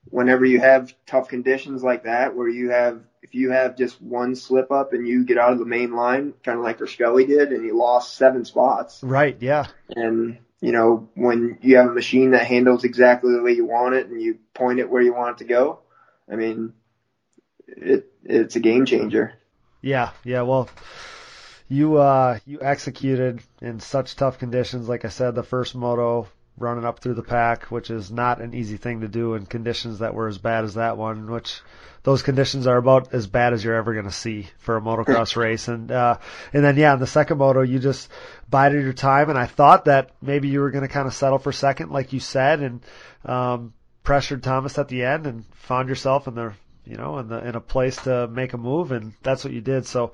[0.09, 4.35] whenever you have tough conditions like that, where you have, if you have just one
[4.35, 7.51] slip up and you get out of the main line, kind of like Scully did,
[7.51, 9.01] and you lost seven spots.
[9.03, 9.37] Right.
[9.39, 9.67] Yeah.
[9.89, 13.95] And, you know, when you have a machine that handles exactly the way you want
[13.95, 15.79] it and you point it where you want it to go,
[16.31, 16.73] I mean,
[17.67, 19.33] it, it's a game changer.
[19.81, 20.11] Yeah.
[20.23, 20.43] Yeah.
[20.43, 20.69] Well,
[21.67, 24.87] you uh you executed in such tough conditions.
[24.87, 26.27] Like I said, the first moto
[26.57, 29.99] running up through the pack, which is not an easy thing to do in conditions
[29.99, 31.61] that were as bad as that one, which
[32.03, 35.35] those conditions are about as bad as you're ever going to see for a motocross
[35.35, 35.67] race.
[35.67, 36.17] And, uh,
[36.53, 38.09] and then, yeah, in the second moto, you just
[38.49, 39.29] bided your time.
[39.29, 42.13] And I thought that maybe you were going to kind of settle for second, like
[42.13, 42.81] you said, and,
[43.25, 46.53] um, pressured Thomas at the end and found yourself in the,
[46.85, 48.91] you know, in the, in a place to make a move.
[48.91, 49.87] And that's what you did.
[49.87, 50.13] So,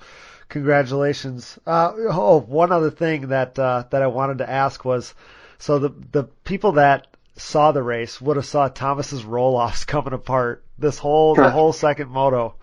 [0.49, 1.59] congratulations.
[1.67, 5.13] Uh, oh, one other thing that, uh, that I wanted to ask was,
[5.61, 7.07] so the the people that
[7.37, 11.71] saw the race would have saw Thomas's roll offs coming apart this whole the whole
[11.71, 12.55] second moto.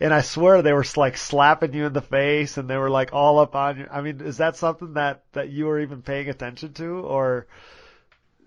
[0.00, 3.12] And I swear they were like slapping you in the face and they were like
[3.12, 3.86] all up on you.
[3.90, 7.46] I mean, is that something that, that you were even paying attention to or?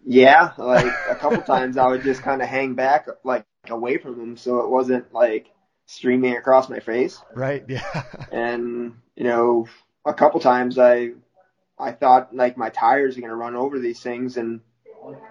[0.06, 4.18] Yeah, like a couple times I would just kind of hang back like away from
[4.18, 5.48] them so it wasn't like
[5.88, 7.20] streaming across my face.
[7.34, 7.64] Right.
[7.68, 8.04] Yeah.
[8.32, 9.68] And, you know,
[10.06, 11.12] a couple times I
[11.80, 14.62] I thought like my tires are gonna run over these things and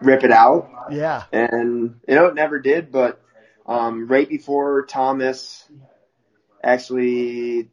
[0.01, 0.71] rip it out.
[0.91, 1.25] Yeah.
[1.33, 3.21] And you know, it never did, but
[3.67, 5.69] um right before Thomas
[6.63, 7.69] actually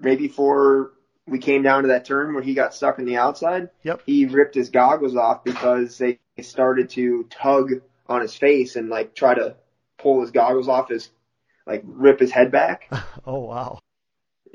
[0.00, 0.92] right before
[1.26, 4.02] we came down to that turn where he got stuck in the outside, Yep.
[4.04, 7.70] he ripped his goggles off because they started to tug
[8.06, 9.56] on his face and like try to
[9.96, 11.08] pull his goggles off his
[11.66, 12.90] like rip his head back.
[13.26, 13.78] Oh wow.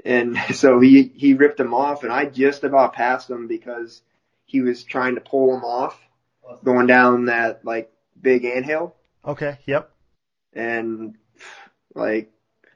[0.06, 4.02] And so he, he ripped them off and I just about passed him because
[4.46, 6.00] he was trying to pull them off
[6.64, 8.96] going down that like big anthill.
[9.26, 9.58] Okay.
[9.66, 9.92] Yep.
[10.54, 11.16] And
[11.94, 12.32] like,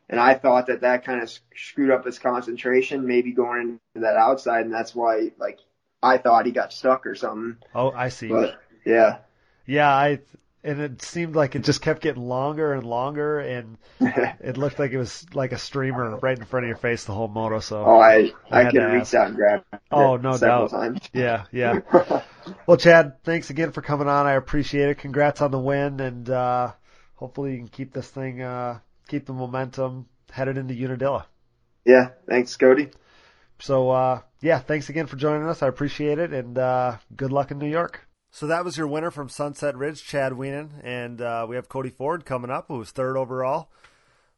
[0.10, 4.16] and I thought that that kind of screwed up his concentration, maybe going into that
[4.18, 4.66] outside.
[4.66, 5.60] And that's why like
[6.02, 7.58] I thought he got stuck or something.
[7.74, 8.28] Oh, I see.
[8.28, 9.20] But yeah,
[9.66, 9.90] Yeah.
[9.90, 10.20] I,
[10.64, 13.78] and it seemed like it just kept getting longer and longer and
[14.40, 17.14] it looked like it was like a streamer right in front of your face the
[17.14, 17.60] whole moto.
[17.60, 19.14] So oh, I, I I had could to ask.
[19.14, 20.70] out and it Oh, no several doubt.
[20.70, 21.10] times.
[21.14, 21.80] yeah, yeah.
[22.66, 24.26] Well, Chad, thanks again for coming on.
[24.26, 24.98] I appreciate it.
[24.98, 26.74] Congrats on the win, and uh,
[27.16, 31.26] hopefully you can keep this thing, uh, keep the momentum headed into Unadilla.
[31.86, 32.10] yeah.
[32.28, 32.90] Thanks, Cody.
[33.60, 35.62] So, uh, yeah, thanks again for joining us.
[35.64, 38.06] I appreciate it, and uh, good luck in New York.
[38.36, 41.92] So that was your winner from Sunset Ridge, Chad Wienen, and uh, we have Cody
[41.92, 43.70] Ford coming up, who was third overall.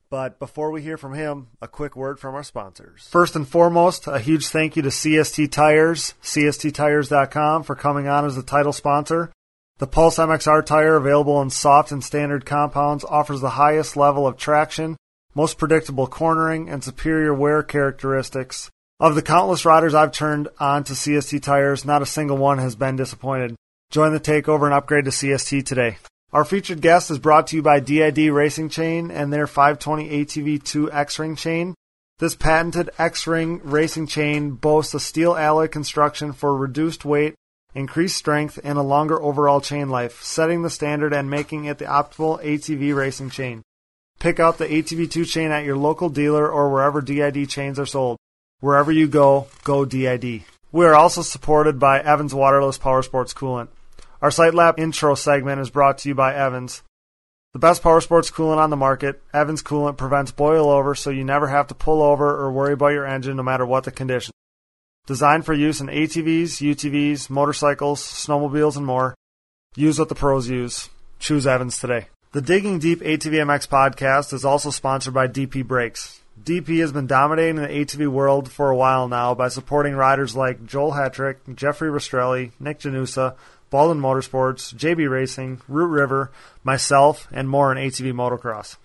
[0.10, 3.08] But before we hear from him, a quick word from our sponsors.
[3.10, 8.36] First and foremost, a huge thank you to CST Tires, CSTTires.com, for coming on as
[8.36, 9.32] the title sponsor.
[9.78, 14.36] The Pulse MXR tire, available in soft and standard compounds, offers the highest level of
[14.36, 14.98] traction,
[15.34, 18.70] most predictable cornering, and superior wear characteristics.
[19.00, 22.76] Of the countless riders I've turned on to CST tires, not a single one has
[22.76, 23.56] been disappointed.
[23.92, 25.98] Join the takeover and upgrade to CST today.
[26.34, 30.94] Our featured guest is brought to you by DID Racing Chain and their 520 ATV2
[30.94, 31.76] X-Ring chain.
[32.20, 37.36] This patented X-Ring racing chain boasts a steel alloy construction for reduced weight,
[37.74, 41.86] increased strength, and a longer overall chain life, setting the standard and making it the
[41.86, 43.62] optimal ATV racing chain.
[44.20, 48.18] Pick out the ATV2 chain at your local dealer or wherever DID chains are sold.
[48.60, 50.44] Wherever you go, go DID.
[50.76, 53.70] We are also supported by Evans Waterless Power Sports Coolant.
[54.22, 56.84] Our Sight Lap intro segment is brought to you by Evans.
[57.54, 61.24] The best power sports coolant on the market, Evans Coolant prevents boil over so you
[61.24, 64.34] never have to pull over or worry about your engine no matter what the condition.
[65.08, 69.16] Designed for use in ATVs, UTVs, motorcycles, snowmobiles, and more.
[69.78, 70.90] Use what the pros use.
[71.20, 72.08] Choose Evans today.
[72.34, 76.20] The Digging Deep ATVMX podcast is also sponsored by DP Brakes.
[76.42, 80.66] DP has been dominating the ATV world for a while now by supporting riders like
[80.66, 83.36] Joel Hetrick, Jeffrey Rastrelli, Nick Janusa,
[83.70, 86.32] Baldwin Motorsports, JB Racing, Root River,
[86.64, 88.78] myself, and more in ATV motocross.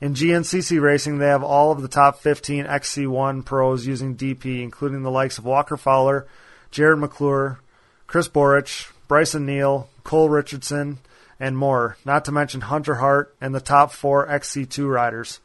[0.00, 5.02] In GNCC Racing, they have all of the top 15 XC1 pros using DP, including
[5.02, 6.26] the likes of Walker Fowler,
[6.70, 7.60] Jared McClure,
[8.06, 10.98] Chris Borich, Brycen Neal, Cole Richardson,
[11.40, 15.40] and more, not to mention Hunter Hart and the top four XC2 riders.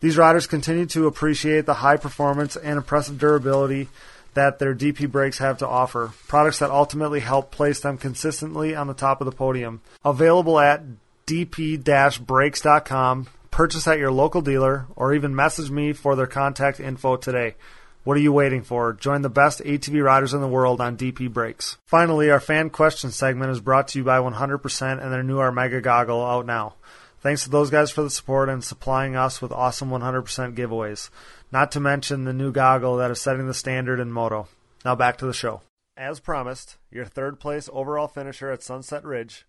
[0.00, 3.88] These riders continue to appreciate the high performance and impressive durability
[4.34, 8.86] that their DP brakes have to offer, products that ultimately help place them consistently on
[8.86, 9.80] the top of the podium.
[10.04, 10.82] Available at
[11.26, 17.56] dp-brakes.com, purchase at your local dealer, or even message me for their contact info today.
[18.04, 18.94] What are you waiting for?
[18.94, 21.76] Join the best ATV riders in the world on DP Brakes.
[21.84, 25.82] Finally, our fan question segment is brought to you by 100% and their new Armega
[25.82, 26.74] goggle out now.
[27.20, 31.10] Thanks to those guys for the support and supplying us with awesome 100% giveaways.
[31.50, 34.46] Not to mention the new goggle that is setting the standard in moto.
[34.84, 35.62] Now back to the show.
[35.96, 39.46] As promised, your third place overall finisher at Sunset Ridge.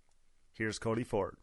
[0.53, 1.37] Here's Cody Ford.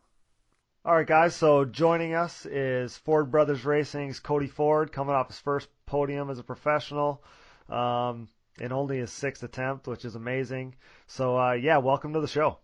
[0.84, 1.36] All right, guys.
[1.36, 6.40] So joining us is Ford Brothers Racing's Cody Ford, coming off his first podium as
[6.40, 7.22] a professional,
[7.68, 10.74] um, in only his sixth attempt, which is amazing.
[11.06, 12.58] So uh, yeah, welcome to the show.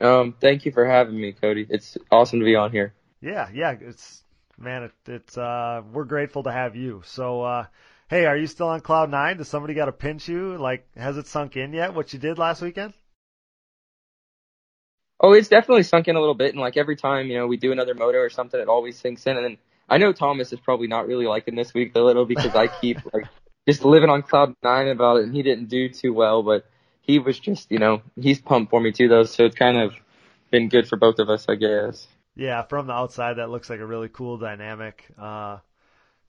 [0.00, 1.66] Um, thank you for having me, Cody.
[1.68, 2.94] It's awesome to be on here.
[3.20, 4.22] Yeah, yeah, it's
[4.58, 7.02] man, it, it's uh, we're grateful to have you.
[7.06, 7.66] So, uh,
[8.08, 9.38] hey, are you still on cloud nine?
[9.38, 10.56] Does somebody got to pinch you?
[10.58, 11.94] Like, has it sunk in yet?
[11.94, 12.92] What you did last weekend?
[15.18, 17.56] Oh, it's definitely sunk in a little bit, and like every time you know we
[17.56, 19.36] do another moto or something, it always sinks in.
[19.36, 22.54] And then I know Thomas is probably not really liking this week a little because
[22.54, 23.24] I keep like
[23.66, 26.66] just living on cloud nine about it, and he didn't do too well, but
[27.06, 29.24] he was just, you know, he's pumped for me too, though.
[29.24, 29.94] So it's kind of
[30.50, 32.06] been good for both of us, I guess.
[32.34, 35.06] Yeah, from the outside, that looks like a really cool dynamic.
[35.18, 35.58] Uh,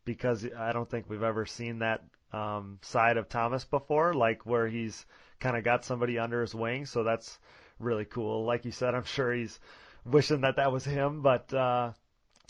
[0.05, 2.01] because I don't think we've ever seen that
[2.31, 5.05] um, side of Thomas before, like where he's
[5.39, 6.85] kind of got somebody under his wing.
[6.85, 7.37] So that's
[7.79, 8.45] really cool.
[8.45, 9.59] Like you said, I'm sure he's
[10.05, 11.91] wishing that that was him, but uh,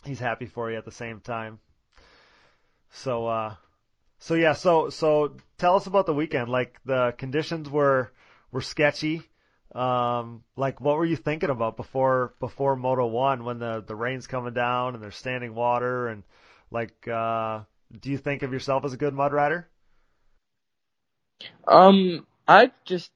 [0.06, 1.60] he's happy for you at the same time.
[2.92, 3.56] So, uh,
[4.20, 6.50] so yeah, so so tell us about the weekend.
[6.50, 8.12] Like the conditions were
[8.52, 9.22] were sketchy.
[9.76, 14.28] Um, like what were you thinking about before before Moto One when the the rain's
[14.28, 16.24] coming down and there's standing water and
[16.72, 17.62] like uh,
[18.00, 19.68] do you think of yourself as a good mud rider?
[21.68, 23.12] Um, I just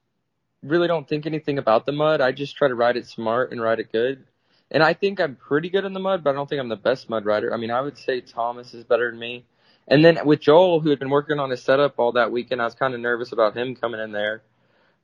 [0.62, 2.22] really don't think anything about the mud.
[2.22, 4.26] I just try to ride it smart and ride it good.
[4.70, 6.76] And I think I'm pretty good in the mud, but I don't think I'm the
[6.76, 7.54] best mud rider.
[7.54, 9.46] I mean, I would say Thomas is better than me.
[9.88, 12.66] And then with Joel, who had been working on his setup all that weekend, I
[12.66, 14.44] was kind of nervous about him coming in there.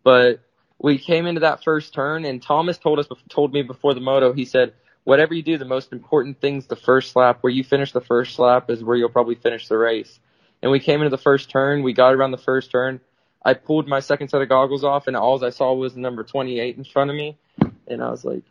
[0.08, 0.39] But
[0.80, 4.32] we came into that first turn, and Thomas told us, told me before the moto,
[4.32, 4.72] he said,
[5.03, 7.39] whatever you do, the most important thing's the first lap.
[7.41, 10.18] Where you finish the first lap is where you'll probably finish the race.
[10.62, 13.01] And we came into the first turn, we got around the first turn.
[13.43, 16.78] I pulled my second set of goggles off, and all I saw was number 28
[16.78, 17.38] in front of me,
[17.86, 18.43] and I was like,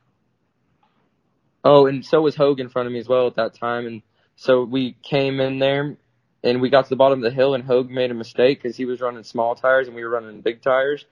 [1.65, 4.03] oh, and so was Hogue in front of me as well at that time, and
[4.37, 5.97] so we came in there,
[6.45, 8.77] and we got to the bottom of the hill, and Hogue made a mistake because
[8.77, 11.07] he was running small tires and we were running big tires,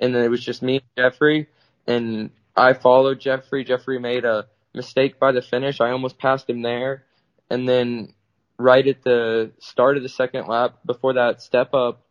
[0.00, 1.48] and then it was just me and Jeffrey,
[1.86, 3.64] and I followed Jeffrey.
[3.64, 5.80] Jeffrey made a mistake by the finish.
[5.80, 7.04] I almost passed him there,
[7.50, 8.14] and then
[8.58, 12.02] right at the start of the second lap, before that step up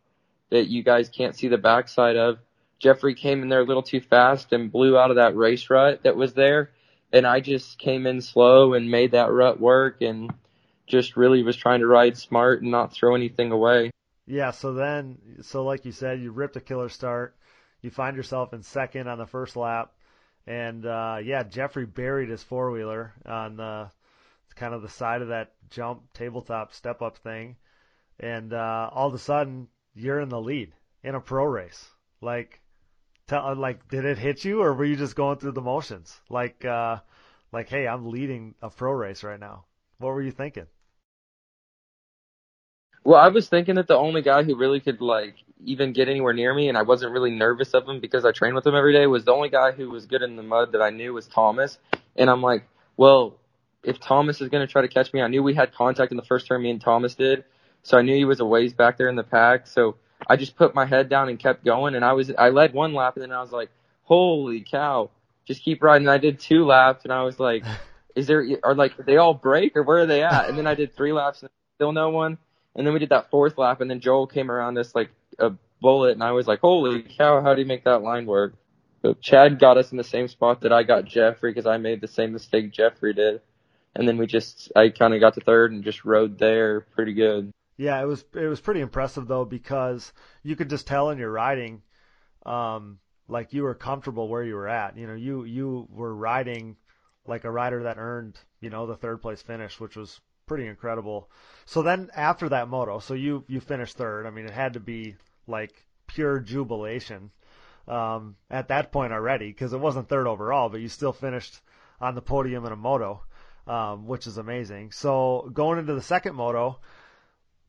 [0.50, 2.38] that you guys can't see the backside of,
[2.78, 6.02] Jeffrey came in there a little too fast and blew out of that race rut
[6.04, 6.70] that was there.
[7.12, 10.32] And I just came in slow and made that rut work and
[10.86, 13.90] just really was trying to ride smart and not throw anything away.
[14.26, 17.34] Yeah, so then, so like you said, you ripped a killer start.
[17.86, 19.92] You find yourself in second on the first lap.
[20.44, 23.92] And, uh, yeah, Jeffrey buried his four wheeler on the
[24.56, 27.54] kind of the side of that jump tabletop step up thing.
[28.18, 30.72] And, uh, all of a sudden, you're in the lead
[31.04, 31.88] in a pro race.
[32.20, 32.60] Like,
[33.28, 36.20] tell, like, did it hit you or were you just going through the motions?
[36.28, 36.96] Like, uh,
[37.52, 39.64] like, hey, I'm leading a pro race right now.
[39.98, 40.66] What were you thinking?
[43.04, 46.32] Well, I was thinking that the only guy who really could like even get anywhere
[46.32, 48.92] near me, and I wasn't really nervous of him because I trained with him every
[48.92, 51.26] day, was the only guy who was good in the mud that I knew was
[51.26, 51.78] Thomas.
[52.14, 52.64] And I'm like,
[52.96, 53.38] well,
[53.82, 56.16] if Thomas is going to try to catch me, I knew we had contact in
[56.16, 57.44] the first turn, me and Thomas did.
[57.82, 59.66] so I knew he was a ways back there in the pack.
[59.66, 59.96] So
[60.26, 62.94] I just put my head down and kept going, and I was I led one
[62.94, 63.70] lap, and then I was like,
[64.02, 65.10] "Holy cow!"
[65.44, 66.06] Just keep riding.
[66.06, 67.64] And I did two laps, and I was like,
[68.16, 70.74] "Is there are like they all break or where are they at?" And then I
[70.74, 72.38] did three laps, and still no one.
[72.74, 75.52] And then we did that fourth lap, and then Joel came around us like a
[75.80, 77.42] bullet, and I was like, "Holy cow!
[77.42, 78.54] How do you make that line work?"
[79.02, 82.00] But Chad got us in the same spot that I got Jeffrey because I made
[82.00, 83.40] the same mistake Jeffrey did,
[83.94, 87.14] and then we just I kind of got to third and just rode there pretty
[87.14, 87.52] good.
[87.76, 90.12] Yeah, it was it was pretty impressive though because
[90.42, 91.82] you could just tell in your riding,
[92.44, 94.96] um, like you were comfortable where you were at.
[94.96, 96.76] You know, you you were riding
[97.26, 101.28] like a rider that earned you know the third place finish, which was pretty incredible.
[101.64, 104.26] So then after that moto, so you you finished third.
[104.26, 105.16] I mean, it had to be
[105.46, 107.30] like pure jubilation
[107.88, 111.60] um, at that point already because it wasn't third overall, but you still finished
[112.00, 113.22] on the podium in a moto,
[113.66, 114.92] um, which is amazing.
[114.92, 116.78] So going into the second moto,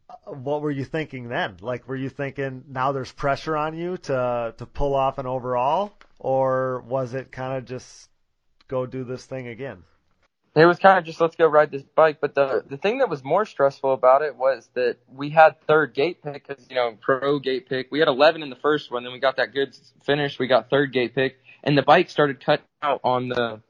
[0.10, 1.58] uh, what were you thinking then?
[1.62, 5.94] Like, were you thinking now there's pressure on you to to pull off an overall,
[6.20, 8.10] or was it kind of just
[8.68, 9.84] go do this thing again?
[10.58, 12.18] It was kind of just let's go ride this bike.
[12.20, 15.94] But the the thing that was more stressful about it was that we had third
[15.94, 17.90] gate pick because you know pro gate pick.
[17.92, 20.40] We had 11 in the first one, then we got that good finish.
[20.40, 23.62] We got third gate pick, and the bike started cutting out on the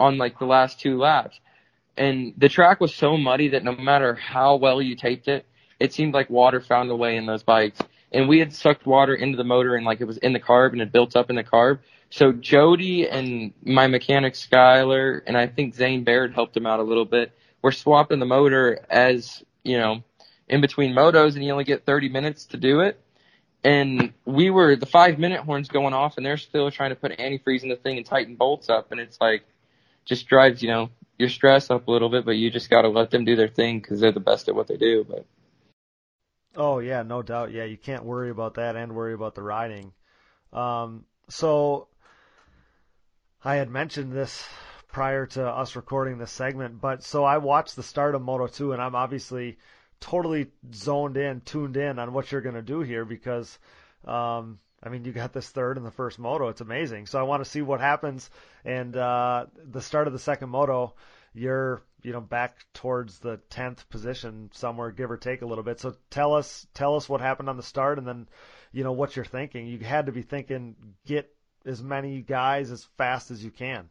[0.00, 1.38] on like the last two laps.
[1.96, 5.46] And the track was so muddy that no matter how well you taped it,
[5.78, 7.78] it seemed like water found a way in those bikes.
[8.10, 10.72] And we had sucked water into the motor and like it was in the carb
[10.72, 11.78] and it built up in the carb.
[12.10, 16.82] So Jody and my mechanic Skyler and I think Zane Baird helped him out a
[16.82, 17.32] little bit.
[17.60, 20.02] We're swapping the motor as, you know,
[20.48, 23.00] in between motos and you only get 30 minutes to do it.
[23.64, 27.18] And we were, the five minute horns going off and they're still trying to put
[27.18, 28.92] antifreeze in the thing and tighten bolts up.
[28.92, 29.44] And it's like,
[30.08, 32.88] just drives, you know, your stress up a little bit, but you just got to
[32.88, 35.04] let them do their thing because they're the best at what they do.
[35.04, 35.26] But.
[36.56, 37.52] Oh yeah, no doubt.
[37.52, 39.92] Yeah, you can't worry about that and worry about the riding.
[40.52, 41.88] Um, so
[43.44, 44.44] I had mentioned this
[44.88, 48.72] prior to us recording this segment, but so I watched the start of Moto 2
[48.72, 49.58] and I'm obviously
[50.00, 53.58] totally zoned in, tuned in on what you're going to do here because,
[54.04, 56.48] um, I mean, you got this third in the first moto.
[56.48, 57.06] It's amazing.
[57.06, 58.28] So I want to see what happens.
[58.64, 60.94] And, uh, the start of the second moto,
[61.32, 65.78] you're, you know, back towards the 10th position somewhere, give or take a little bit.
[65.78, 68.28] So tell us, tell us what happened on the start and then,
[68.72, 69.68] you know, what you're thinking.
[69.68, 70.74] You had to be thinking,
[71.06, 71.32] get
[71.64, 73.88] as many guys as fast as you can?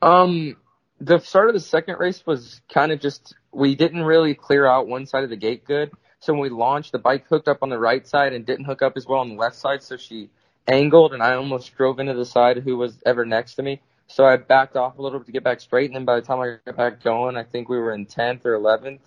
[0.00, 0.56] Um,
[1.00, 4.88] the start of the second race was kind of just we didn't really clear out
[4.88, 5.90] one side of the gate good.
[6.20, 8.82] So when we launched, the bike hooked up on the right side and didn't hook
[8.82, 9.82] up as well on the left side.
[9.82, 10.30] So she
[10.68, 13.80] angled, and I almost drove into the side who was ever next to me.
[14.06, 16.26] So I backed off a little bit to get back straight, and then by the
[16.26, 19.00] time I got back going, I think we were in 10th or 11th.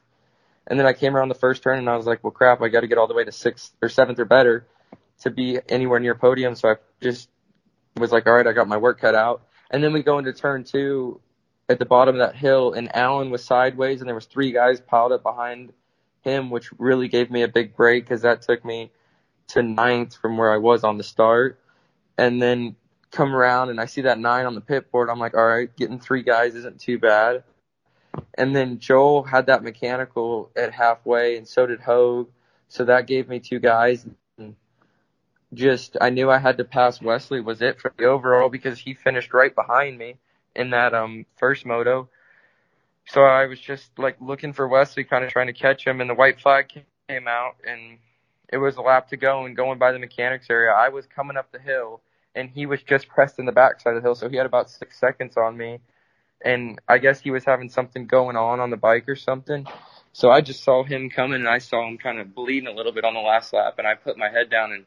[0.68, 2.62] And then I came around the first turn, and I was like, "Well, crap!
[2.62, 4.66] I got to get all the way to sixth or seventh or better."
[5.22, 6.56] To be anywhere near podium.
[6.56, 7.30] So I just
[7.96, 9.46] was like, all right, I got my work cut out.
[9.72, 11.22] And then we go into turn two
[11.68, 14.80] at the bottom of that hill and Alan was sideways and there was three guys
[14.80, 15.74] piled up behind
[16.22, 18.92] him, which really gave me a big break because that took me
[19.48, 21.60] to ninth from where I was on the start.
[22.18, 22.76] And then
[23.12, 25.10] come around and I see that nine on the pit board.
[25.10, 27.44] I'm like, all right, getting three guys isn't too bad.
[28.36, 32.30] And then Joel had that mechanical at halfway and so did Hogue.
[32.68, 34.06] So that gave me two guys
[35.54, 38.94] just I knew I had to pass Wesley was it for the overall because he
[38.94, 40.18] finished right behind me
[40.56, 42.10] in that um first moto.
[43.08, 46.10] So I was just like looking for Wesley, kind of trying to catch him, and
[46.10, 46.72] the white flag
[47.08, 48.00] came out, and
[48.52, 51.38] it was a lap to go, and going by the mechanics area, I was coming
[51.38, 52.02] up the hill,
[52.34, 54.72] and he was just pressed in the backside of the hill, so he had about
[54.72, 55.80] six seconds on me,
[56.44, 59.68] and I guess he was having something going on on the bike or something.
[60.12, 62.92] So I just saw him coming, and I saw him kind of bleeding a little
[62.92, 64.86] bit on the last lap, and I put my head down and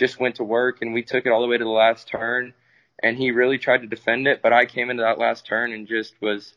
[0.00, 2.54] just went to work and we took it all the way to the last turn
[3.02, 5.86] and he really tried to defend it, but I came into that last turn and
[5.86, 6.54] just was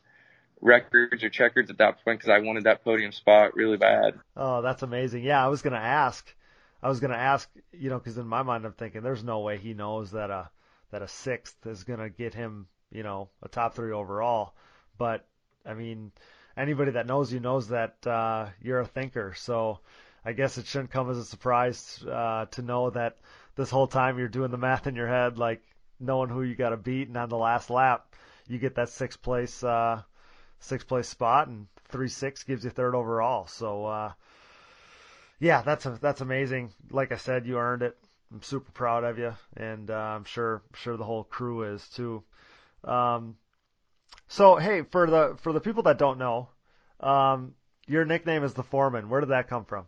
[0.60, 4.18] records or checkers at that point because I wanted that podium spot really bad.
[4.36, 5.22] Oh, that's amazing.
[5.22, 6.34] Yeah, I was going to ask.
[6.82, 9.40] I was going to ask, you know, because in my mind I'm thinking there's no
[9.40, 10.50] way he knows that a
[10.90, 14.54] that a sixth is going to get him, you know, a top three overall.
[14.96, 15.26] But
[15.66, 16.12] I mean,
[16.56, 19.34] anybody that knows you knows that uh, you're a thinker.
[19.36, 19.80] So
[20.24, 23.18] I guess it shouldn't come as a surprise uh, to know that
[23.56, 25.62] this whole time you're doing the math in your head, like
[26.00, 28.14] knowing who you got to beat, and on the last lap
[28.48, 30.02] you get that sixth place uh,
[30.60, 33.46] sixth place spot, and three six gives you third overall.
[33.46, 34.12] So uh,
[35.40, 36.72] yeah, that's a, that's amazing.
[36.90, 37.96] Like I said, you earned it.
[38.32, 42.22] I'm super proud of you, and uh, I'm sure sure the whole crew is too.
[42.82, 43.36] Um,
[44.28, 46.48] so hey, for the for the people that don't know,
[47.00, 47.54] um,
[47.86, 49.08] your nickname is the foreman.
[49.08, 49.86] Where did that come from?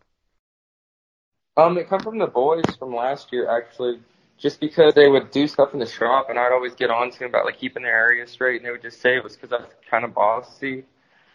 [1.57, 4.00] Um, it come from the boys from last year actually.
[4.38, 7.18] Just because they would do stuff in the shop, and I'd always get on to
[7.18, 9.50] them about like keeping their area straight, and they would just say it was because
[9.50, 10.84] I was kind of bossy,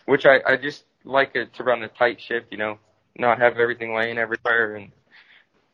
[0.05, 2.78] which I I just like it to run a tight ship, you know,
[3.17, 4.91] not have everything laying everywhere, and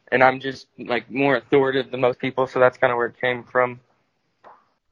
[0.10, 3.20] and I'm just like more authoritative than most people, so that's kind of where it
[3.20, 3.82] came from.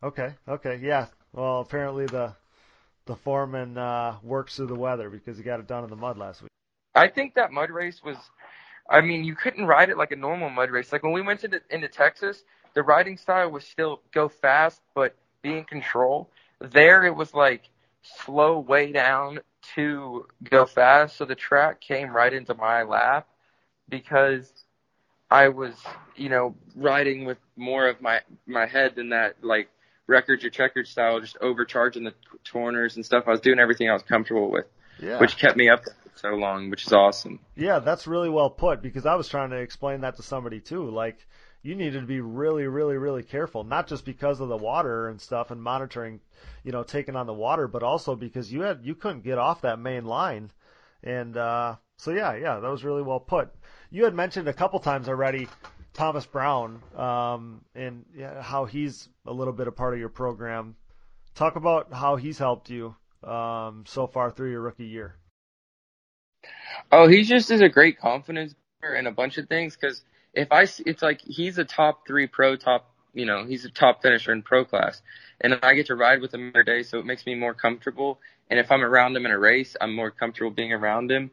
[0.04, 1.08] Okay, okay, yeah.
[1.32, 2.34] Well, apparently the
[3.06, 6.18] the foreman uh, works through the weather because he got it done in the mud
[6.18, 6.52] last week.
[6.94, 8.18] I think that mud race was,
[8.90, 10.92] I mean, you couldn't ride it like a normal mud race.
[10.92, 15.16] Like when we went into into Texas, the riding style was still go fast but
[15.42, 16.30] be in control.
[16.60, 17.70] There it was like
[18.04, 19.40] slow way down
[19.76, 23.28] to go fast, so the track came right into my lap
[23.90, 24.52] because
[25.30, 25.74] I was,
[26.16, 29.70] you know, riding with more of my my head than that like
[30.08, 32.14] records your checkered style, just overcharging the
[32.52, 33.24] corners and stuff.
[33.28, 34.66] I was doing everything I was comfortable with,
[35.02, 35.20] Yeah.
[35.20, 35.82] which kept me up
[36.16, 37.40] so long, which is awesome.
[37.56, 40.90] Yeah, that's really well put because I was trying to explain that to somebody too.
[40.90, 41.26] Like,
[41.62, 45.20] you needed to be really, really, really careful, not just because of the water and
[45.20, 46.20] stuff and monitoring,
[46.64, 49.62] you know, taking on the water, but also because you had you couldn't get off
[49.62, 50.52] that main line,
[51.04, 53.50] and uh, so yeah, yeah, that was really well put.
[53.90, 55.48] You had mentioned a couple times already
[55.96, 60.76] Thomas Brown um, and yeah, how he's a little bit a part of your program.
[61.34, 65.16] Talk about how he's helped you um, so far through your rookie year.
[66.92, 68.56] Oh, he just is a great confidence
[68.98, 69.76] in a bunch of things.
[69.76, 70.02] Because
[70.34, 74.02] if I, it's like he's a top three pro, top, you know, he's a top
[74.02, 75.02] finisher in pro class,
[75.42, 78.20] and I get to ride with him every day, so it makes me more comfortable.
[78.50, 81.32] And if I'm around him in a race, I'm more comfortable being around him.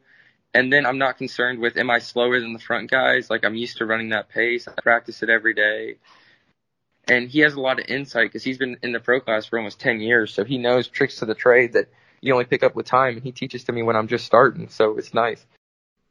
[0.55, 3.31] And then I'm not concerned with am I slower than the front guys?
[3.31, 4.69] Like I'm used to running that pace.
[4.69, 5.97] I practice it every day.
[7.09, 9.59] And he has a lot of insight because he's been in the pro class for
[9.59, 10.33] almost 10 years.
[10.33, 11.89] So he knows tricks to the trade that
[12.23, 13.17] you only pick up with time.
[13.17, 14.69] And he teaches to me when I'm just starting.
[14.69, 15.45] So it's nice.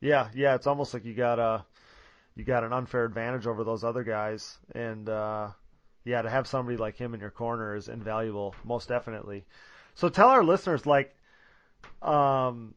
[0.01, 1.65] Yeah, yeah, it's almost like you got a
[2.35, 5.49] you got an unfair advantage over those other guys, and uh,
[6.03, 9.45] yeah, to have somebody like him in your corner is invaluable, most definitely.
[9.95, 11.15] So tell our listeners like,
[12.01, 12.73] um,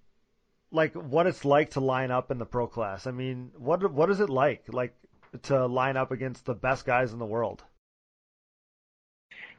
[0.70, 3.06] like what it's like to line up in the pro class.
[3.06, 4.94] I mean, what what is it like like
[5.44, 7.62] to line up against the best guys in the world?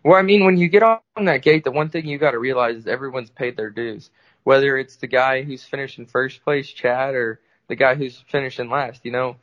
[0.06, 2.38] Well, I mean, when you get on that gate, the one thing you got to
[2.38, 4.12] realize is everyone's paid their dues.
[4.44, 7.40] Whether it's the guy who's finishing first place, Chad, or
[7.70, 9.38] the guy who's finishing last, you know,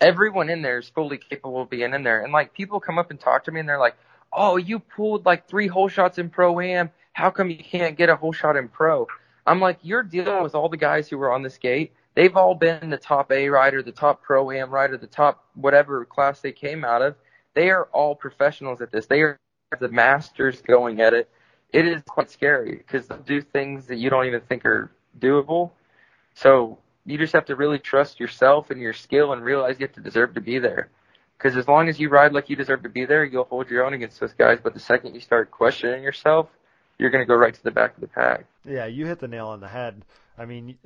[0.00, 2.24] everyone in there is fully capable of being in there.
[2.24, 3.94] And like people come up and talk to me and they're like,
[4.32, 6.90] "Oh, you pulled like three hole shots in pro am.
[7.12, 9.06] How come you can't get a hole shot in pro?"
[9.46, 11.92] I'm like, "You're dealing with all the guys who were on this gate.
[12.16, 16.04] They've all been the top A rider, the top pro am rider, the top whatever
[16.04, 17.14] class they came out of.
[17.54, 19.06] They are all professionals at this.
[19.06, 19.39] They are
[19.78, 21.28] the masters going at it.
[21.72, 24.90] It is quite scary because they do things that you don't even think are
[25.20, 25.70] doable.
[26.34, 29.94] So you just have to really trust yourself and your skill and realize you have
[29.94, 30.88] to deserve to be there.
[31.38, 33.86] Because as long as you ride like you deserve to be there, you'll hold your
[33.86, 34.58] own against those guys.
[34.62, 36.48] But the second you start questioning yourself,
[36.98, 38.46] you're going to go right to the back of the pack.
[38.64, 40.04] Yeah, you hit the nail on the head.
[40.36, 40.76] I mean,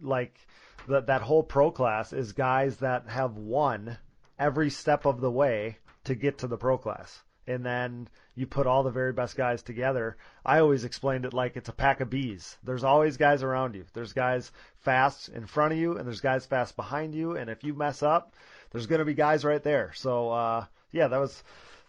[0.00, 0.38] like
[0.86, 3.96] that that whole pro class is guys that have won
[4.38, 7.22] every step of the way to get to the pro class.
[7.46, 10.16] And then you put all the very best guys together.
[10.44, 12.56] I always explained it like it's a pack of bees.
[12.64, 13.84] There's always guys around you.
[13.92, 17.62] There's guys fast in front of you and there's guys fast behind you and if
[17.64, 18.34] you mess up,
[18.70, 19.92] there's going to be guys right there.
[19.94, 21.42] So uh yeah, that was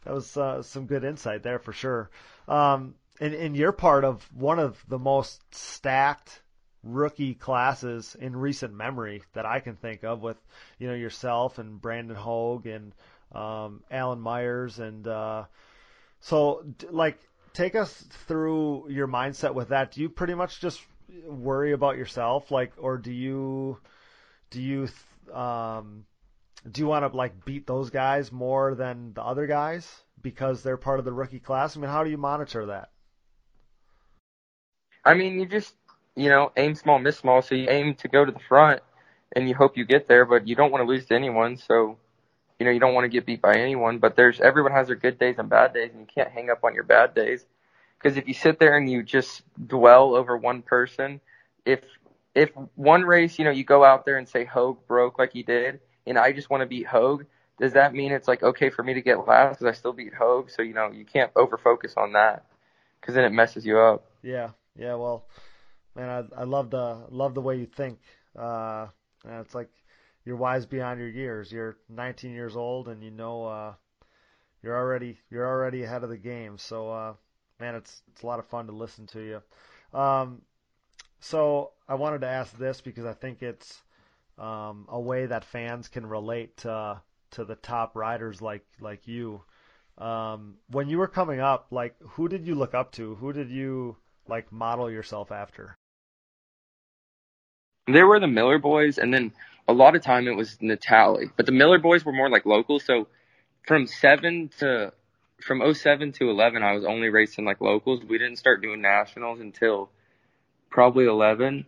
[0.04, 2.10] that was uh, some good insight there for sure.
[2.48, 6.42] Um and, and you're part of one of the most stacked
[6.86, 10.38] rookie classes in recent memory that I can think of with,
[10.78, 12.94] you know, yourself and Brandon Hogue and
[13.32, 14.80] um, Alan Myers.
[14.80, 15.46] And uh,
[16.20, 17.20] so, like,
[17.54, 17.92] take us
[18.28, 19.92] through your mindset with that.
[19.92, 20.82] Do you pretty much just
[21.28, 23.78] worry about yourself, like, or do you,
[24.50, 24.88] do you,
[25.34, 26.06] um,
[26.70, 29.88] do you want to like beat those guys more than the other guys
[30.22, 31.78] because they're part of the rookie class?
[31.78, 32.90] I mean, how do you monitor that?
[35.04, 35.76] I mean, you just,
[36.16, 37.42] you know, aim small, miss small.
[37.42, 38.82] So you aim to go to the front
[39.36, 41.58] and you hope you get there, but you don't want to lose to anyone.
[41.58, 41.98] So,
[42.60, 44.96] you know, you don't want to get beat by anyone, but there's, everyone has their
[44.96, 47.46] good days and bad days and you can't hang up on your bad days.
[48.02, 51.20] Cause if you sit there and you just dwell over one person,
[51.66, 51.82] if,
[52.36, 55.44] if one race, you know, you go out there and say Hogue broke like he
[55.44, 57.26] did and I just want to beat Hogue,
[57.60, 60.14] does that mean it's like okay for me to get last because I still beat
[60.14, 60.50] Hogue?
[60.50, 62.46] So, you know, you can't over focus on that
[63.00, 64.06] because then it messes you up.
[64.22, 64.96] Yeah, yeah.
[64.96, 65.26] Well,
[65.96, 68.00] man, I I love the love the way you think.
[68.38, 68.88] Uh,
[69.24, 69.70] and it's like
[70.26, 71.52] you're wise beyond your years.
[71.52, 73.74] You're 19 years old, and you know uh,
[74.64, 76.58] you're already you're already ahead of the game.
[76.58, 77.14] So, uh,
[77.60, 80.00] man, it's it's a lot of fun to listen to you.
[80.00, 80.42] Um,
[81.20, 83.82] so I wanted to ask this because I think it's
[84.38, 87.02] um, a way that fans can relate to
[87.32, 89.44] to the top riders like like you.
[89.98, 93.16] Um, when you were coming up, like who did you look up to?
[93.16, 93.96] Who did you
[94.28, 95.78] like model yourself after?
[97.88, 99.32] There were the Miller boys, and then
[99.68, 101.30] a lot of time it was Natalie.
[101.36, 102.80] But the Miller boys were more like local.
[102.80, 103.08] So
[103.66, 104.94] from seven to
[105.42, 108.04] from 07 to 11, I was only racing like locals.
[108.04, 109.90] We didn't start doing nationals until
[110.70, 111.66] probably 11.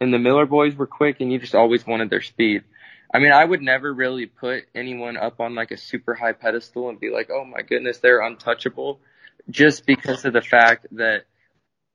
[0.00, 2.64] And the Miller boys were quick, and you just always wanted their speed.
[3.12, 6.88] I mean, I would never really put anyone up on like a super high pedestal
[6.88, 9.00] and be like, oh my goodness, they're untouchable,
[9.50, 11.24] just because of the fact that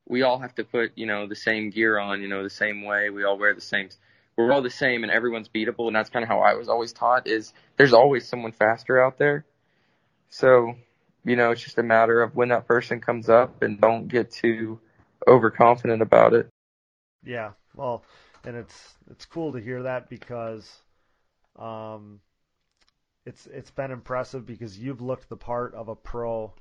[0.08, 2.84] we all have to put, you know, the same gear on, you know, the same
[2.84, 3.10] way.
[3.10, 3.90] We all wear the same.
[4.38, 5.88] We're all the same, and everyone's beatable.
[5.88, 9.18] And that's kind of how I was always taught: is there's always someone faster out
[9.18, 9.46] there.
[10.30, 10.76] So,
[11.24, 14.32] you know, it's just a matter of when that person comes up, and don't get
[14.32, 14.80] too
[15.28, 16.50] overconfident about it.
[17.24, 18.04] Yeah, well,
[18.44, 20.70] and it's it's cool to hear that because
[21.58, 22.20] um,
[23.26, 26.54] it's it's been impressive because you've looked the part of a pro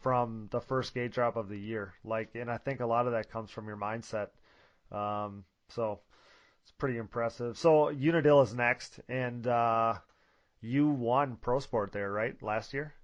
[0.00, 1.94] from the first gate drop of the year.
[2.04, 4.28] Like, and I think a lot of that comes from your mindset.
[4.90, 6.00] Um, so
[6.70, 7.58] it's pretty impressive.
[7.58, 9.94] So Unadilla is next, and uh,
[10.60, 12.94] you won Pro Sport there, right, last year?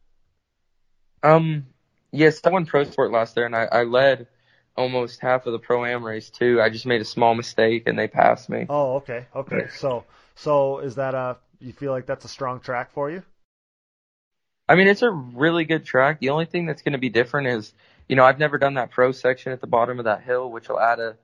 [1.23, 1.67] Um,
[2.13, 4.29] yes, I won Pro Sport last year, and I, I led
[4.77, 6.61] almost half of the pro am race too.
[6.63, 8.67] I just made a small mistake, and they passed me.
[8.69, 9.67] Oh, okay, okay.
[9.77, 10.05] So,
[10.37, 11.39] so is that a?
[11.59, 13.23] You feel like that's a strong track for you?
[14.69, 16.21] I mean, it's a really good track.
[16.21, 17.73] The only thing that's going to be different is,
[18.09, 20.69] you know, I've never done that pro section at the bottom of that hill, which
[20.69, 21.17] will add a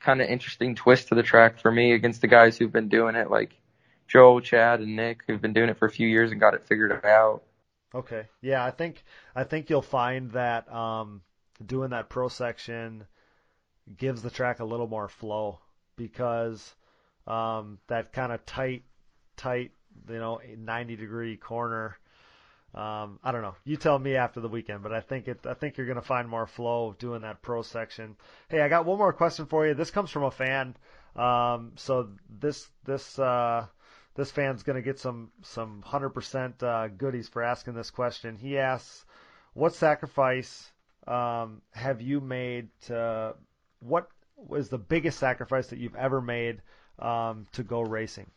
[0.00, 3.16] kind of interesting twist to the track for me against the guys who've been doing
[3.16, 3.54] it, like
[4.08, 6.66] Joel, Chad, and Nick, who've been doing it for a few years and got it
[6.66, 7.42] figured out.
[7.94, 9.02] Okay, yeah, I think
[9.34, 11.22] I think you'll find that um,
[11.64, 13.06] doing that pro section
[13.96, 15.60] gives the track a little more flow
[15.96, 16.74] because
[17.26, 18.82] um, that kind of tight,
[19.36, 19.72] tight,
[20.08, 21.96] you know, 90 degree corner
[22.76, 23.54] um, I don't know.
[23.64, 25.46] You tell me after the weekend, but I think it.
[25.46, 28.16] I think you're going to find more flow doing that pro section.
[28.50, 29.72] Hey, I got one more question for you.
[29.72, 30.76] This comes from a fan.
[31.16, 33.66] Um, so this this uh,
[34.14, 38.36] this fan's going to get some some hundred percent uh, goodies for asking this question.
[38.36, 39.06] He asks,
[39.54, 40.70] "What sacrifice
[41.06, 42.68] um, have you made?
[42.88, 43.36] To,
[43.80, 46.60] what was the biggest sacrifice that you've ever made
[46.98, 48.30] um, to go racing?"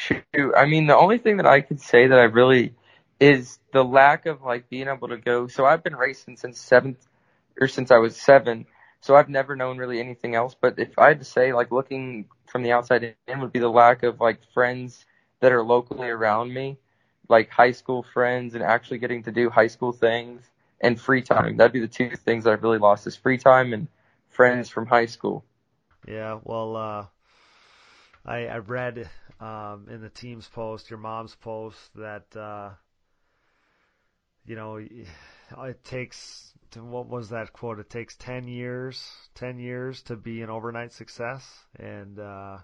[0.00, 2.74] Shoot, I mean, the only thing that I could say that I really
[3.20, 5.46] is the lack of like being able to go.
[5.46, 7.06] So I've been racing since seventh
[7.60, 8.64] or since I was seven.
[9.02, 10.56] So I've never known really anything else.
[10.58, 13.68] But if I had to say, like looking from the outside in, would be the
[13.68, 15.04] lack of like friends
[15.40, 16.78] that are locally around me,
[17.28, 21.58] like high school friends, and actually getting to do high school things and free time.
[21.58, 23.86] That'd be the two things I've really lost: is free time and
[24.30, 25.44] friends from high school.
[26.08, 27.06] Yeah, well, uh,
[28.24, 29.10] I I read
[29.40, 32.70] um, in the team's post, your mom's post, that uh,
[34.44, 37.80] you know it takes what was that quote?
[37.80, 39.02] It takes ten years,
[39.34, 42.58] ten years to be an overnight success, and uh,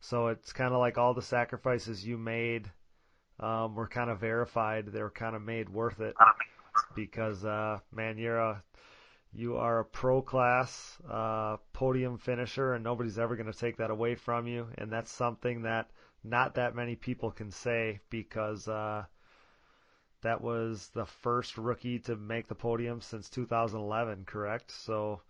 [0.00, 2.70] so it's kind of like all the sacrifices you made
[3.40, 4.86] um, were kind of verified.
[4.86, 6.14] They were kind of made worth it
[6.94, 8.62] because uh, man, you're a
[9.34, 13.90] you are a pro class uh, podium finisher, and nobody's ever going to take that
[13.90, 14.66] away from you.
[14.76, 15.88] And that's something that
[16.24, 19.04] not that many people can say because uh,
[20.22, 24.70] that was the first rookie to make the podium since 2011, correct?
[24.70, 25.20] So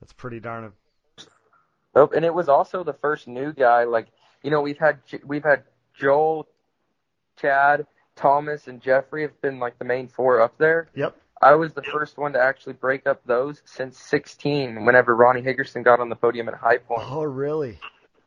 [0.00, 0.72] that's pretty darn.
[1.94, 3.84] Oh, and it was also the first new guy.
[3.84, 4.08] Like
[4.42, 5.64] you know, we've had we've had
[5.94, 6.46] Joel,
[7.40, 10.88] Chad, Thomas, and Jeffrey have been like the main four up there.
[10.94, 11.16] Yep.
[11.40, 15.84] I was the first one to actually break up those since 16, whenever Ronnie Higgerson
[15.84, 17.02] got on the podium at High Point.
[17.04, 17.78] Oh, really?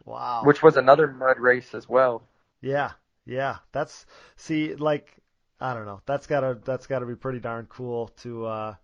[0.10, 0.42] Wow.
[0.44, 2.24] Which was another mud race as well.
[2.62, 2.94] Yeah,
[3.28, 3.58] yeah.
[3.72, 4.08] That's
[4.38, 5.16] see, like,
[5.60, 6.02] I don't know.
[6.08, 8.76] That's gotta that's gotta be pretty darn cool to uh,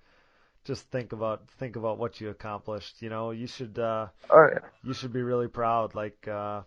[0.65, 3.01] just think about think about what you accomplished.
[3.01, 4.59] You know, you should uh, oh, yeah.
[4.83, 5.95] you should be really proud.
[5.95, 6.61] Like, uh,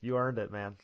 [0.00, 0.76] you earned it, man.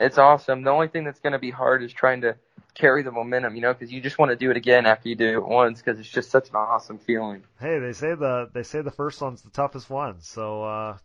[0.00, 0.62] It's awesome.
[0.62, 2.36] The only thing that's going to be hard is trying to
[2.74, 5.14] carry the momentum, you know, because you just want to do it again after you
[5.14, 7.44] do it once because it's just such an awesome feeling.
[7.60, 10.96] Hey, they say the they say the first one's the toughest one, so uh,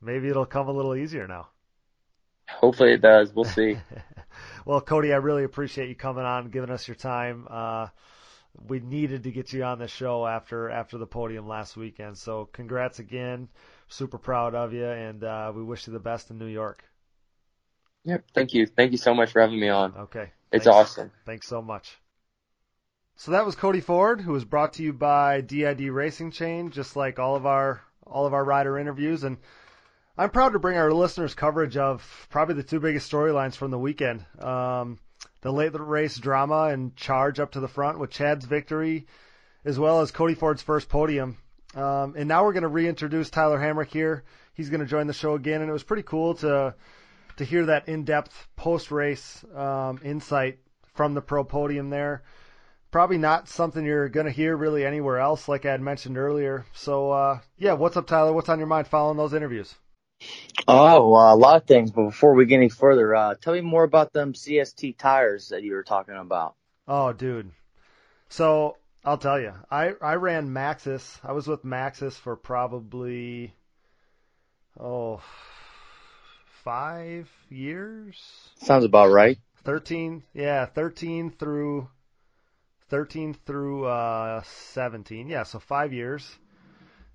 [0.00, 1.48] maybe it'll come a little easier now.
[2.48, 3.32] Hopefully it does.
[3.34, 3.78] We'll see.
[4.64, 7.46] well, Cody, I really appreciate you coming on, giving us your time.
[7.50, 7.88] Uh,
[8.68, 12.16] we needed to get you on the show after after the podium last weekend.
[12.16, 13.48] So congrats again.
[13.88, 16.84] Super proud of you, and uh, we wish you the best in New York.
[18.04, 18.24] Yep.
[18.34, 18.66] Thank you.
[18.66, 19.94] Thank you so much for having me on.
[19.96, 20.30] Okay.
[20.52, 20.76] It's Thanks.
[20.76, 21.10] awesome.
[21.24, 21.98] Thanks so much.
[23.16, 26.96] So that was Cody Ford, who was brought to you by DID Racing Chain, just
[26.96, 29.24] like all of our all of our rider interviews.
[29.24, 29.38] And
[30.18, 33.78] I'm proud to bring our listeners coverage of probably the two biggest storylines from the
[33.78, 34.24] weekend.
[34.38, 34.98] Um,
[35.42, 39.06] the late race drama and charge up to the front with Chad's victory,
[39.64, 41.36] as well as Cody Ford's first podium.
[41.74, 44.24] Um, and now we're going to reintroduce Tyler Hamrick here.
[44.54, 46.74] He's going to join the show again, and it was pretty cool to
[47.36, 50.60] to hear that in-depth post-race um, insight
[50.94, 52.22] from the pro podium there.
[52.90, 56.64] Probably not something you're going to hear really anywhere else, like I had mentioned earlier.
[56.72, 58.32] So, uh, yeah, what's up, Tyler?
[58.32, 59.74] What's on your mind following those interviews?
[60.68, 61.90] Oh, uh, a lot of things.
[61.90, 65.62] But before we get any further, uh, tell me more about them CST tires that
[65.62, 66.54] you were talking about.
[66.88, 67.50] Oh, dude.
[68.28, 71.20] So I'll tell you, I I ran Maxxis.
[71.22, 73.54] I was with Maxxis for probably
[74.78, 75.20] oh
[76.64, 78.18] five years.
[78.56, 79.38] Sounds about right.
[79.62, 81.88] Thirteen, yeah, thirteen through
[82.88, 85.28] thirteen through uh, seventeen.
[85.28, 86.28] Yeah, so five years.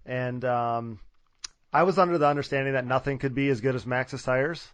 [0.06, 1.00] And um,
[1.74, 4.68] I was under the understanding that nothing could be as good as Maxxis tires.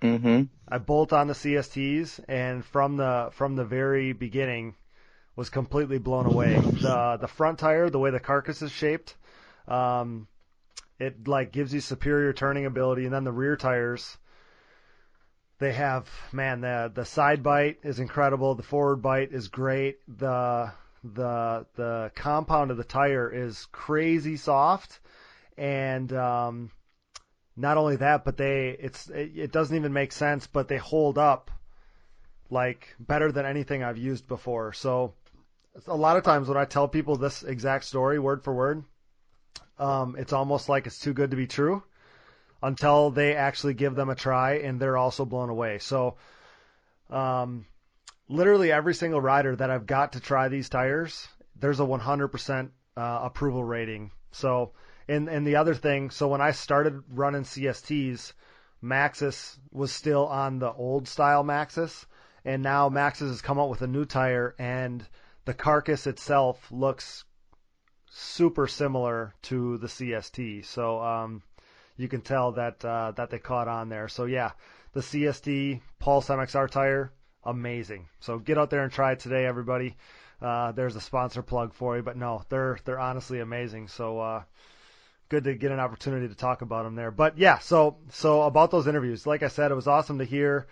[0.00, 0.42] Mm-hmm.
[0.68, 4.74] I bolt on the CSTs, and from the from the very beginning,
[5.34, 6.54] was completely blown away.
[6.54, 9.16] The the front tire, the way the carcass is shaped,
[9.66, 10.28] um,
[10.98, 14.16] it like gives you superior turning ability, and then the rear tires,
[15.58, 20.70] they have man the the side bite is incredible, the forward bite is great, the
[21.02, 25.00] the the compound of the tire is crazy soft,
[25.56, 26.70] and um,
[27.56, 31.18] not only that, but they it's it, it doesn't even make sense, but they hold
[31.18, 31.50] up
[32.50, 34.72] like better than anything I've used before.
[34.72, 35.14] So
[35.86, 38.84] a lot of times when I tell people this exact story word for word,
[39.78, 41.82] um, it's almost like it's too good to be true
[42.62, 45.78] until they actually give them a try and they're also blown away.
[45.78, 46.16] So,
[47.10, 47.66] um,
[48.28, 51.28] literally every single rider that I've got to try these tires,
[51.58, 54.10] there's a 100% uh, approval rating.
[54.32, 54.72] So,
[55.08, 58.32] and and the other thing, so when I started running CSTs,
[58.82, 62.06] Maxxis was still on the old style Maxxis,
[62.44, 65.06] and now Maxxis has come out with a new tire, and
[65.44, 67.24] the carcass itself looks
[68.10, 70.64] super similar to the CST.
[70.64, 71.42] So um,
[71.96, 74.08] you can tell that uh, that they caught on there.
[74.08, 74.52] So yeah,
[74.92, 77.12] the CST Pulse MXR tire,
[77.44, 78.08] amazing.
[78.20, 79.96] So get out there and try it today, everybody.
[80.40, 83.88] Uh, there's a sponsor plug for you, but no, they're they're honestly amazing.
[83.88, 84.42] So uh,
[85.28, 87.10] good to get an opportunity to talk about them there.
[87.10, 90.66] But yeah, so so about those interviews, like I said, it was awesome to hear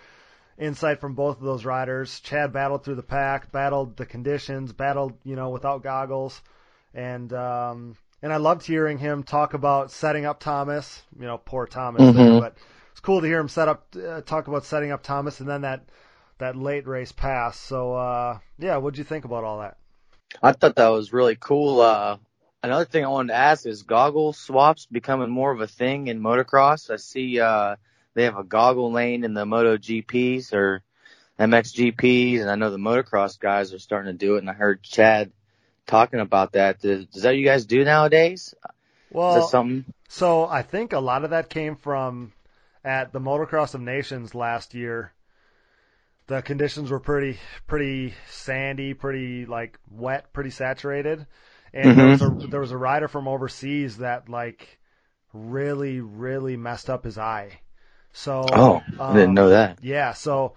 [0.59, 2.21] insight from both of those riders.
[2.21, 6.41] Chad battled through the pack, battled the conditions, battled you know without goggles,
[6.95, 11.03] and um, and I loved hearing him talk about setting up Thomas.
[11.19, 12.15] You know, poor Thomas, Mhm.
[12.15, 12.57] there, but
[12.93, 15.63] it's cool to hear him set up uh, talk about setting up Thomas, and then
[15.63, 15.85] that
[16.39, 17.59] that late race pass.
[17.59, 19.77] So uh, yeah, what'd you think about all that?
[20.43, 21.81] I thought that was really cool.
[21.81, 22.19] Uh,
[22.65, 26.21] another thing I wanted to ask is goggle swaps becoming more of a thing in
[26.21, 26.91] motocross.
[26.91, 27.77] I see uh,
[28.15, 30.83] they have a goggle lane in the Moto GPs or
[31.39, 34.39] MXGPs, and I know the motocross guys are starting to do it.
[34.39, 35.31] And I heard Chad
[35.87, 36.81] talking about that.
[36.81, 38.55] Does, does that you guys do nowadays?
[39.11, 39.85] Well, that something?
[40.09, 42.33] So I think a lot of that came from
[42.85, 45.13] at the Motocross of Nations last year.
[46.27, 51.27] The conditions were pretty pretty sandy, pretty like wet, pretty saturated,
[51.75, 54.81] and there was a there was a rider from overseas that like
[55.35, 57.61] really really messed up his eye.
[58.13, 59.79] So Oh, I didn't um, know that.
[59.81, 60.55] yeah, so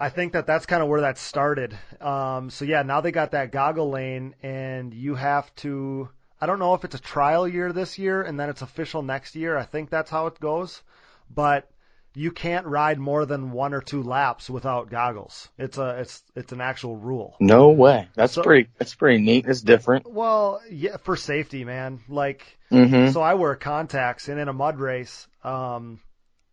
[0.00, 1.78] I think that that's kind of where that started.
[2.00, 6.08] Um, so yeah, now they got that goggle lane, and you have to.
[6.40, 9.36] I don't know if it's a trial year this year and then it's official next
[9.36, 9.56] year.
[9.58, 10.82] I think that's how it goes,
[11.30, 11.70] but
[12.14, 15.48] you can't ride more than one or two laps without goggles.
[15.58, 17.36] It's a it's it's an actual rule.
[17.40, 18.08] No way.
[18.14, 18.68] That's So- pretty.
[18.78, 19.46] That's pretty neat.
[19.46, 20.10] It's different.
[20.10, 22.00] Well, yeah, for safety, man.
[22.08, 23.10] Like Mm-hmm.
[23.10, 26.00] So I wear contacts, and in a mud race, um,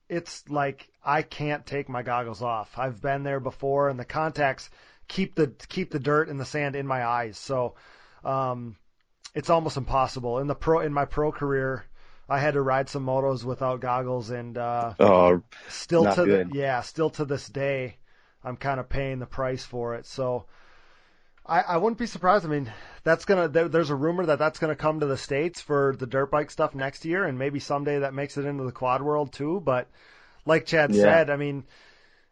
[0.09, 2.77] it's like I can't take my goggles off.
[2.77, 4.69] I've been there before, and the contacts
[5.07, 7.37] keep the keep the dirt and the sand in my eyes.
[7.37, 7.75] So
[8.23, 8.77] um,
[9.35, 10.39] it's almost impossible.
[10.39, 11.85] In the pro in my pro career,
[12.29, 16.49] I had to ride some motos without goggles, and uh, Oh, still to good.
[16.49, 17.97] the yeah, still to this day,
[18.43, 20.05] I'm kind of paying the price for it.
[20.05, 20.45] So
[21.45, 22.45] I, I wouldn't be surprised.
[22.45, 22.71] I mean,
[23.03, 26.05] that's gonna there, there's a rumor that that's gonna come to the states for the
[26.07, 29.31] dirt bike stuff next year, and maybe someday that makes it into the quad world
[29.33, 29.61] too.
[29.61, 29.87] But
[30.45, 30.93] like Chad Yeah.
[30.93, 31.65] said, I mean.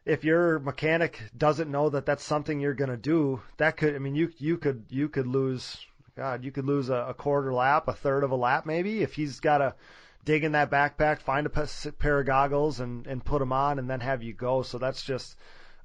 [0.06, 4.16] If your mechanic doesn't know that that's something you're gonna do, that could I mean
[4.16, 5.78] you you could you could lose
[6.16, 9.14] God you could lose a, a quarter lap, a third of a lap maybe if
[9.14, 9.76] he's got to
[10.24, 13.90] dig in that backpack, find a pair of goggles, and and put them on, and
[13.90, 14.64] then have you go.
[14.64, 15.38] So that's just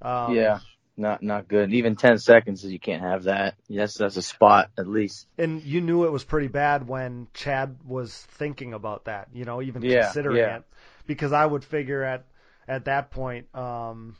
[0.02, 0.60] um, yeah.
[0.96, 1.72] not not good.
[1.72, 3.54] Even ten seconds, you can't have that.
[3.68, 5.26] Yes, that's a spot at least.
[5.38, 9.28] And you knew it was pretty bad when Chad was thinking about that.
[9.34, 10.56] You know, even Yeah, considering yeah.
[10.58, 10.64] it,
[11.06, 12.24] because I would figure at
[12.66, 14.16] at that point, um,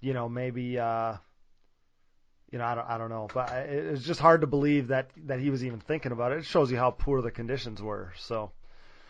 [0.00, 0.78] you know, maybe.
[0.78, 1.16] Uh,
[2.50, 5.38] you know, I don't, I don't know, but it's just hard to believe that that
[5.40, 6.38] he was even thinking about it.
[6.38, 8.12] It shows you how poor the conditions were.
[8.18, 8.50] So,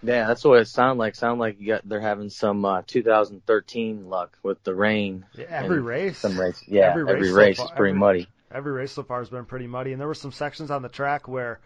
[0.02, 1.14] Yeah, that's what it sounded like.
[1.14, 5.24] Sound like you got they're having some uh, 2013 luck with the rain.
[5.36, 8.28] yeah, every race, Some race, yeah, Every every race race, so is pretty every- muddy.
[8.50, 10.88] every race so far has been pretty muddy, and there were some sections on the
[10.88, 11.60] track where,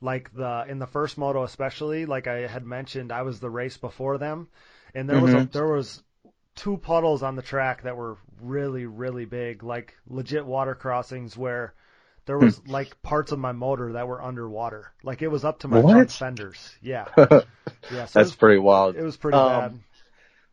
[0.00, 3.76] like the in the first moto especially, like I had mentioned, I was the race
[3.76, 4.48] before them,
[4.94, 5.52] and there was a, Mhm.
[5.52, 6.02] there was
[6.54, 11.74] two puddles on the track that were really really big, like legit water crossings where
[12.26, 12.70] there was Hmm.
[12.70, 15.82] like parts of my motor that were underwater, like it was up to my What?
[15.82, 16.76] front fenders.
[16.82, 17.08] Yeah,
[17.88, 18.96] yeah, so That's was, pretty wild.
[18.96, 19.78] it was pretty Um, bad.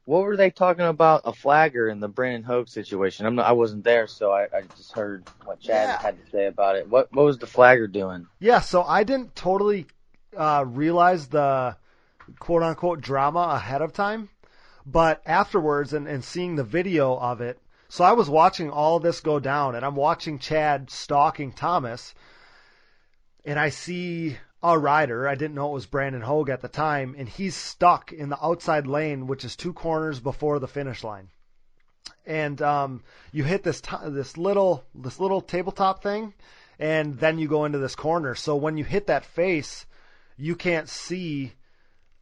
[0.05, 1.21] What were they talking about?
[1.25, 3.25] A flagger in the Brandon Hogue situation.
[3.25, 6.01] I'm not, I wasn't there, so I, I just heard what Chad Yeah.
[6.01, 6.87] had to say about it.
[6.89, 8.27] What what was the flagger doing?
[8.39, 9.85] Yeah, so I didn't totally
[10.35, 11.77] uh, realize the
[12.39, 14.29] quote unquote drama ahead of time,
[14.85, 17.59] but afterwards and, and seeing the video of it,
[17.89, 22.13] so I was watching all this go down and I'm watching Chad stalking Thomas
[23.45, 27.15] and I see a rider, I didn't know it was Brandon Hogue at the time,
[27.17, 31.29] and he's stuck in the outside lane, which is two corners before the finish line.
[32.25, 36.33] And um, you hit this t- this little this little tabletop thing,
[36.77, 38.35] and then you go into this corner.
[38.35, 39.87] So when you hit that face,
[40.37, 41.53] you can't see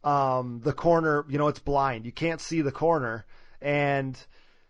[0.04, 1.24] um, the corner.
[1.28, 2.06] You know, it's blind.
[2.06, 3.24] You can't see the corner.
[3.60, 4.18] And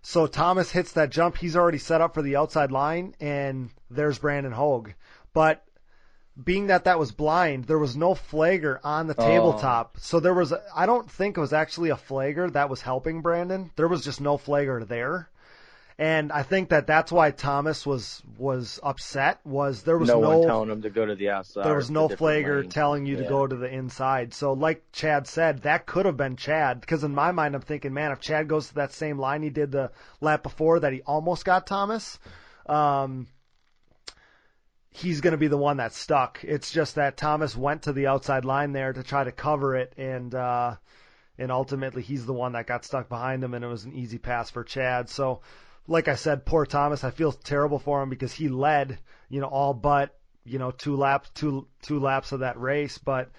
[0.02, 1.36] so Thomas hits that jump.
[1.36, 4.90] He's already set up for the outside line, and there's Brandon Hogue.
[5.32, 5.64] But
[6.42, 9.26] being that that was blind, there was no flagger on the Oh.
[9.26, 9.98] tabletop.
[9.98, 13.70] So there was, I don't think it was actually a flagger that was helping Brandon.
[13.76, 15.28] There was just no flagger there.
[16.00, 19.38] And I think that that's why Thomas was was upset.
[19.44, 21.66] Was there was no, no, one telling him to go to the outside.
[21.66, 24.32] there was no flagger telling you to go to the inside.
[24.32, 27.92] So like Chad said, that could have been Chad because in my mind I'm thinking,
[27.92, 31.02] man, if Chad goes to that same line he did the lap before that he
[31.02, 32.18] almost got Thomas,
[32.64, 33.26] um,
[34.88, 36.42] he's going to be the one that's stuck.
[36.42, 39.92] It's just that Thomas went to the outside line there to try to cover it
[39.98, 40.76] and uh
[41.36, 44.16] and ultimately he's the one that got stuck behind him and it was an easy
[44.16, 45.10] pass for Chad.
[45.10, 45.42] So
[45.90, 48.98] like I said, poor Thomas, I feel terrible for him because he led,
[49.28, 53.30] you know, all but, you know, two laps two two laps of that race, but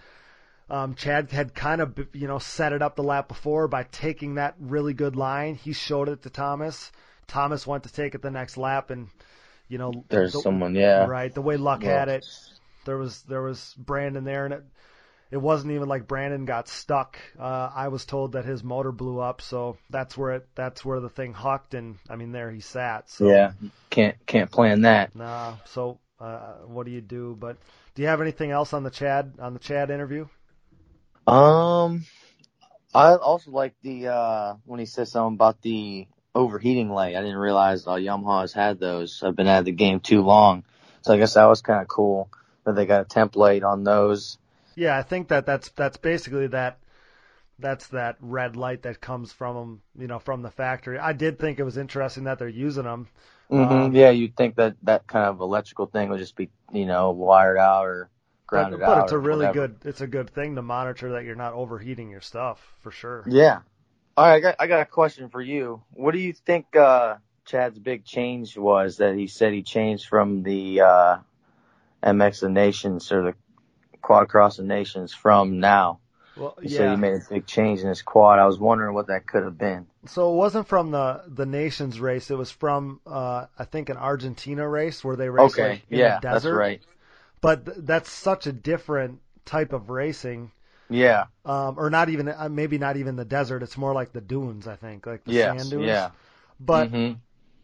[0.69, 4.35] um, Chad had kind of, you know, set it up the lap before by taking
[4.35, 5.55] that really good line.
[5.55, 6.91] He showed it to Thomas.
[7.27, 9.07] Thomas went to take it the next lap, and
[9.69, 11.05] you know, There's the- someone, yeah.
[11.05, 11.33] right.
[11.33, 12.25] The way Luck Well, had it,
[12.83, 14.63] there was there was Brandon there, and it
[15.31, 17.17] it wasn't even like Brandon got stuck.
[17.39, 20.99] Uh, I was told that his motor blew up, so that's where it that's where
[20.99, 23.09] the thing hucked, and I mean there he sat.
[23.09, 23.53] So Yeah,
[23.89, 25.15] can't can't plan that.
[25.15, 25.55] Nah.
[25.65, 27.35] So uh, what do you do?
[27.39, 27.57] But
[27.95, 30.27] do you have anything else on the Chad on the Chad interview?
[31.25, 32.05] Um,
[32.93, 37.15] I also like the uh when he says something about the overheating light.
[37.15, 39.23] I didn't realize uh, Yamaha's had those.
[39.23, 40.65] I've been out of the game too long,
[41.01, 42.29] so I guess that was kind of cool
[42.65, 44.37] that they got a template on those.
[44.75, 46.79] Yeah, I think that that's that's basically that
[47.59, 50.99] that's that red light that comes from them, you know, from the factory.
[50.99, 53.09] I did think it was interesting that they're using them.
[53.49, 56.85] hmm Um, yeah, you'd think that that kind of electrical thing would just be you
[56.85, 58.09] know wired out or
[58.53, 58.99] But, grounded but out.
[58.99, 59.49] it's a really whatever.
[59.49, 63.29] good it's a good thing to monitor that you're not overheating your stuff for sure.
[63.29, 63.61] Yeah.
[64.17, 65.83] All right, I got I got a question for you.
[65.91, 70.43] What do you think uh Chad's big change was that he said he changed from
[70.43, 71.17] the uh
[72.03, 73.35] MX of Nations or the
[74.01, 75.99] Quad Cross of Nations from now?
[76.35, 76.91] Well, yeah.
[76.91, 78.39] he made a big change in his quad.
[78.39, 79.87] I was wondering what that could have been.
[80.05, 82.29] So it wasn't from the the nations race.
[82.31, 85.99] It was from uh I think an Argentina race where they raced Okay, like, in
[85.99, 86.57] yeah, the that's desert.
[86.57, 86.81] right.
[87.41, 90.51] But th- that's such a different type of racing.
[90.89, 93.63] Yeah, Um, or not even uh, maybe not even the desert.
[93.63, 94.67] It's more like the dunes.
[94.67, 95.87] I think like the yes, sand dunes.
[95.87, 96.11] yeah.
[96.59, 97.17] But Mhm.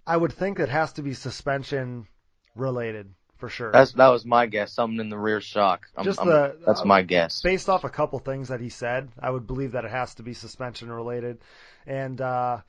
[0.08, 2.08] I would think it has to be suspension
[2.56, 3.72] related for sure.
[3.72, 4.74] That's that was my guess.
[4.74, 5.88] Something in the rear shock.
[5.96, 7.42] I'm, Just I'm- that's uh, my guess.
[7.42, 10.24] Based off a couple things that he said, I would believe that it has to
[10.24, 11.40] be suspension related.
[11.86, 12.62] And uh,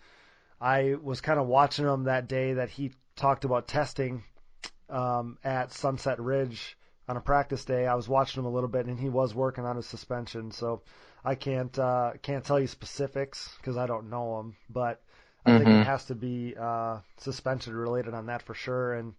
[0.60, 4.22] I was kind of watching him that day that he talked about testing
[4.90, 6.76] um, at Sunset Ridge
[7.08, 7.86] on a practice day.
[7.86, 10.50] I was watching him a little bit, and he was working on his suspension.
[10.50, 10.82] So
[11.24, 15.00] I can't uh, can't tell you specifics because I don't know him, but
[15.44, 15.80] I think Mhm.
[15.82, 18.94] it has to be uh, suspension related on that for sure.
[18.94, 19.14] And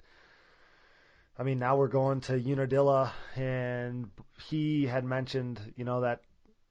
[1.40, 4.10] I mean, now we're going to Unadilla, and
[4.50, 6.20] he had mentioned, you know, that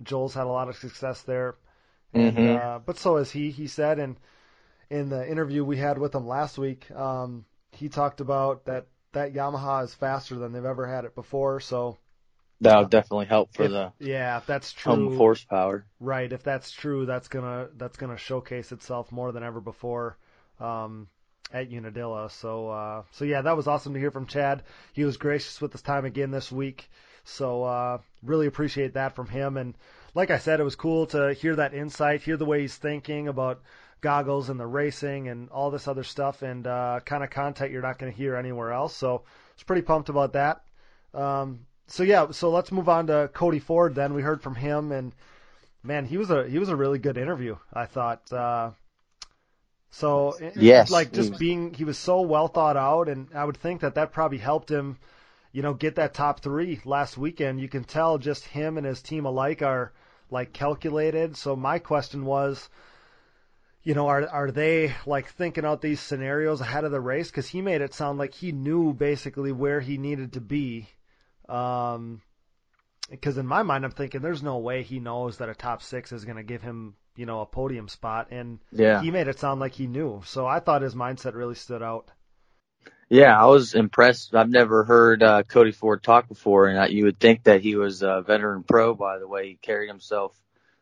[0.03, 1.57] Joel's had a lot of success there,
[2.13, 2.61] and Mhm.
[2.61, 3.51] uh, but so has he.
[3.51, 4.21] He said, and
[4.91, 9.33] in the interview we had with him last week, um, he talked about that that
[9.33, 11.61] Yamaha is faster than they've ever had it before.
[11.61, 11.97] So
[12.61, 15.87] That'll definitely help for if- the yeah, if that's true, horsepower.
[15.99, 16.31] right?
[16.31, 20.19] If that's true, that's gonna that's gonna showcase itself more than ever before
[20.61, 21.09] um,
[21.53, 22.31] at Unadilla.
[22.31, 24.63] So uh, so yeah, that was awesome to hear from Chad.
[24.93, 26.91] He was gracious with his time again this week.
[27.25, 29.57] So uh, really appreciate that from him.
[29.57, 29.75] And
[30.15, 33.29] like I said, it was cool to hear that insight, hear the way he's thinking
[33.29, 33.61] about
[34.01, 37.83] goggles and the racing and all this other stuff, and uh, kind of content you're
[37.83, 38.95] not going to hear anywhere else.
[38.95, 40.63] So I was pretty pumped about that.
[41.15, 43.95] Um, so yeah, so let's move on to Cody Ford.
[43.95, 45.13] Then we heard from him, and
[45.83, 47.57] man, he was a he was a really good interview.
[47.73, 48.33] I thought.
[49.91, 53.81] So Yes, like just being he was so well thought out, and I would think
[53.81, 54.99] that that probably helped him,
[55.53, 57.61] you know, get that top three last weekend.
[57.61, 59.93] You can tell just him and his team alike are
[60.31, 61.37] like calculated.
[61.37, 62.69] So my question was,
[63.83, 67.31] you know, are are they like thinking out these scenarios ahead of the race?
[67.31, 70.89] Because he made it sound like he knew basically where he needed to be.
[71.49, 72.21] Um,
[73.11, 76.13] because in my mind, I'm thinking there's no way he knows that a top six
[76.13, 79.03] is going to give him, you know, a podium spot, and Yeah.
[79.03, 80.23] he made it sound like he knew.
[80.25, 82.11] So I thought his mindset really stood out.
[83.11, 84.35] Yeah, I was impressed.
[84.35, 87.75] I've never heard uh, Cody Ford talk before, and I, you would think that he
[87.75, 90.39] was a veteran pro by the way he carried himself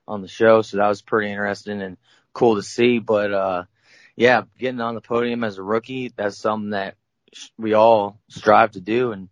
[0.07, 0.63] on the show.
[0.63, 1.97] So that was pretty interesting and
[2.33, 2.99] cool to see.
[2.99, 3.65] But uh,
[4.17, 6.97] yeah, getting on the podium as a rookie, that's something that
[7.57, 9.29] we all strive to do, and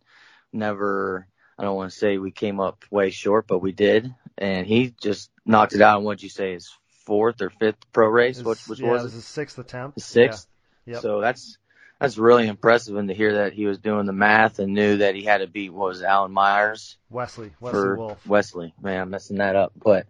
[0.52, 1.26] never.
[1.58, 4.92] I don't want to say we came up way short, but we did, and he
[5.00, 5.98] just knocked it out.
[5.98, 6.72] And what'd you say, his
[7.04, 8.42] fourth or fifth pro race?
[8.42, 9.96] Which, which yeah, was it was his sixth attempt.
[9.96, 10.46] His sixth.
[10.86, 10.94] Yeah.
[10.94, 11.02] Yep.
[11.02, 11.58] So that's
[11.98, 15.14] that's really impressive, and to hear that he was doing the math and knew that
[15.14, 18.26] he had to beat what was it, Alan Myers Wesley, Wesley for Wolf.
[18.26, 18.74] Wesley.
[18.82, 20.06] Man, I'm messing that up, but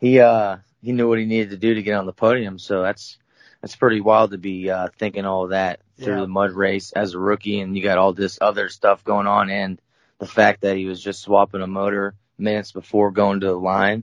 [0.00, 2.58] he uh he knew what he needed to do to get on the podium.
[2.58, 3.18] So that's
[3.60, 6.20] that's pretty wild to be uh thinking all that through Yeah.
[6.20, 9.50] the mud race as a rookie, and you got all this other stuff going on,
[9.50, 9.80] and
[10.18, 14.02] the fact that he was just swapping a motor minutes before going to the line.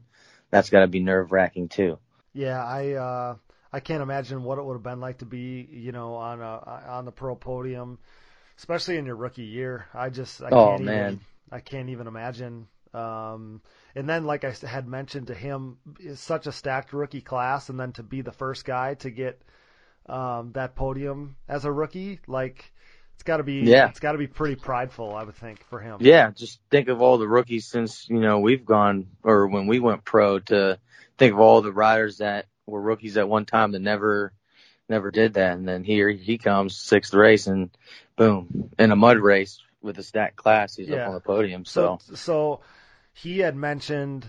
[0.50, 1.98] That's got to be nerve wracking too.
[2.38, 3.36] Yeah, I uh
[3.74, 6.84] I can't imagine what it would have been like to be, you know, on a
[6.88, 7.98] on the pro podium,
[8.58, 9.88] especially in your rookie year.
[9.94, 11.20] I just I Oh, can't man.
[11.22, 12.68] even I can't even imagine.
[12.94, 13.62] Um
[13.96, 15.78] and then like I had mentioned to him,
[16.16, 19.42] such a stacked rookie class and then to be the first guy to get
[20.08, 22.74] um that podium as a rookie, like
[23.16, 23.86] it's got to be Yeah.
[23.86, 26.10] it's got to be pretty prideful, I would think, for him.
[26.10, 29.80] Yeah, just think of all the rookies since, you know, we've gone or when we
[29.80, 30.80] went pro to
[31.18, 34.34] think of all the riders that were rookies at one time that never
[34.90, 37.70] never did that and then here he comes sixth race and
[38.16, 41.04] boom in a mud race with a stacked class he's Yeah.
[41.04, 42.60] up on the podium so, So, so
[43.14, 44.26] he had mentioned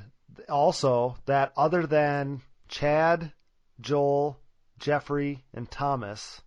[0.49, 3.33] also that other than Chad,
[3.81, 4.39] Joel,
[4.79, 6.43] Jeffrey, and Thomas,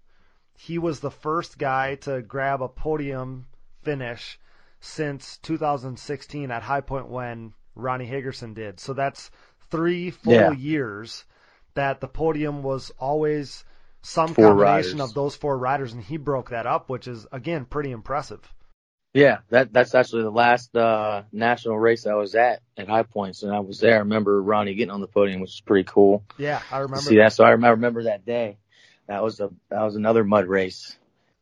[0.57, 3.47] he was the first guy to grab a podium
[3.83, 4.39] finish
[4.79, 8.79] since 2016 at High Point when Ronnie Hagerson did.
[8.79, 9.31] So that's
[9.71, 10.51] three full Yeah.
[10.53, 11.25] years
[11.73, 13.63] that the podium was always
[14.01, 15.09] some Four combination riders.
[15.09, 18.41] of those four riders, and he broke that up, which is again pretty impressive.
[19.13, 23.43] yeah that that's actually the last uh national race I was at at High Points
[23.43, 26.23] and I was there I remember Ronnie getting on the podium which was pretty cool
[26.37, 27.01] Yeah, I remember.
[27.01, 28.57] see that so I remember, I remember that day
[29.07, 30.97] that was a that was another mud race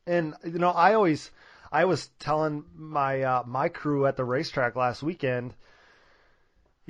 [0.07, 1.30] And you know, I always,
[1.72, 5.53] I was telling my uh, my crew at the racetrack last weekend.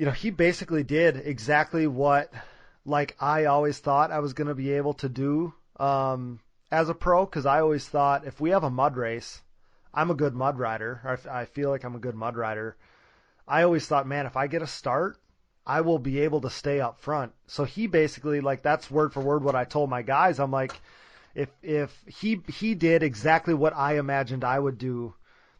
[0.00, 2.32] You know, he basically did exactly what,
[2.86, 6.40] like I always thought I was going to be able to do um,
[6.72, 9.42] as a pro, because I always thought if we have a mud race,
[9.92, 11.02] I'm a good mud rider.
[11.04, 12.78] Or I feel like I'm a good mud rider.
[13.46, 15.18] I always thought, man, if I get a start,
[15.66, 17.32] I will be able to stay up front.
[17.46, 20.40] So he basically like that's word for word what I told my guys.
[20.40, 20.80] I'm like,
[21.34, 25.12] if if he he did exactly what I imagined I would do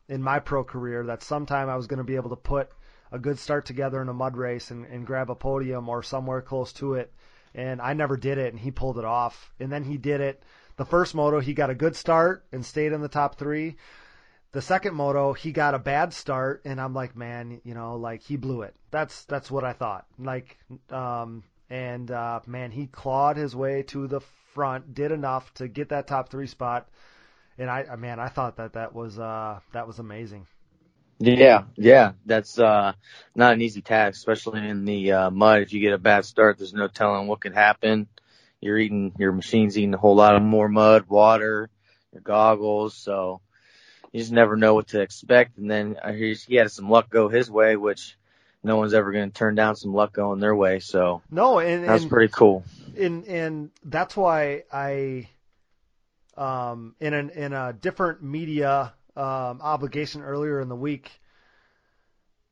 [0.09, 2.71] in my pro career, that sometime I was going to be able to put
[3.12, 6.43] a good start together in a mud race and, and grab a podium or somewhere
[6.43, 7.12] close to it.
[7.55, 9.53] And I never did it, and he pulled it off.
[9.59, 10.43] And then he did it.
[10.77, 13.77] The first moto, he got a good start and stayed in the top three.
[14.53, 18.23] The second moto, he got a bad start, and I'm like, man, you know, like
[18.23, 18.74] he blew it.
[18.91, 20.07] That's that's what I thought.
[20.19, 20.59] Like,
[20.91, 24.20] um, and uh, man, he clawed his way to the
[24.55, 26.89] front, did enough to get that top three spot,
[27.59, 30.47] and I, man, I thought that that was uh, that was amazing.
[31.22, 32.94] Yeah, yeah, that's uh
[33.34, 35.60] not an easy task, especially in the uh, mud.
[35.60, 38.09] If you get a bad start, there's no telling what could happen.
[38.60, 41.68] You're eating, your machine's eating a whole lot of more mud, water,
[42.12, 43.42] your goggles, so
[44.12, 45.59] you just never know what to expect.
[45.59, 48.16] And then I hear he had some luck go his way, which
[48.62, 50.80] no one's ever going to turn down some luck going their way.
[50.80, 52.64] So No, and, that was and pretty cool.
[52.97, 55.28] and and that's why I,
[56.36, 61.11] um, in an in a different media um, obligation earlier in the week,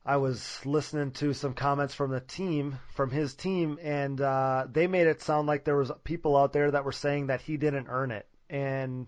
[0.05, 4.87] I was listening to some comments from the team, from his team, and uh, they
[4.87, 7.89] made it sound like there was people out there that were saying that he didn't
[7.89, 9.07] earn it, and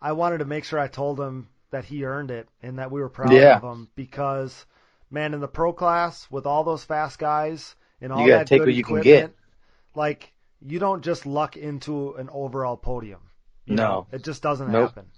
[0.00, 3.00] I wanted to make sure I told him that he earned it and that we
[3.00, 3.56] were proud Yeah.
[3.56, 4.64] of him because,
[5.10, 8.46] man, in the pro class with all those fast guys and all You gotta that
[8.46, 9.34] take good what you can equipment, get.
[9.94, 10.32] like
[10.66, 13.20] you don't just luck into an overall podium.
[13.66, 13.84] You No.
[13.84, 14.92] know, it just doesn't Nope.
[14.92, 15.10] happen.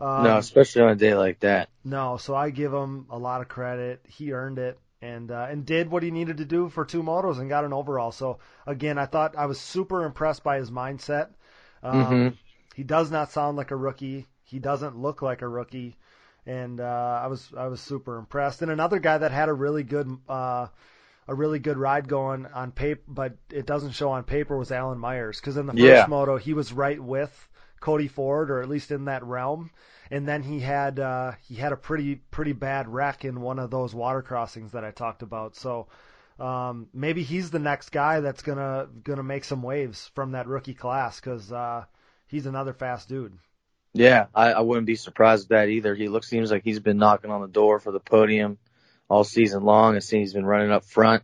[0.00, 1.68] Um, no, especially on a day like that.
[1.84, 4.00] no, so I give him a lot of credit.
[4.08, 7.38] He earned it and uh, and did what he needed to do for two motos
[7.38, 8.10] and got an overall.
[8.12, 11.28] So again, I thought I was super impressed by his mindset.
[11.82, 12.38] Um, Mhm.
[12.74, 14.26] He does not sound like a rookie.
[14.44, 15.96] He doesn't look like a rookie,
[16.46, 18.62] and uh, I was I was super impressed.
[18.62, 20.68] And another guy that had a really good uh,
[21.28, 24.98] a really good ride going on paper, but it doesn't show on paper was Alan
[24.98, 26.08] Myers because in the first Yeah.
[26.08, 27.48] moto he was right with
[27.84, 29.70] Cody Ford or at least in that realm,
[30.10, 33.70] and then he had uh, he had a pretty pretty bad wreck in one of
[33.70, 35.54] those water crossings that I talked about.
[35.56, 35.86] So.
[36.36, 40.74] Um, maybe he's the next guy that's gonna gonna make some waves from that rookie
[40.74, 41.84] class because uh,
[42.26, 43.38] he's another fast dude.
[43.92, 45.94] Yeah, I, I wouldn't be surprised with that either.
[45.94, 48.58] He looks seems like he's been knocking on the door for the podium
[49.08, 49.94] all season long.
[49.94, 51.22] I see he's been running up front,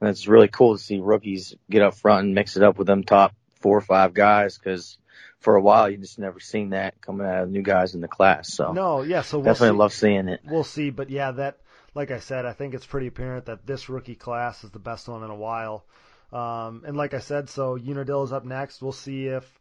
[0.00, 2.88] and it's really cool to see rookies get up front and mix it up with
[2.88, 4.58] them top four or five guys.
[4.58, 4.98] Because
[5.40, 8.08] for a while you just never seen that coming out of new guys in the
[8.08, 8.52] class.
[8.52, 9.78] So No, yeah, so we'll definitely see.
[9.78, 10.40] love seeing it.
[10.44, 11.58] We'll see, but yeah, that
[11.94, 15.08] like I said, I think it's pretty apparent that this rookie class is the best
[15.08, 15.84] one in a while.
[16.32, 18.80] Um, and like I said, so Unadilla is up next.
[18.80, 19.60] We'll see if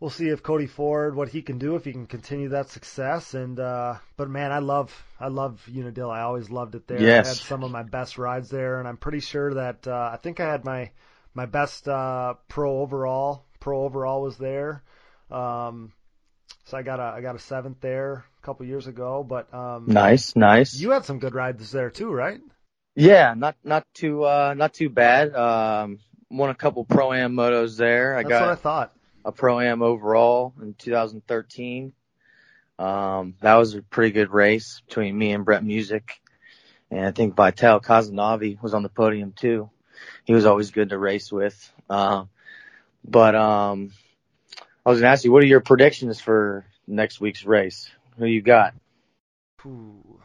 [0.00, 3.34] we'll see if Cody Ford what he can do if he can continue that success.
[3.34, 6.12] And uh, but man, I love I love Unadilla.
[6.12, 7.00] I always loved it there.
[7.00, 7.26] Yes.
[7.26, 10.16] I had some of my best rides there, and I'm pretty sure that uh, I
[10.16, 10.90] think I had my
[11.34, 13.45] my best uh, pro overall.
[13.66, 14.84] Pro overall was there.
[15.28, 15.92] Um,
[16.66, 19.86] so I got a I got a seventh there a couple years ago, but um,
[19.88, 20.78] Nice, nice.
[20.78, 22.38] you had some good rides there too, right?
[22.94, 25.34] Yeah, not not too uh not too bad.
[25.34, 25.98] Um,
[26.30, 28.14] won a couple pro am motos there.
[28.14, 28.92] I That's got what I thought.
[29.24, 31.92] a pro am overall in 2013.
[32.78, 36.20] Um, that was a pretty good race between me and Brett Music.
[36.92, 39.70] And I think Vital Kazanavi was on the podium too.
[40.24, 41.72] He was always good to race with.
[41.90, 42.28] Um,
[43.08, 43.92] but, um,
[44.84, 47.90] I was going to ask you, what are your predictions for next week's race?
[48.18, 48.74] Who you got?
[49.66, 50.20] Ooh.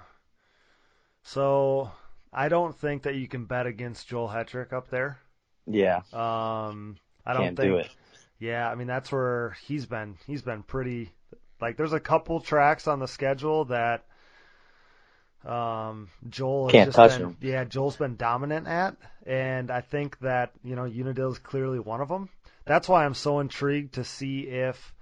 [1.24, 1.92] So
[2.32, 5.20] I don't think that you can bet against Joel Hetrick up there.
[5.68, 7.70] Yeah, Um, I don't can't think.
[7.72, 7.90] do it.
[8.40, 10.18] Yeah, I mean that's where he's been.
[10.26, 11.12] He's been pretty.
[11.62, 14.04] Like, there's a couple tracks on the schedule that
[15.46, 17.22] um, Joel has Can't just touch been.
[17.30, 17.38] him.
[17.42, 22.02] Yeah, Joel's been dominant at, and I think that you know Unadilla is clearly one
[22.02, 22.30] of them.
[22.66, 24.94] That's why I'm so intrigued to see if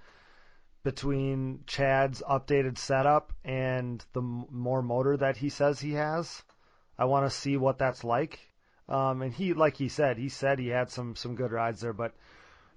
[0.82, 6.42] between Chad's updated setup and the more motor that he says he has,
[6.98, 8.38] I want to see what that's like.
[8.88, 11.92] Um, and he, like he said, he said he had some some good rides there,
[11.92, 12.14] but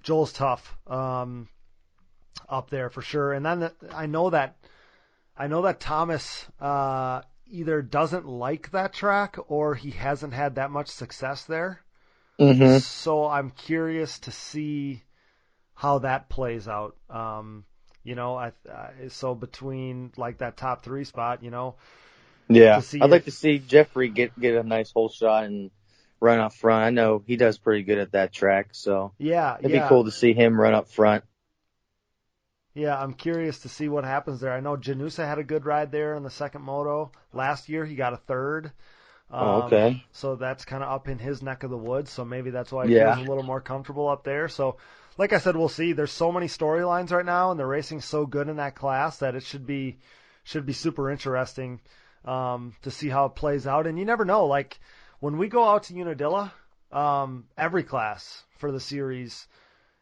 [0.04, 1.50] Joel's tough um,
[2.48, 3.34] up there for sure.
[3.34, 4.58] And then the, I know that
[5.36, 10.72] I know that Thomas uh, either doesn't like that track or he hasn't had that
[10.72, 11.83] much success there.
[12.40, 15.04] Hmm So I'm curious to see
[15.76, 16.96] how that plays out.
[17.10, 17.66] Um,
[18.04, 21.76] you know, I, I so between like that top three spot, you know,
[22.50, 25.72] Yeah, I'd like to see Jeffrey get get a nice hole shot and
[26.20, 26.84] run up front.
[26.86, 30.06] I know he does pretty good at that track, so yeah, it'd yeah, be cool
[30.06, 31.24] to see him run up front.
[32.74, 33.00] yeah.
[33.02, 34.54] I'm curious to see what happens there.
[34.54, 37.86] I know Janusa had a good ride there in the second moto last year.
[37.86, 38.72] He got a third.
[39.30, 40.02] Um, Oh, okay.
[40.12, 42.12] So that's kind of up in his neck of the woods.
[42.12, 42.94] So maybe that's why he Yeah.
[42.94, 44.48] feels a little more comfortable up there.
[44.48, 44.78] So,
[45.18, 45.94] like I said, we'll see.
[45.94, 49.36] There's so many storylines right now, and the racing's so good in that class that
[49.36, 50.00] it should be
[50.44, 51.80] should be super interesting
[52.26, 53.88] um, to see how it plays out.
[53.88, 54.46] And you never know.
[54.46, 54.80] Like
[55.20, 56.54] when we go out to Unadilla,
[56.92, 59.48] um, every class for the series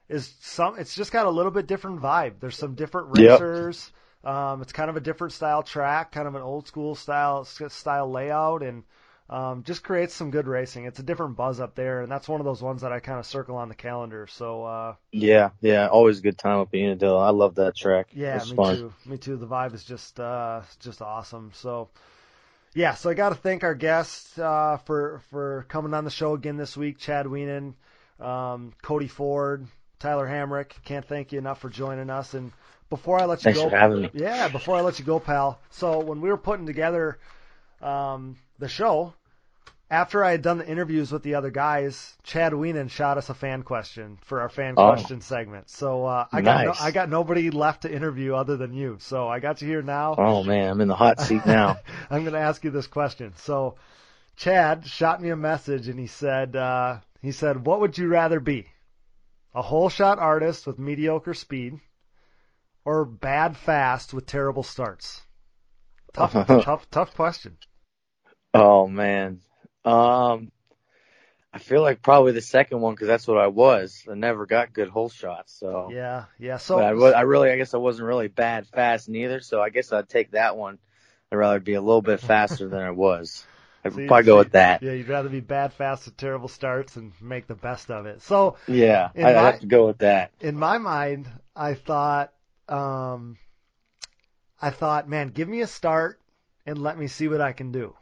[0.09, 0.77] is some.
[0.79, 2.39] It's just got a little bit different vibe.
[2.39, 3.47] There's some different Yep.
[3.47, 3.91] racers.
[4.23, 8.11] Um, it's kind of a different style track, kind of an old school style style
[8.11, 8.83] layout, and
[9.31, 10.85] um, just creates some good racing.
[10.85, 13.17] It's a different buzz up there, and that's one of those ones that I kind
[13.17, 14.27] of circle on the calendar.
[14.27, 17.25] So uh, Yeah, yeah, always a good time up in Unadilla.
[17.25, 18.07] I love that track.
[18.13, 18.75] yeah, me fun.
[18.75, 18.93] too.
[19.05, 19.37] Me too.
[19.37, 21.51] The vibe is just uh, just awesome.
[21.53, 21.89] So
[22.73, 26.33] yeah, so I got to thank our guests uh, for for coming on the show
[26.33, 26.97] again this week.
[26.99, 27.73] Chad Wienen,
[28.19, 29.65] um, Cody Ford,
[29.99, 30.71] Tyler Hamrick.
[30.83, 32.33] Can't thank you enough for joining us.
[32.33, 32.51] And
[32.89, 34.09] before I let you Thanks go, for having me.
[34.13, 35.59] yeah, before I let you go, pal.
[35.69, 37.17] So when we were putting together
[37.81, 39.13] um, the show,
[39.91, 43.33] after I had done the interviews with the other guys, Chad Wienen shot us a
[43.33, 44.93] fan question for our fan Oh.
[44.93, 45.69] question segment.
[45.69, 46.79] So uh, I got Nice.
[46.79, 48.97] no, I got nobody left to interview other than you.
[49.01, 50.15] So I got you here now.
[50.17, 51.77] Oh man, I'm in the hot seat now.
[52.09, 53.33] I'm going to ask you this question.
[53.35, 53.75] So,
[54.37, 58.39] Chad shot me a message and he said, uh, he said, what would you rather
[58.39, 58.67] be?
[59.53, 61.79] A hole shot artist with mediocre speed
[62.85, 65.21] or bad fast with terrible starts?
[66.13, 67.57] Tough, tough, tough question.
[68.53, 69.41] oh man.
[69.85, 70.51] Um,
[71.53, 74.05] I feel like probably the second one because that's what I was.
[74.09, 75.89] I never got good hole shots, so.
[75.91, 76.57] Yeah, yeah.
[76.57, 79.91] So, I, I really, I guess I wasn't really bad fast neither, so I guess
[79.91, 80.77] I'd take that one.
[81.31, 83.45] I'd rather be a little bit faster than I was.
[83.83, 84.81] I'd See- probably go with that.
[84.83, 88.21] yeah, you'd rather be bad fast with terrible starts and make the best of it.
[88.21, 90.31] So, Yeah, I'd my- have to go with that.
[90.39, 92.31] in my mind, I thought,
[92.69, 93.37] um,
[94.61, 96.19] I thought, man, give me a start
[96.65, 97.95] and let me see what I can do.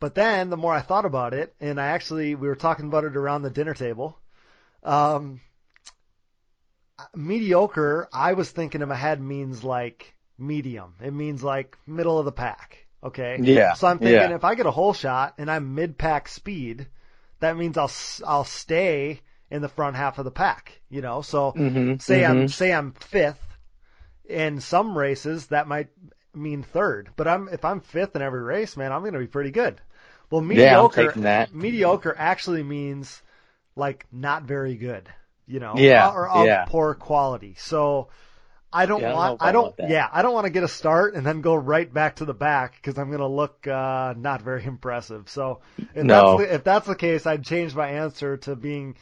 [0.00, 3.04] But then the more I thought about it, and I actually, we were talking about
[3.04, 4.18] it around the dinner table,
[4.82, 5.40] um,
[7.14, 10.94] mediocre, I was thinking in my head means like medium.
[11.02, 12.86] It means like middle of the pack.
[13.02, 13.42] Okay.
[13.42, 14.36] Yeah, So I'm thinking yeah.
[14.36, 16.86] if I get a hole shot and I'm mid pack speed,
[17.40, 17.90] that means I'll,
[18.26, 19.20] I'll stay
[19.50, 21.22] in the front half of the pack, you know?
[21.22, 22.48] So Mhm, say I'm, mhm.
[22.48, 23.44] say I'm fifth
[24.28, 25.88] in some races, that might
[26.34, 29.26] mean third, but I'm, if I'm fifth in every race, man, I'm going to be
[29.26, 29.80] pretty good.
[30.30, 31.50] Well, Yeah, mediocre, that.
[31.50, 33.22] mediocre actually means
[33.76, 35.08] like not very good,
[35.46, 35.86] you know?
[35.86, 36.66] Yeah, Or of yeah.
[36.66, 37.54] poor quality.
[37.58, 38.08] So
[38.72, 40.62] I don't Yeah, I don't want, I I don't, yeah, I don't want to get
[40.64, 43.66] a start and then go right back to the back because I'm going to look,
[43.66, 45.28] uh, not very impressive.
[45.30, 45.60] So
[45.94, 46.08] if No.
[46.08, 48.96] that's the, if that's the case, I'd change my answer to being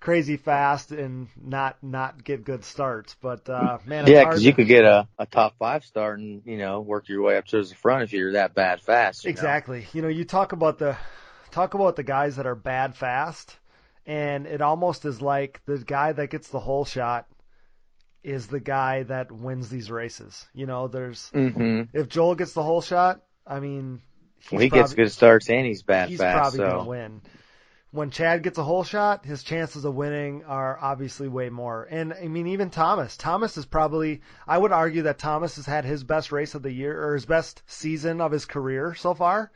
[0.00, 3.16] crazy fast and not, not get good starts.
[3.20, 6.56] But, uh, man, Yeah, because you could get a, a top five start and you
[6.58, 9.24] know work your way up towards the front if you're that bad fast.
[9.24, 9.34] you know?
[9.34, 9.86] Exactly.
[9.92, 10.96] You know, you talk about the
[11.50, 13.56] talk about the guys that are bad fast,
[14.06, 17.26] and it almost is like the guy that gets the hole shot
[18.22, 20.46] is the guy that wins these races.
[20.54, 21.88] You know, there's Mhm.
[21.92, 24.00] if Joel gets the hole shot, I mean,
[24.38, 26.32] he's Well, he probably, gets good starts and he's bad he's fast.
[26.32, 27.20] probably so gonna win.
[27.90, 31.86] When Chad gets a hole shot, his chances of winning are obviously way more.
[31.90, 33.16] And I mean, even Thomas.
[33.16, 36.72] Thomas is probably, I would argue that Thomas has had his best race of the
[36.72, 39.50] year or his best season of his career so far.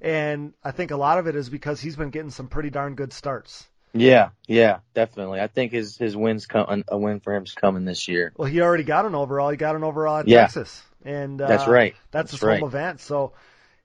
[0.00, 2.94] And I think a lot of it is because he's been getting some pretty darn
[2.96, 3.68] good starts.
[3.92, 5.40] yeah, yeah, definitely.
[5.40, 8.32] I think his his wins come a win for him's coming this year.
[8.36, 9.50] Well, he already got an overall.
[9.50, 10.40] He got an overall at Yeah.
[10.42, 11.94] Texas, and uh, That's right.
[12.10, 12.60] That's, That's his right.
[12.60, 13.00] home event.
[13.00, 13.32] So,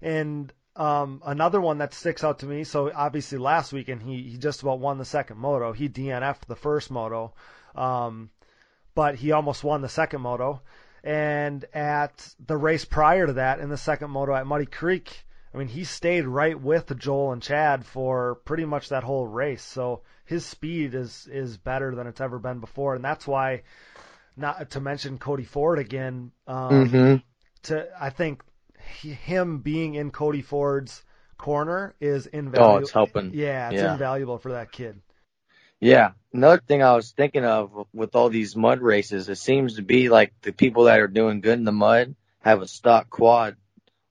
[0.01, 2.63] and um, another one that sticks out to me.
[2.63, 5.73] So obviously last weekend he he just about won the second moto.
[5.73, 7.33] He DNF'd the first moto,
[7.75, 8.29] um,
[8.95, 10.61] but he almost won the second moto.
[11.03, 15.57] And at the race prior to that, in the second moto at Muddy Creek, I
[15.57, 19.63] mean, he stayed right with Joel and Chad for pretty much that whole race.
[19.63, 23.63] So his speed is is better than it's ever been before, and that's why.
[24.37, 26.31] Not to mention Cody Ford again.
[26.47, 27.15] Um, hmm
[27.63, 28.41] To I think
[28.91, 31.03] him being in Cody Ford's
[31.37, 32.75] corner is invaluable.
[32.75, 33.33] Oh, it's helping.
[33.33, 33.93] Yeah, it's Yeah.
[33.93, 35.01] invaluable for that kid.
[35.79, 36.11] Yeah.
[36.33, 40.09] Another thing I was thinking of with all these mud races, it seems to be
[40.09, 43.55] like the people that are doing good in the mud have a stock quad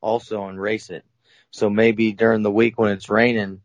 [0.01, 1.05] also and race it.
[1.53, 3.61] So maybe during the week when it's raining,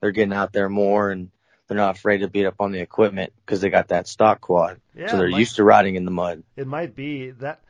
[0.00, 1.30] they're getting out there more and
[1.66, 4.80] they're not afraid to beat up on the equipment because they got that stock quad.
[4.94, 6.42] Yeah, so they're might- used to riding in the mud.
[6.56, 7.60] It might be that.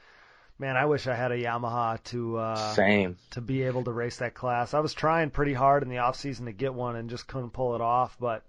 [0.61, 3.17] Man, I wish I had a Yamaha to uh, Same.
[3.31, 4.75] to be able to race that class.
[4.75, 7.55] I was trying pretty hard in the off season to get one and just couldn't
[7.55, 8.19] pull it off.
[8.21, 8.45] But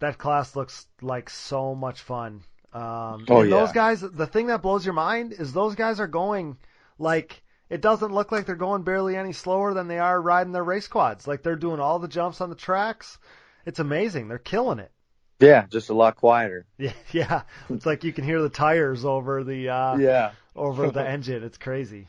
[0.00, 2.42] that class looks like so much fun.
[2.72, 6.08] Um, Oh, and those guys, the thing that blows your mind is those guys are
[6.08, 6.56] going
[6.98, 7.40] like
[7.70, 10.88] it doesn't look like they're going barely any slower than they are riding their race
[10.88, 11.28] quads.
[11.28, 13.18] Like they're doing all the jumps on the tracks.
[13.64, 14.26] It's amazing.
[14.26, 14.90] They're killing it.
[15.38, 16.66] Yeah, just a lot quieter.
[16.78, 17.42] Yeah, yeah.
[17.70, 20.32] It's like you can hear the tires over the uh, Yeah.
[20.54, 21.42] Over the engine.
[21.42, 22.08] It's crazy.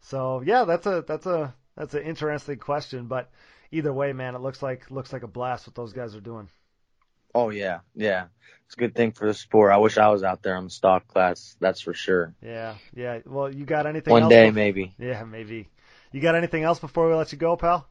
[0.00, 3.06] So yeah, that's a that's a that's an interesting question.
[3.06, 3.30] But
[3.70, 6.48] either way, man, it looks like looks like a blast what those guys are doing.
[7.34, 8.26] Oh yeah, yeah.
[8.66, 9.72] It's a good thing for the sport.
[9.72, 11.56] I wish I was out there on the stock class.
[11.60, 12.34] That's for sure.
[12.42, 13.20] Yeah, yeah.
[13.24, 14.10] Well, you got anything?
[14.12, 14.94] One else day bef- maybe.
[14.98, 15.68] Yeah, maybe.
[16.12, 17.86] You got anything else before we let you go, pal?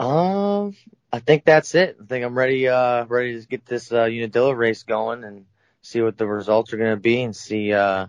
[0.00, 0.74] Um,
[1.12, 1.96] I think that's it.
[2.02, 2.68] I think I'm ready.
[2.68, 5.46] Uh, ready to get this uh, Unadilla race going and
[5.80, 8.08] see what the results are going to be and see uh,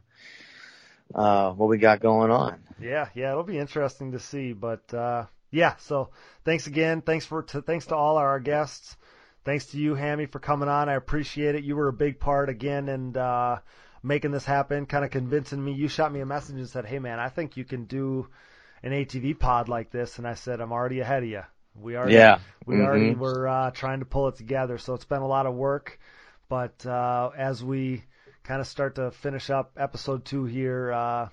[1.13, 2.59] uh, what we got going on.
[2.79, 3.31] Yeah, yeah.
[3.31, 4.53] It'll be interesting to see.
[4.53, 5.75] But uh, yeah.
[5.77, 6.09] So
[6.43, 7.01] thanks again.
[7.01, 8.97] Thanks for to, thanks to all our guests.
[9.43, 10.89] Thanks to you, Hammy, for coming on.
[10.89, 11.63] I appreciate it.
[11.63, 13.57] You were a big part again and uh,
[14.01, 15.73] making this happen, kind of convincing me.
[15.73, 18.27] You shot me a message and said, "Hey, man, I think you can do
[18.81, 21.43] an ATV pod like this." And I said, "I'm already ahead of you."
[21.79, 22.39] We already, Yeah.
[22.65, 23.17] we already Mhm.
[23.19, 24.77] were uh, trying to pull it together.
[24.79, 25.99] So it's been a lot of work.
[26.49, 28.03] But uh, as we
[28.45, 31.29] kind of start to finish up episode two here, uh,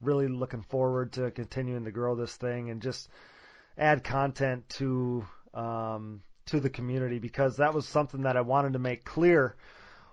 [0.00, 3.08] really looking forward to continuing to grow this thing and just
[3.78, 8.78] add content to um, to the community because that was something that I wanted to
[8.78, 9.56] make clear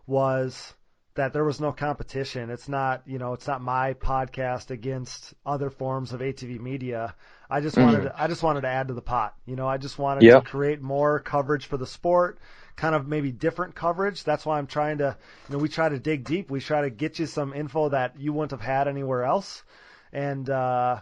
[0.08, 0.74] was
[1.16, 2.50] that there was no competition.
[2.50, 7.16] It's not, you know, it's not my podcast against other forms of ATV media.
[7.50, 9.36] I just wanted, to, I just wanted to add to the pot.
[9.46, 10.40] You know, I just wanted Yeah.
[10.40, 12.40] to create more coverage for the sport,
[12.76, 14.24] kind of maybe different coverage.
[14.24, 15.16] That's why I'm trying to,
[15.50, 16.50] you know, we try to dig deep.
[16.50, 19.64] We try to get you some info that you wouldn't have had anywhere else,
[20.12, 21.02] and uh,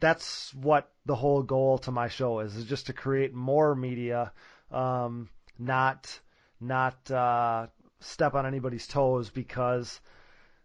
[0.00, 4.32] that's what the whole goal to my show is: is just to create more media,
[4.70, 5.28] um,
[5.58, 6.20] not
[6.60, 7.66] not uh,
[8.00, 10.00] step on anybody's toes because.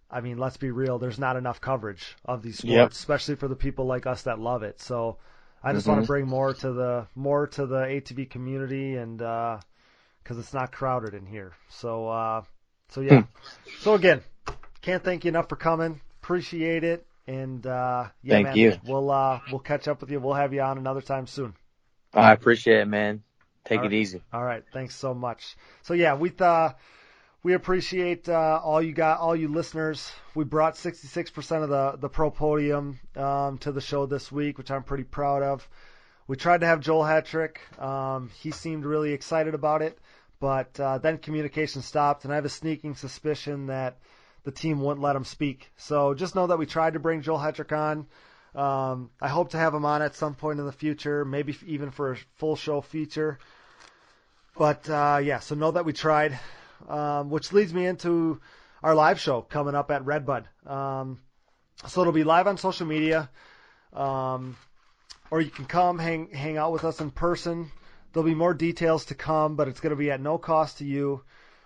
[0.08, 1.00] I mean, let's be real.
[1.00, 2.92] There's not enough coverage of these sports, Yep.
[2.92, 4.80] especially for the people like us that love it.
[4.80, 5.18] So,
[5.64, 6.04] I just want Mhm.
[6.04, 9.20] to bring more to the more to the ATV community, and
[10.26, 11.54] because it's not crowded in here.
[11.70, 12.42] So, uh,
[12.90, 13.22] so yeah.
[13.22, 13.40] Hmm.
[13.80, 14.22] so again,
[14.82, 16.02] can't thank you enough for coming.
[16.24, 18.78] Appreciate it, and uh, yeah, Thank man, you.
[18.86, 20.20] We'll uh, we'll catch up with you.
[20.20, 21.54] We'll have you on another time soon.
[22.14, 23.22] I appreciate it, man.
[23.66, 23.96] Take All it right.
[23.96, 24.22] easy.
[24.34, 25.56] All right, thanks so much.
[25.84, 26.72] So yeah, we uh,
[27.44, 30.12] we appreciate uh, all you got, all you listeners.
[30.34, 34.72] We brought 66% of the the pro podium um, to the show this week, which
[34.72, 35.70] I'm pretty proud of.
[36.28, 37.58] We tried to have Joel Hetrick.
[37.80, 40.00] Um, he seemed really excited about it,
[40.40, 43.98] but uh, then communication stopped, and I have a sneaking suspicion that
[44.44, 45.72] the team wouldn't let him speak.
[45.78, 48.08] So just know that we tried to bring Joel Hetrick on.
[48.56, 51.92] Um, I hope to have him on at some point in the future, maybe even
[51.92, 53.40] for a full show feature.
[54.58, 56.40] But uh, yeah, so know that we tried,
[56.88, 58.40] um, which leads me into
[58.82, 60.46] our live show coming up at Redbud.
[60.66, 61.20] Um,
[61.88, 63.30] so it'll be live on social media,
[63.92, 64.56] um,
[65.30, 67.72] or you can come hang hang out with us in person.
[68.16, 70.86] There'll be more details to come, but it's going to be at no cost to
[70.86, 71.24] you.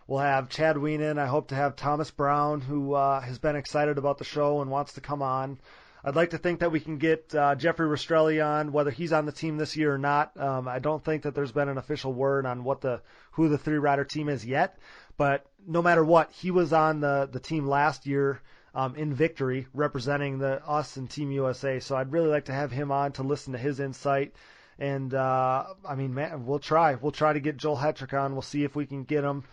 [0.07, 1.19] We'll have Chad Wienen.
[1.19, 4.71] I hope to have Thomas Brown, who uh, has been excited about the show and
[4.71, 5.59] wants to come on.
[6.03, 9.27] I'd like to think that we can get uh, Jeffrey Rastrelli on, whether he's on
[9.27, 10.35] the team this year or not.
[10.41, 13.03] Um, I don't think that there's been an official word on what the
[13.33, 14.79] who the three rider team is yet.
[15.17, 18.41] But no matter what, he was on the the team last year
[18.73, 21.79] um, in victory, representing the us and Team USA.
[21.79, 24.33] So I'd really like to have him on to listen to his insight.
[24.79, 26.95] And uh, I mean, man, we'll try.
[26.95, 28.31] We'll try to get Joel Hetrick on.
[28.31, 29.43] We'll see if we can get him.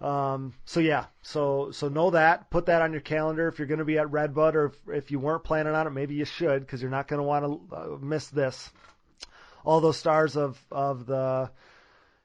[0.00, 2.50] Um, so yeah, so so know that.
[2.50, 5.10] Put that on your calendar if you're going to be at Redbud, or if, if
[5.10, 7.76] you weren't planning on it, maybe you should because you're not going to want to
[7.76, 8.70] uh, miss this.
[9.64, 11.50] All those stars of of the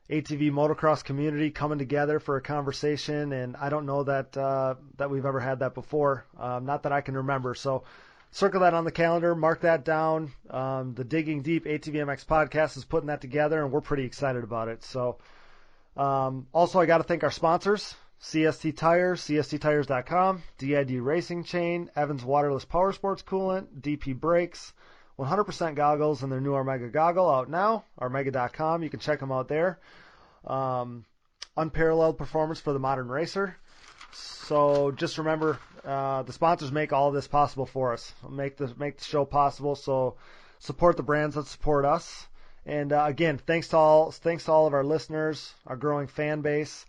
[0.10, 5.10] ATV motocross community coming together for a conversation, and I don't know that uh, that
[5.10, 6.26] we've ever had that before.
[6.38, 7.56] Um, not that I can remember.
[7.56, 7.84] So
[8.32, 10.32] circle that on the calendar, mark that down.
[10.50, 14.68] Um, the Digging Deep ATVMX podcast is putting that together, and we're pretty excited about
[14.68, 14.84] it.
[14.84, 15.18] So.
[15.98, 17.96] Um, also, I got to thank our sponsors.
[18.22, 24.74] CST Tires, CSTTires.com, DID Racing Chain, Evans Waterless Power Sports Coolant, DP Brakes,
[25.18, 28.84] 100% goggles, and their new Omega goggle out now, Omega.com.
[28.84, 29.80] You can check them out there.
[30.46, 31.06] Um,
[31.58, 33.58] unparalleled performance for the modern racer.
[34.14, 38.98] So just remember, uh, the sponsors make all this possible for us, make the make
[38.98, 39.76] the show possible.
[39.76, 40.16] So
[40.60, 42.28] support the brands that support us.
[42.66, 46.42] And uh, again, thanks to all thanks to all of our listeners, our growing fan
[46.42, 46.86] base.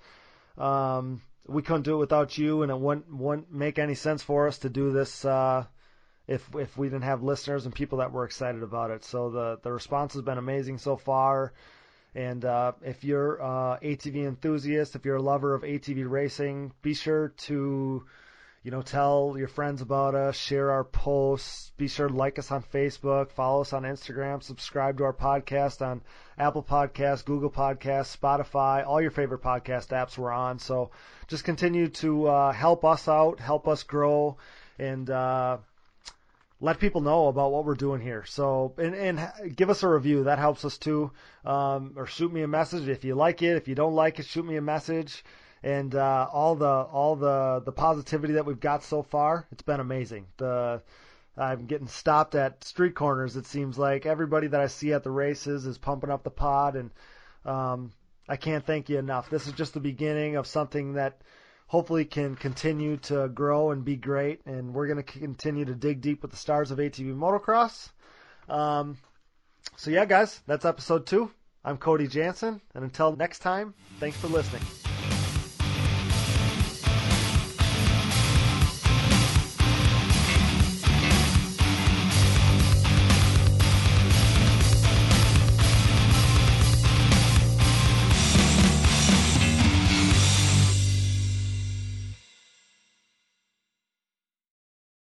[0.58, 4.46] Um, we couldn't do it without you, and it wouldn't wouldn't make any sense for
[4.46, 5.64] us to do this uh,
[6.28, 9.04] if if we didn't have listeners and people that were excited about it.
[9.04, 11.52] So the the response has been amazing so far.
[12.14, 16.92] And uh, if you're uh, ATV enthusiast, if you're a lover of ATV racing, be
[16.92, 18.04] sure to
[18.62, 22.52] you know, tell your friends about us, share our posts, be sure to like us
[22.52, 26.00] on Facebook, follow us on Instagram, subscribe to our podcast on
[26.38, 30.60] Apple Podcasts, Google Podcasts, Spotify, all your favorite podcast apps we're on.
[30.60, 30.92] So
[31.26, 34.36] just continue to uh, help us out, help us grow,
[34.78, 35.58] and uh,
[36.60, 38.24] let people know about what we're doing here.
[38.26, 40.24] So and, and give us a review.
[40.24, 41.10] That helps us too.
[41.44, 43.56] Um, or shoot me a message if you like it.
[43.56, 45.24] If you don't like it, shoot me a message
[45.62, 49.80] and uh, all the all the the positivity that we've got so far, it's been
[49.80, 50.26] amazing.
[50.36, 50.82] The
[51.36, 53.36] I'm getting stopped at street corners.
[53.36, 56.76] It seems like everybody that I see at the races is pumping up the pod,
[56.76, 56.90] and
[57.44, 57.92] um,
[58.28, 59.30] I can't thank you enough.
[59.30, 61.22] This is just the beginning of something that
[61.66, 64.44] hopefully can continue to grow and be great.
[64.44, 67.88] And we're going to continue to dig deep with the stars of ATV motocross.
[68.46, 68.98] Um,
[69.76, 71.30] so yeah, guys, that's episode two.
[71.64, 74.91] I'm Cody Jansen, and until next time, thanks for listening.